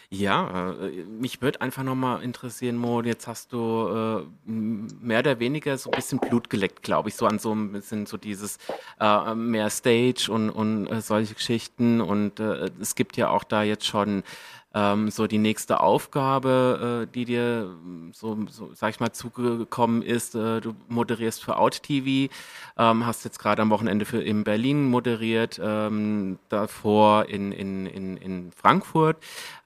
ja, 0.09 0.73
äh, 0.73 1.05
mich 1.05 1.43
würde 1.43 1.61
einfach 1.61 1.83
nochmal 1.83 2.23
interessieren, 2.23 2.77
Mo, 2.77 3.03
jetzt 3.03 3.27
hast 3.27 3.53
du 3.53 4.27
äh, 4.27 4.51
mehr 4.51 5.19
oder 5.19 5.39
weniger 5.39 5.77
so 5.77 5.91
ein 5.91 5.97
bisschen 5.97 6.21
Blut 6.21 6.49
geleckt, 6.49 6.83
glaube 6.83 7.11
ich, 7.11 7.15
so 7.17 7.27
an 7.27 7.39
so 7.39 7.55
ein 7.55 7.73
bisschen 7.73 8.07
so 8.07 8.17
dieses 8.17 8.59
äh, 9.01 9.35
mehr 9.35 9.69
Stage 9.69 10.31
und, 10.31 10.49
und 10.49 10.87
äh, 10.87 11.03
solche 11.03 11.35
Geschichten 11.35 12.01
und 12.01 12.41
es 12.41 12.95
gibt 12.95 13.17
ja 13.17 13.29
auch 13.29 13.45
da 13.45 13.63
jetzt 13.63 13.87
schon 13.87 14.23
ähm, 14.75 15.11
so 15.11 15.27
die 15.27 15.39
nächste 15.39 15.81
Aufgabe, 15.81 17.07
äh, 17.09 17.13
die 17.15 17.25
dir 17.25 17.77
so, 18.13 18.37
so, 18.51 18.71
sag 18.75 18.91
ich 18.91 19.01
mal, 19.01 19.13
zugekommen 19.13 20.03
ist. 20.03 20.35
Äh, 20.35 20.61
du 20.61 20.75
moderierst 20.89 21.45
für 21.45 21.59
OutTV, 21.59 22.31
ähm, 22.77 23.07
hast 23.07 23.25
jetzt 23.25 23.39
gerade 23.39 23.63
am 23.63 23.71
Wochenende 23.71 24.05
für 24.05 24.23
in 24.23 24.45
Berlin 24.45 24.87
moderiert, 24.87 25.61
ähm, 25.63 26.39
davor 26.49 27.27
in, 27.29 27.53
in, 27.53 27.87
in, 27.87 28.17
in 28.17 28.53
Frankfurt. 28.53 29.17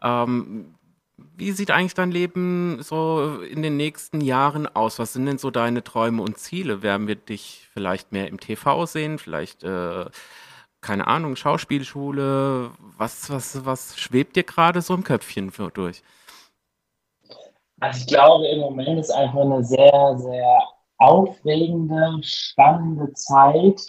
Ähm, 0.03 0.75
wie 1.37 1.53
sieht 1.53 1.71
eigentlich 1.71 1.95
dein 1.95 2.13
Leben 2.13 2.83
so 2.83 3.41
in 3.43 3.63
den 3.63 3.77
nächsten 3.77 4.21
Jahren 4.21 4.67
aus? 4.67 4.99
Was 4.99 5.15
sind 5.15 5.27
denn 5.27 5.39
so 5.39 5.51
deine 5.51 5.83
Träume 5.83 6.23
und 6.23 6.39
Ziele? 6.39 6.83
Werden 6.83 7.09
wir 7.09 7.17
dich 7.17 7.69
vielleicht 7.73 8.13
mehr 8.13 8.29
im 8.29 8.39
TV 8.39 8.87
sehen? 8.87 9.19
Vielleicht 9.19 9.65
äh, 9.65 10.07
keine 10.81 11.07
Ahnung, 11.07 11.37
Schauspielschule? 11.37 12.71
Was, 12.97 13.31
was, 13.31 13.65
was 13.65 13.99
schwebt 13.99 14.37
dir 14.37 14.45
gerade 14.45 14.81
so 14.81 14.95
im 14.95 15.05
Köpfchen 15.05 15.51
für, 15.51 15.71
durch? 15.71 16.03
Also 17.81 18.01
ich 18.01 18.07
glaube, 18.07 18.47
im 18.49 18.61
Moment 18.61 18.99
ist 18.99 19.11
einfach 19.11 19.41
eine 19.41 19.63
sehr, 19.65 20.17
sehr 20.19 20.59
aufregende, 20.99 22.19
spannende 22.23 23.13
Zeit, 23.13 23.81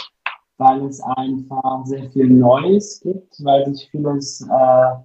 weil 0.57 0.85
es 0.85 1.01
einfach 1.01 1.85
sehr 1.85 2.09
viel 2.11 2.27
Neues 2.27 2.99
gibt, 3.01 3.43
weil 3.43 3.73
sich 3.73 3.89
vieles 3.89 4.41
äh, 4.41 4.95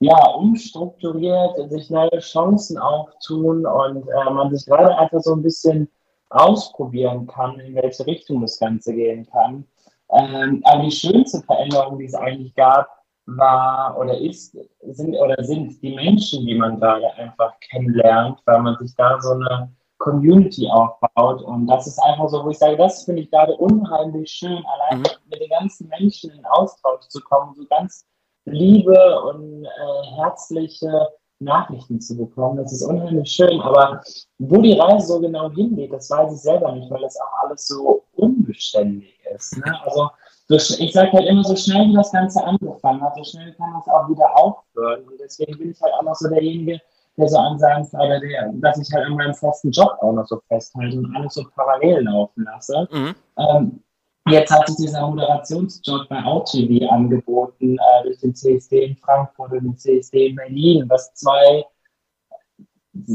ja, 0.00 0.26
umstrukturiert, 0.34 1.70
sich 1.70 1.90
neue 1.90 2.18
Chancen 2.18 2.78
auftun 2.78 3.64
und 3.64 4.08
äh, 4.08 4.30
man 4.30 4.52
sich 4.54 4.66
gerade 4.66 4.96
einfach 4.98 5.20
so 5.20 5.34
ein 5.34 5.42
bisschen 5.42 5.88
ausprobieren 6.30 7.26
kann, 7.26 7.60
in 7.60 7.74
welche 7.76 8.06
Richtung 8.06 8.40
das 8.40 8.58
Ganze 8.58 8.94
gehen 8.94 9.26
kann. 9.30 9.64
Ähm, 10.12 10.60
aber 10.64 10.82
die 10.82 10.90
schönste 10.90 11.40
Veränderung, 11.42 11.98
die 11.98 12.06
es 12.06 12.14
eigentlich 12.14 12.54
gab, 12.54 12.88
war 13.26 13.96
oder 13.98 14.18
ist, 14.18 14.56
sind 14.80 15.14
oder 15.14 15.42
sind 15.44 15.80
die 15.82 15.94
Menschen, 15.94 16.44
die 16.46 16.54
man 16.54 16.78
gerade 16.80 17.12
einfach 17.14 17.58
kennenlernt, 17.60 18.40
weil 18.46 18.60
man 18.62 18.76
sich 18.78 18.94
da 18.96 19.20
so 19.20 19.32
eine 19.32 19.72
Community 19.98 20.68
aufbaut. 20.68 21.42
Und 21.42 21.68
das 21.68 21.86
ist 21.86 21.98
einfach 22.00 22.28
so, 22.28 22.44
wo 22.44 22.50
ich 22.50 22.58
sage, 22.58 22.76
das 22.76 23.04
finde 23.04 23.22
ich 23.22 23.30
gerade 23.30 23.54
unheimlich 23.56 24.30
schön, 24.30 24.62
allein 24.66 24.98
mhm. 24.98 25.06
mit 25.30 25.40
den 25.40 25.50
ganzen 25.50 25.88
Menschen 25.88 26.30
in 26.30 26.44
Austausch 26.46 27.06
zu 27.08 27.20
kommen, 27.20 27.54
so 27.54 27.64
ganz 27.70 28.04
liebe 28.44 29.22
und 29.22 29.64
äh, 29.64 30.16
herzliche 30.16 31.08
Nachrichten 31.44 32.00
zu 32.00 32.16
bekommen. 32.16 32.56
Das 32.56 32.72
ist 32.72 32.82
unheimlich 32.82 33.30
schön. 33.30 33.60
Aber 33.60 34.00
wo 34.38 34.60
die 34.60 34.78
Reise 34.78 35.06
so 35.06 35.20
genau 35.20 35.50
hingeht, 35.50 35.92
das 35.92 36.10
weiß 36.10 36.32
ich 36.32 36.40
selber 36.40 36.72
nicht, 36.72 36.90
weil 36.90 37.02
das 37.02 37.18
auch 37.20 37.44
alles 37.44 37.66
so 37.66 38.02
unbeständig 38.12 39.18
ist. 39.34 39.56
Ne? 39.58 39.74
Also 39.84 40.10
ich 40.48 40.92
sage 40.92 41.12
halt 41.12 41.26
immer, 41.26 41.44
so 41.44 41.56
schnell 41.56 41.88
wie 41.88 41.94
das 41.94 42.12
Ganze 42.12 42.44
angefangen 42.44 43.00
hat, 43.00 43.16
so 43.16 43.24
schnell 43.24 43.52
kann 43.54 43.72
das 43.74 43.88
auch 43.88 44.08
wieder 44.08 44.36
aufhören. 44.36 45.02
Und 45.04 45.18
deswegen 45.20 45.58
bin 45.58 45.70
ich 45.70 45.80
halt 45.80 45.94
auch 45.94 46.02
noch 46.02 46.14
so 46.14 46.28
derjenige, 46.28 46.80
der 47.16 47.28
so 47.28 47.38
an 47.38 47.58
seinem, 47.58 47.86
oder 47.92 48.20
der, 48.20 48.52
dass 48.54 48.78
ich 48.78 48.92
halt 48.92 49.06
an 49.06 49.14
meinem 49.14 49.34
festen 49.34 49.70
Job 49.70 49.96
auch 50.00 50.12
noch 50.12 50.26
so 50.26 50.40
festhalte 50.48 50.98
und 50.98 51.14
alles 51.16 51.34
so 51.34 51.44
parallel 51.54 52.04
laufen 52.04 52.44
lasse. 52.44 52.88
Mhm. 52.90 53.14
Ähm, 53.38 53.82
jetzt 54.28 54.52
hat 54.52 54.66
sich 54.68 54.76
dieser 54.76 55.06
Moderationsjob 55.06 56.08
bei 56.08 56.24
OutTV 56.24 56.90
angeboten, 56.90 57.76
äh, 57.76 58.02
durch 58.04 58.18
den 58.20 58.34
CSD 58.34 58.84
in 58.84 58.96
Frankfurt 58.96 59.52
und 59.52 59.64
den 59.64 59.76
CSD 59.76 60.28
in 60.28 60.36
Berlin, 60.36 60.84
was 60.88 61.12
zwei 61.14 61.64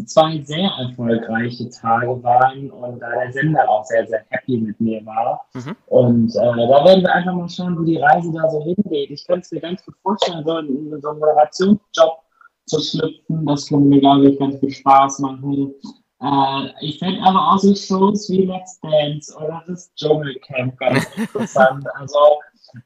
zwei 0.05 0.41
sehr 0.43 0.69
erfolgreiche 0.79 1.69
Tage 1.69 2.23
waren 2.23 2.71
und 2.71 2.99
da 2.99 3.09
der 3.11 3.31
Sender 3.31 3.69
auch 3.69 3.85
sehr, 3.85 4.07
sehr 4.07 4.25
happy 4.29 4.57
mit 4.57 4.79
mir 4.81 5.05
war. 5.05 5.45
Mhm. 5.53 5.75
Und 5.87 6.35
äh, 6.35 6.67
da 6.67 6.85
werden 6.85 7.03
wir 7.03 7.13
einfach 7.13 7.33
mal 7.33 7.49
schauen, 7.49 7.77
wo 7.77 7.83
die 7.83 7.97
Reise 7.97 8.31
da 8.33 8.49
so 8.49 8.63
hingeht. 8.63 9.11
Ich 9.11 9.25
könnte 9.27 9.41
es 9.41 9.51
mir 9.51 9.61
ganz 9.61 9.85
gut 9.85 9.95
vorstellen, 10.01 10.43
so 10.45 10.57
in 10.57 11.01
so 11.01 11.09
einen 11.09 11.19
Moderationsjob 11.19 12.17
zu 12.65 12.81
schlüpfen. 12.81 13.45
Das 13.45 13.67
könnte 13.67 13.85
mir, 13.85 13.99
glaube 13.99 14.29
ich, 14.29 14.39
ganz 14.39 14.59
viel 14.59 14.71
Spaß 14.71 15.19
machen. 15.19 15.73
Äh, 16.21 16.85
ich 16.85 16.99
fände 16.99 17.21
aber 17.23 17.53
auch 17.53 17.57
so 17.59 17.75
Shows 17.75 18.29
wie 18.29 18.45
Let's 18.45 18.79
Dance 18.79 19.35
oder 19.35 19.63
das 19.67 19.93
Dschungelcamp 19.95 20.77
ganz 20.77 21.05
interessant. 21.15 21.85
also, 21.95 22.39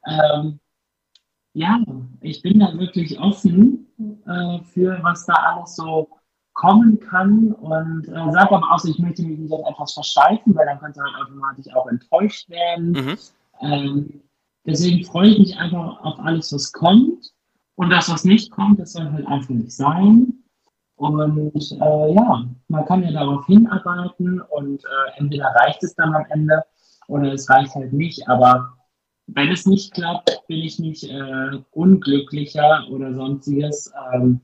ähm, 0.07 0.59
ja, 1.53 1.79
ich 2.21 2.41
bin 2.41 2.59
da 2.59 2.77
wirklich 2.77 3.19
offen 3.19 3.87
äh, 4.25 4.63
für, 4.63 4.99
was 5.03 5.25
da 5.25 5.33
alles 5.33 5.75
so 5.75 6.09
kommen 6.53 6.99
kann 6.99 7.53
und 7.53 8.07
äh, 8.07 8.31
sage 8.31 8.55
aber 8.55 8.71
auch, 8.71 8.83
ich 8.83 8.99
möchte 8.99 9.23
mich 9.23 9.39
nicht 9.39 9.53
auf 9.53 9.67
etwas 9.67 9.93
versteifen, 9.93 10.53
weil 10.55 10.65
dann 10.65 10.79
könnte 10.79 11.01
halt 11.01 11.15
automatisch 11.23 11.73
auch 11.73 11.87
enttäuscht 11.87 12.49
werden. 12.49 12.91
Mhm. 12.91 13.17
Ähm, 13.61 14.21
deswegen 14.65 15.05
freue 15.05 15.29
ich 15.29 15.39
mich 15.39 15.57
einfach 15.57 16.01
auf 16.03 16.19
alles, 16.19 16.53
was 16.53 16.71
kommt. 16.71 17.31
Und 17.75 17.89
das, 17.89 18.09
was 18.11 18.25
nicht 18.25 18.51
kommt, 18.51 18.79
das 18.79 18.93
soll 18.93 19.11
halt 19.11 19.25
einfach 19.27 19.49
nicht 19.49 19.71
sein. 19.71 20.40
Und 21.01 21.55
äh, 21.55 22.13
ja, 22.13 22.45
man 22.67 22.85
kann 22.85 23.01
ja 23.01 23.11
darauf 23.11 23.47
hinarbeiten 23.47 24.39
und 24.39 24.83
äh, 24.83 25.19
entweder 25.19 25.45
reicht 25.45 25.81
es 25.83 25.95
dann 25.95 26.13
am 26.13 26.25
Ende 26.29 26.63
oder 27.07 27.33
es 27.33 27.49
reicht 27.49 27.73
halt 27.73 27.91
nicht. 27.91 28.29
Aber 28.29 28.77
wenn 29.25 29.51
es 29.51 29.65
nicht 29.65 29.95
klappt, 29.95 30.29
bin 30.47 30.59
ich 30.59 30.77
nicht 30.77 31.03
äh, 31.05 31.57
unglücklicher 31.71 32.85
oder 32.91 33.15
sonstiges. 33.15 33.91
Ähm, 34.13 34.41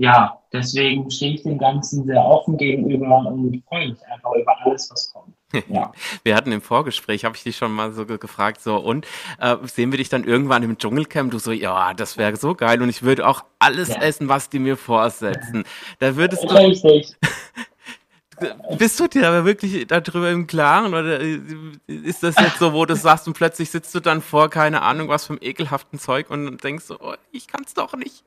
ja, 0.00 0.38
deswegen 0.50 1.10
stehe 1.10 1.34
ich 1.34 1.42
dem 1.42 1.58
Ganzen 1.58 2.06
sehr 2.06 2.24
offen 2.24 2.56
gegenüber 2.56 3.18
und 3.18 3.62
freue 3.68 3.90
mich 3.90 3.98
einfach 4.10 4.32
über 4.32 4.56
alles, 4.64 4.90
was 4.90 5.12
kommt. 5.12 5.34
Ja. 5.68 5.92
Wir 6.22 6.36
hatten 6.36 6.52
im 6.52 6.62
Vorgespräch, 6.62 7.24
habe 7.24 7.36
ich 7.36 7.42
dich 7.42 7.56
schon 7.56 7.72
mal 7.72 7.92
so 7.92 8.06
gefragt, 8.06 8.62
so 8.62 8.76
und 8.76 9.06
äh, 9.40 9.56
sehen 9.64 9.90
wir 9.90 9.98
dich 9.98 10.08
dann 10.08 10.24
irgendwann 10.24 10.62
im 10.62 10.78
Dschungelcamp? 10.78 11.32
Du 11.32 11.38
so, 11.38 11.50
ja, 11.50 11.92
das 11.92 12.16
wäre 12.16 12.36
so 12.36 12.54
geil 12.54 12.80
und 12.80 12.88
ich 12.88 13.02
würde 13.02 13.26
auch 13.26 13.44
alles 13.58 13.88
ja. 13.88 13.96
essen, 13.96 14.28
was 14.28 14.48
die 14.48 14.60
mir 14.60 14.76
vorsetzen. 14.76 15.64
Da 15.98 16.16
würdest 16.16 16.44
du. 16.44 16.48
Richtig. 16.48 17.14
Bist 18.78 18.98
du 19.00 19.06
dir 19.06 19.28
aber 19.28 19.44
wirklich 19.44 19.86
darüber 19.86 20.30
im 20.30 20.46
Klaren 20.46 20.94
oder 20.94 21.20
äh, 21.20 21.40
ist 21.88 22.22
das 22.22 22.36
jetzt 22.40 22.58
so, 22.58 22.72
wo 22.72 22.86
du 22.86 22.96
sagst 22.96 23.26
und 23.26 23.34
plötzlich 23.34 23.70
sitzt 23.70 23.94
du 23.94 24.00
dann 24.00 24.22
vor, 24.22 24.48
keine 24.48 24.80
Ahnung, 24.80 25.08
was 25.08 25.28
einem 25.28 25.40
ekelhaften 25.42 25.98
Zeug 25.98 26.30
und 26.30 26.64
denkst 26.64 26.84
so, 26.84 26.96
oh, 27.00 27.14
ich 27.32 27.48
kann 27.48 27.64
es 27.66 27.74
doch 27.74 27.94
nicht. 27.96 28.24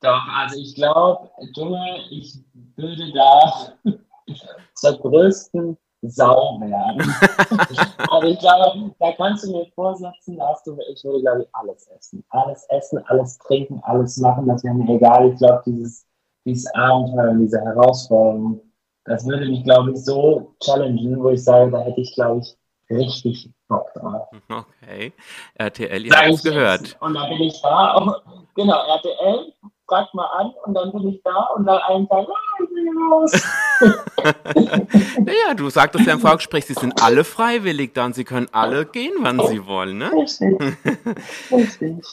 Doch, 0.00 0.22
also 0.28 0.58
ich 0.58 0.74
glaube, 0.74 1.30
Junge, 1.54 2.04
ich 2.10 2.38
würde 2.76 3.12
da 3.12 3.72
zur 4.74 4.98
größten 4.98 5.76
Sau 6.02 6.60
werden. 6.60 7.00
also 8.10 8.26
ich 8.28 8.38
glaube, 8.38 8.94
da 8.98 9.12
kannst 9.12 9.46
du 9.46 9.52
mir 9.52 9.66
vorsetzen, 9.74 10.36
dass 10.36 10.62
du, 10.64 10.78
ich 10.92 11.02
würde, 11.02 11.20
glaube 11.22 11.42
ich, 11.42 11.48
alles 11.52 11.88
essen. 11.88 12.24
Alles 12.28 12.66
essen, 12.68 13.02
alles 13.06 13.38
trinken, 13.38 13.80
alles 13.84 14.16
machen, 14.18 14.46
das 14.46 14.62
wäre 14.62 14.74
mir 14.74 14.94
egal. 14.94 15.32
Ich 15.32 15.38
glaube, 15.38 15.62
dieses, 15.66 16.06
dieses 16.44 16.72
Abenteuer, 16.74 17.34
diese 17.34 17.60
Herausforderung, 17.60 18.60
das 19.04 19.26
würde 19.26 19.46
mich, 19.46 19.64
glaube 19.64 19.92
ich, 19.92 20.04
so 20.04 20.54
challengen, 20.62 21.22
wo 21.22 21.30
ich 21.30 21.42
sage, 21.42 21.70
da 21.70 21.80
hätte 21.80 22.00
ich, 22.00 22.14
glaube 22.14 22.40
ich, 22.40 22.56
richtig 22.90 23.50
Bock 23.68 23.92
drauf. 23.94 24.28
Okay. 24.48 25.12
RTL, 25.54 26.06
ihr 26.06 26.12
habt 26.12 26.28
es 26.28 26.42
gehört. 26.42 26.96
Und 27.00 27.14
da 27.14 27.26
bin 27.28 27.40
ich 27.40 27.60
da. 27.62 28.22
Genau, 28.56 28.86
RTL, 28.86 29.52
fragt 29.86 30.14
mal 30.14 30.26
an 30.26 30.52
und 30.64 30.74
dann 30.74 30.92
bin 30.92 31.08
ich 31.08 31.20
da 31.22 31.48
und 31.56 31.64
nach 31.64 31.88
einem 31.88 32.08
Tag, 32.08 32.26
ah, 32.28 32.62
ich 32.62 32.68
bin 32.68 32.88
raus. 33.10 33.32
naja, 35.18 35.54
du 35.54 35.70
sagtest 35.70 36.06
ja 36.06 36.14
im 36.14 36.20
Vorgespräch, 36.20 36.66
sie 36.66 36.74
sind 36.74 37.02
alle 37.02 37.24
freiwillig 37.24 37.92
da 37.94 38.06
und 38.06 38.14
sie 38.14 38.24
können 38.24 38.48
alle 38.52 38.86
gehen, 38.86 39.12
wann 39.20 39.40
sie 39.46 39.66
wollen, 39.66 39.98
ne? 39.98 40.12
Richtig. 40.12 40.60
Richtig. 41.50 42.04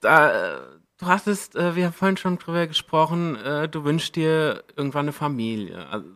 Da, 0.00 0.60
du 0.98 1.06
hattest, 1.06 1.56
äh, 1.56 1.74
wir 1.74 1.86
haben 1.86 1.92
vorhin 1.92 2.16
schon 2.16 2.38
drüber 2.38 2.66
gesprochen, 2.66 3.36
äh, 3.36 3.68
du 3.68 3.84
wünschst 3.84 4.16
dir 4.16 4.62
irgendwann 4.76 5.06
eine 5.06 5.12
Familie. 5.12 5.86
Also 5.90 6.06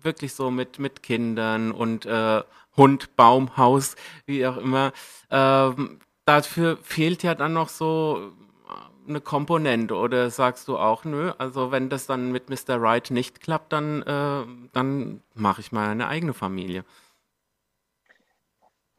wirklich 0.00 0.34
so 0.34 0.50
mit, 0.50 0.78
mit 0.78 1.02
Kindern 1.02 1.72
und 1.72 2.06
äh, 2.06 2.42
Hund, 2.76 3.16
Baum, 3.16 3.56
Haus, 3.56 3.96
wie 4.26 4.46
auch 4.46 4.56
immer. 4.56 4.92
Ähm, 5.30 6.00
dafür 6.24 6.78
fehlt 6.82 7.22
ja 7.22 7.34
dann 7.34 7.54
noch 7.54 7.68
so 7.68 8.32
eine 9.08 9.20
Komponente 9.20 9.94
oder 9.94 10.30
sagst 10.30 10.68
du 10.68 10.78
auch, 10.78 11.04
nö, 11.04 11.32
also 11.38 11.70
wenn 11.70 11.88
das 11.88 12.06
dann 12.06 12.32
mit 12.32 12.50
Mr. 12.50 12.80
Right 12.80 13.10
nicht 13.10 13.40
klappt, 13.40 13.72
dann, 13.72 14.02
äh, 14.02 14.44
dann 14.72 15.22
mache 15.34 15.60
ich 15.60 15.72
mal 15.72 15.88
eine 15.88 16.08
eigene 16.08 16.32
Familie. 16.32 16.84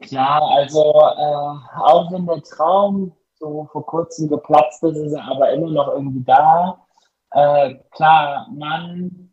Ja, 0.06 0.40
also 0.40 0.82
äh, 0.82 1.80
auch 1.80 2.12
wenn 2.12 2.26
der 2.26 2.42
Traum 2.42 3.12
so 3.34 3.68
vor 3.72 3.84
kurzem 3.86 4.28
geplatzt 4.28 4.82
ist, 4.82 4.96
ist 4.96 5.12
er 5.12 5.24
aber 5.24 5.52
immer 5.52 5.70
noch 5.70 5.88
irgendwie 5.88 6.24
da. 6.24 6.84
Äh, 7.30 7.74
klar, 7.90 8.48
Mann, 8.50 9.32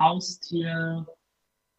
Haustier, 0.00 1.06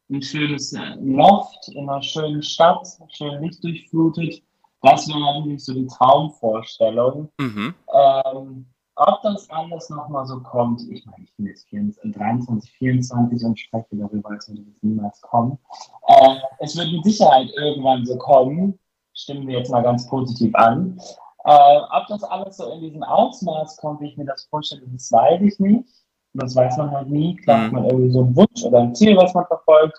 ein 0.09 0.21
schönes 0.21 0.75
Loft 0.99 1.69
in 1.69 1.89
einer 1.89 2.01
schönen 2.01 2.41
Stadt, 2.41 2.87
schön 3.09 3.41
lichtdurchflutet. 3.41 4.41
Das 4.81 5.07
wäre 5.07 5.19
natürlich 5.19 5.65
so 5.65 5.73
die 5.73 5.87
Traumvorstellung. 5.87 7.29
Mhm. 7.39 7.73
Ähm, 7.93 8.65
ob 8.95 9.21
das 9.21 9.49
alles 9.51 9.89
nochmal 9.89 10.25
so 10.25 10.39
kommt, 10.41 10.81
ich 10.89 11.05
meine, 11.05 11.23
ich 11.23 11.35
bin 11.35 11.45
jetzt 11.45 11.67
24, 11.69 12.19
23, 12.19 12.71
24 12.77 13.45
und 13.45 13.59
spreche 13.59 13.85
darüber, 13.91 14.31
als 14.31 14.49
würde 14.49 14.61
es 14.61 14.81
niemals 14.81 15.21
kommen. 15.21 15.59
Äh, 16.07 16.37
es 16.59 16.75
wird 16.75 16.91
mit 16.91 17.03
Sicherheit 17.03 17.49
irgendwann 17.55 18.05
so 18.05 18.17
kommen, 18.17 18.79
stimmen 19.13 19.47
wir 19.47 19.59
jetzt 19.59 19.71
mal 19.71 19.83
ganz 19.83 20.07
positiv 20.07 20.53
an. 20.55 20.99
Äh, 21.45 21.79
ob 21.91 22.07
das 22.07 22.23
alles 22.23 22.57
so 22.57 22.71
in 22.71 22.81
diesem 22.81 23.03
Ausmaß 23.03 23.77
kommt, 23.77 24.01
wie 24.01 24.09
ich 24.09 24.17
mir 24.17 24.25
das 24.25 24.45
vorstelle, 24.45 24.81
das 24.87 25.11
weiß 25.11 25.41
ich 25.41 25.59
nicht. 25.59 25.87
Das 26.33 26.55
weiß 26.55 26.77
man 26.77 26.91
halt 26.91 27.09
nie. 27.09 27.35
Klar 27.35 27.63
hat 27.63 27.71
mhm. 27.71 27.79
man 27.79 27.85
irgendwie 27.85 28.11
so 28.11 28.19
einen 28.23 28.35
Wunsch 28.35 28.63
oder 28.63 28.79
ein 28.79 28.95
Ziel, 28.95 29.15
was 29.17 29.33
man 29.33 29.45
verfolgt. 29.45 29.97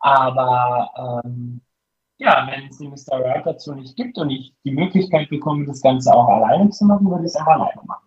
Aber 0.00 1.22
ähm, 1.24 1.60
ja, 2.22 2.48
wenn 2.50 2.68
es 2.68 2.78
die 2.78 2.88
Mr. 2.88 3.20
Right 3.20 3.44
dazu 3.44 3.74
nicht 3.74 3.96
gibt 3.96 4.16
und 4.16 4.30
ich 4.30 4.54
die 4.64 4.70
Möglichkeit 4.70 5.28
bekomme, 5.28 5.66
das 5.66 5.82
Ganze 5.82 6.14
auch 6.14 6.28
alleine 6.28 6.70
zu 6.70 6.84
machen, 6.84 7.10
würde 7.10 7.24
ich 7.24 7.30
es 7.30 7.36
auch 7.36 7.46
alleine 7.46 7.82
machen. 7.84 8.06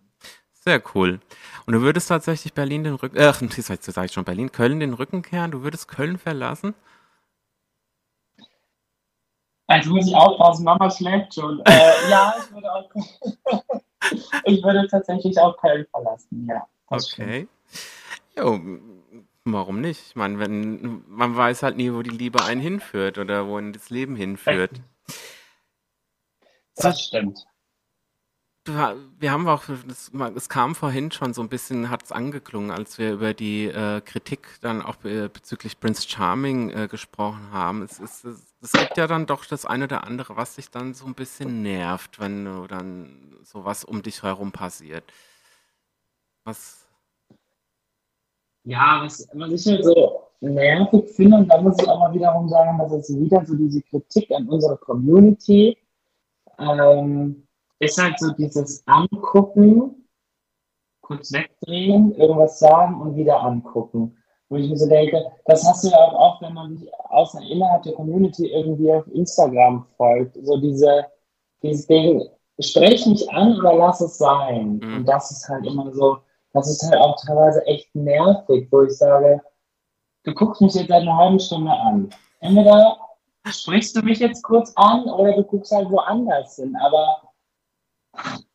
Sehr 0.54 0.82
cool. 0.94 1.20
Und 1.66 1.74
du 1.74 1.82
würdest 1.82 2.08
tatsächlich 2.08 2.54
Berlin 2.54 2.84
den 2.84 2.94
Rücken, 2.94 3.18
ach, 3.20 3.40
jetzt 3.40 3.84
sage 3.84 4.06
ich 4.06 4.12
schon 4.12 4.24
Berlin, 4.24 4.50
Köln 4.50 4.80
den 4.80 4.94
Rücken 4.94 5.22
kehren, 5.22 5.50
du 5.50 5.62
würdest 5.62 5.88
Köln 5.88 6.18
verlassen? 6.18 6.74
Also 9.68 9.90
muss 9.90 10.06
ich 10.06 10.14
aufpassen, 10.14 10.64
Mama 10.64 10.90
schläft 10.90 11.34
schon. 11.34 11.60
Äh, 11.66 11.92
ja, 12.10 12.34
ich 12.38 12.52
würde 12.52 12.72
auch, 12.72 12.90
ich 14.44 14.64
würde 14.64 14.86
tatsächlich 14.88 15.38
auch 15.38 15.56
Köln 15.58 15.86
verlassen, 15.90 16.46
ja. 16.48 16.66
Okay. 16.88 17.48
Jo, 18.36 18.60
Warum 19.52 19.80
nicht? 19.80 20.02
Ich 20.08 20.16
meine, 20.16 20.40
wenn 20.40 21.04
man 21.06 21.36
weiß 21.36 21.62
halt 21.62 21.76
nie, 21.76 21.92
wo 21.92 22.02
die 22.02 22.10
Liebe 22.10 22.44
einen 22.44 22.60
hinführt 22.60 23.16
oder 23.16 23.46
wohin 23.46 23.72
das 23.72 23.90
Leben 23.90 24.16
hinführt. 24.16 24.72
Das 26.74 27.00
stimmt. 27.00 27.46
wir 28.64 29.30
haben 29.30 29.46
auch, 29.46 29.62
es 30.34 30.48
kam 30.48 30.74
vorhin 30.74 31.12
schon 31.12 31.32
so 31.32 31.42
ein 31.42 31.48
bisschen, 31.48 31.90
hat 31.90 32.02
es 32.02 32.10
angeklungen, 32.10 32.72
als 32.72 32.98
wir 32.98 33.12
über 33.12 33.34
die 33.34 33.66
äh, 33.66 34.00
Kritik 34.00 34.48
dann 34.62 34.82
auch 34.82 34.96
bezüglich 34.96 35.78
Prince 35.78 36.08
Charming 36.08 36.70
äh, 36.70 36.88
gesprochen 36.88 37.52
haben. 37.52 37.82
Es, 37.82 38.00
ist, 38.00 38.24
es, 38.24 38.42
es, 38.60 38.72
gibt 38.72 38.96
ja 38.96 39.06
dann 39.06 39.26
doch 39.26 39.44
das 39.44 39.64
eine 39.64 39.84
oder 39.84 40.02
andere, 40.02 40.36
was 40.36 40.56
sich 40.56 40.70
dann 40.70 40.92
so 40.92 41.06
ein 41.06 41.14
bisschen 41.14 41.62
nervt, 41.62 42.18
wenn 42.18 42.44
du 42.44 42.66
dann 42.66 43.36
sowas 43.44 43.84
um 43.84 44.02
dich 44.02 44.24
herum 44.24 44.50
passiert. 44.50 45.04
Was? 46.42 46.85
Ja, 48.66 49.00
was, 49.02 49.28
was 49.32 49.52
ich 49.52 49.72
halt 49.72 49.84
so 49.84 50.22
nervig 50.40 51.08
finde, 51.10 51.38
und 51.38 51.48
da 51.48 51.60
muss 51.62 51.76
ich 51.80 51.88
auch 51.88 52.00
mal 52.00 52.12
wiederum 52.12 52.48
sagen, 52.48 52.78
dass 52.78 52.92
es 52.92 53.16
wieder 53.16 53.44
so 53.46 53.54
diese 53.54 53.80
Kritik 53.82 54.30
an 54.32 54.48
unserer 54.48 54.76
Community 54.76 55.78
ähm, 56.58 57.46
ist 57.78 58.02
halt 58.02 58.18
so 58.18 58.32
dieses 58.32 58.82
Angucken, 58.86 60.08
kurz 61.00 61.32
wegdrehen, 61.32 62.12
irgendwas 62.16 62.58
sagen 62.58 63.00
und 63.00 63.16
wieder 63.16 63.40
angucken. 63.40 64.16
Wo 64.48 64.56
ich 64.56 64.68
mir 64.68 64.76
so 64.76 64.88
denke, 64.88 65.24
das 65.44 65.64
hast 65.64 65.84
du 65.84 65.88
ja 65.88 65.96
auch 65.98 66.14
oft, 66.14 66.42
wenn 66.42 66.54
man 66.54 66.76
sich 66.76 66.92
außer 67.08 67.40
innerhalb 67.48 67.84
der 67.84 67.94
Community 67.94 68.46
irgendwie 68.46 68.92
auf 68.92 69.06
Instagram 69.08 69.86
folgt. 69.96 70.36
So 70.42 70.56
diese, 70.60 71.06
dieses 71.62 71.86
Ding, 71.86 72.28
sprech 72.58 73.06
mich 73.06 73.30
an 73.30 73.58
oder 73.58 73.74
lass 73.74 74.00
es 74.00 74.18
sein. 74.18 74.80
Mhm. 74.82 74.96
Und 74.96 75.08
das 75.08 75.30
ist 75.30 75.48
halt 75.48 75.66
immer 75.66 75.92
so, 75.92 76.18
das 76.56 76.70
ist 76.70 76.82
halt 76.82 77.00
auch 77.00 77.16
teilweise 77.24 77.64
echt 77.66 77.94
nervig, 77.94 78.68
wo 78.70 78.82
ich 78.82 78.96
sage, 78.96 79.40
du 80.24 80.34
guckst 80.34 80.60
mich 80.60 80.74
jetzt 80.74 80.88
seit 80.88 81.02
einer 81.02 81.16
halben 81.16 81.38
Stunde 81.38 81.70
an. 81.70 82.10
Entweder 82.40 82.96
sprichst 83.46 83.96
du 83.96 84.02
mich 84.02 84.18
jetzt 84.18 84.42
kurz 84.42 84.72
an 84.76 85.04
oder 85.04 85.34
du 85.34 85.44
guckst 85.44 85.72
halt 85.72 85.90
woanders 85.90 86.56
hin. 86.56 86.76
Aber 86.82 87.22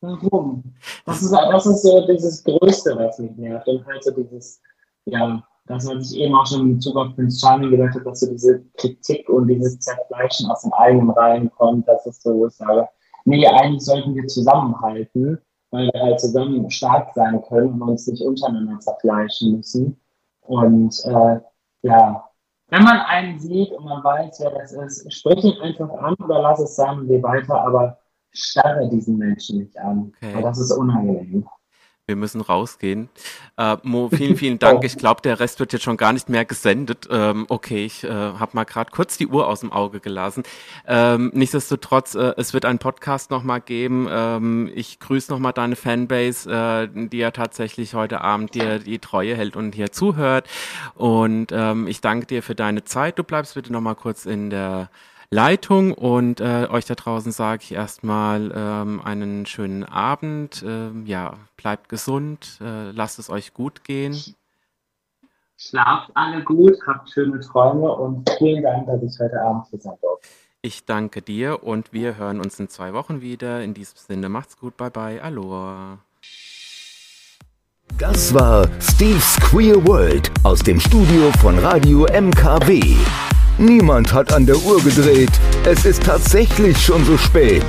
warum? 0.01 0.63
Das 1.05 1.21
ist, 1.21 1.31
das 1.31 1.65
ist 1.65 1.83
so 1.83 2.05
dieses 2.07 2.43
Größte, 2.43 2.95
was 2.97 3.19
mich 3.19 3.35
nervt. 3.37 3.67
Und 3.67 3.85
halt 3.85 4.03
so 4.03 4.11
dieses, 4.11 4.61
ja, 5.05 5.43
das, 5.65 5.87
was 5.87 6.11
ich 6.11 6.19
eben 6.19 6.35
auch 6.35 6.45
schon 6.45 6.61
in 6.61 6.75
Bezug 6.75 6.95
auf 6.97 7.15
Prince 7.15 7.39
Charming 7.39 7.71
gesagt 7.71 7.95
habe, 7.95 8.05
dass 8.05 8.19
so 8.19 8.29
diese 8.29 8.63
Kritik 8.77 9.29
und 9.29 9.47
dieses 9.47 9.79
Zerfleischen 9.79 10.49
aus 10.49 10.63
den 10.63 10.73
eigenen 10.73 11.11
Reihen 11.11 11.51
kommt, 11.51 11.87
das 11.87 12.05
ist 12.05 12.23
so, 12.23 12.33
wo 12.35 12.47
ich 12.47 12.53
sage, 12.53 12.87
nee, 13.25 13.45
eigentlich 13.47 13.85
sollten 13.85 14.15
wir 14.15 14.27
zusammenhalten, 14.27 15.39
weil 15.71 15.89
wir 15.91 16.01
halt 16.01 16.19
zusammen 16.19 16.69
stark 16.69 17.13
sein 17.15 17.41
können 17.43 17.81
und 17.81 17.81
uns 17.81 18.07
nicht 18.07 18.21
untereinander 18.21 18.79
zerfleischen 18.79 19.57
müssen. 19.57 19.99
Und 20.41 20.93
äh, 21.05 21.39
ja, 21.81 22.31
wenn 22.67 22.83
man 22.83 22.99
einen 22.99 23.39
sieht 23.39 23.71
und 23.71 23.85
man 23.85 24.03
weiß, 24.03 24.39
wer 24.39 24.51
das 24.51 24.71
ist, 24.71 25.13
sprich 25.13 25.43
ihn 25.43 25.59
einfach 25.61 25.89
an 25.89 26.15
oder 26.23 26.41
lass 26.41 26.59
es 26.59 26.75
sein 26.75 26.99
und 26.99 27.07
geh 27.07 27.21
weiter, 27.21 27.61
aber 27.61 27.97
starre 28.31 28.87
diesen 28.87 29.17
Menschen 29.17 29.59
nicht 29.59 29.77
an. 29.77 30.13
Okay. 30.15 30.35
Weil 30.35 30.43
das 30.43 30.59
ist 30.59 30.71
unangenehm. 30.71 31.45
Wir 32.07 32.15
müssen 32.15 32.41
rausgehen. 32.41 33.09
Äh, 33.57 33.77
Mo, 33.83 34.09
vielen, 34.09 34.35
vielen 34.35 34.59
Dank. 34.59 34.83
Ich 34.91 34.97
glaube, 34.97 35.21
der 35.21 35.39
Rest 35.39 35.59
wird 35.59 35.71
jetzt 35.73 35.83
schon 35.83 35.97
gar 35.97 36.11
nicht 36.11 36.27
mehr 36.27 36.43
gesendet. 36.43 37.07
Ähm, 37.09 37.45
okay, 37.49 37.85
ich 37.85 38.03
äh, 38.03 38.09
habe 38.09 38.51
mal 38.53 38.63
gerade 38.63 38.91
kurz 38.91 39.17
die 39.17 39.27
Uhr 39.27 39.47
aus 39.47 39.61
dem 39.61 39.71
Auge 39.71 39.99
gelassen. 39.99 40.43
Ähm, 40.87 41.31
nichtsdestotrotz, 41.33 42.15
äh, 42.15 42.33
es 42.37 42.53
wird 42.53 42.65
einen 42.65 42.79
Podcast 42.79 43.29
nochmal 43.29 43.61
geben. 43.61 44.07
Ähm, 44.09 44.71
ich 44.73 44.99
grüße 44.99 45.31
nochmal 45.31 45.53
deine 45.53 45.75
Fanbase, 45.75 46.49
äh, 46.51 47.07
die 47.07 47.19
ja 47.19 47.31
tatsächlich 47.31 47.93
heute 47.93 48.21
Abend 48.21 48.55
dir 48.55 48.79
die 48.79 48.99
Treue 48.99 49.35
hält 49.35 49.55
und 49.55 49.75
hier 49.75 49.91
zuhört. 49.91 50.49
Und 50.95 51.51
ähm, 51.51 51.87
ich 51.87 52.01
danke 52.01 52.25
dir 52.25 52.41
für 52.41 52.55
deine 52.55 52.83
Zeit. 52.83 53.19
Du 53.19 53.23
bleibst 53.23 53.53
bitte 53.53 53.71
nochmal 53.71 53.95
kurz 53.95 54.25
in 54.25 54.49
der 54.49 54.89
Leitung 55.33 55.93
und 55.93 56.41
äh, 56.41 56.67
euch 56.69 56.83
da 56.83 56.95
draußen 56.95 57.31
sage 57.31 57.63
ich 57.63 57.71
erstmal 57.73 58.51
ähm, 58.53 59.01
einen 59.01 59.45
schönen 59.45 59.85
Abend. 59.85 60.61
Ähm, 60.67 61.05
ja, 61.05 61.35
bleibt 61.55 61.87
gesund, 61.87 62.59
äh, 62.59 62.91
lasst 62.91 63.17
es 63.17 63.29
euch 63.29 63.53
gut 63.53 63.85
gehen. 63.85 64.13
Schlaft 65.55 66.11
alle 66.15 66.43
gut, 66.43 66.75
habt 66.85 67.09
schöne 67.09 67.39
Träume 67.39 67.89
und 67.93 68.29
vielen 68.39 68.61
Dank, 68.61 68.87
dass 68.87 69.01
ich 69.03 69.17
heute 69.21 69.41
Abend 69.41 69.67
hier 69.69 69.79
sein 69.79 69.93
durfte. 70.01 70.27
Ich 70.63 70.85
danke 70.85 71.21
dir 71.21 71.63
und 71.63 71.93
wir 71.93 72.17
hören 72.17 72.39
uns 72.39 72.59
in 72.59 72.67
zwei 72.67 72.93
Wochen 72.93 73.21
wieder. 73.21 73.63
In 73.63 73.73
diesem 73.73 73.97
Sinne, 73.97 74.27
macht's 74.27 74.57
gut, 74.57 74.75
bye 74.75 74.91
bye, 74.91 75.21
aloha. 75.21 75.99
Das 77.97 78.33
war 78.33 78.67
Steve's 78.81 79.37
Queer 79.39 79.85
World 79.87 80.29
aus 80.43 80.59
dem 80.61 80.79
Studio 80.79 81.31
von 81.39 81.57
Radio 81.59 82.05
MKW. 82.05 82.97
Niemand 83.57 84.13
hat 84.13 84.33
an 84.33 84.45
der 84.45 84.57
Uhr 84.57 84.81
gedreht. 84.81 85.31
Es 85.65 85.85
ist 85.85 86.03
tatsächlich 86.03 86.77
schon 86.83 87.05
so 87.05 87.17
spät. 87.17 87.63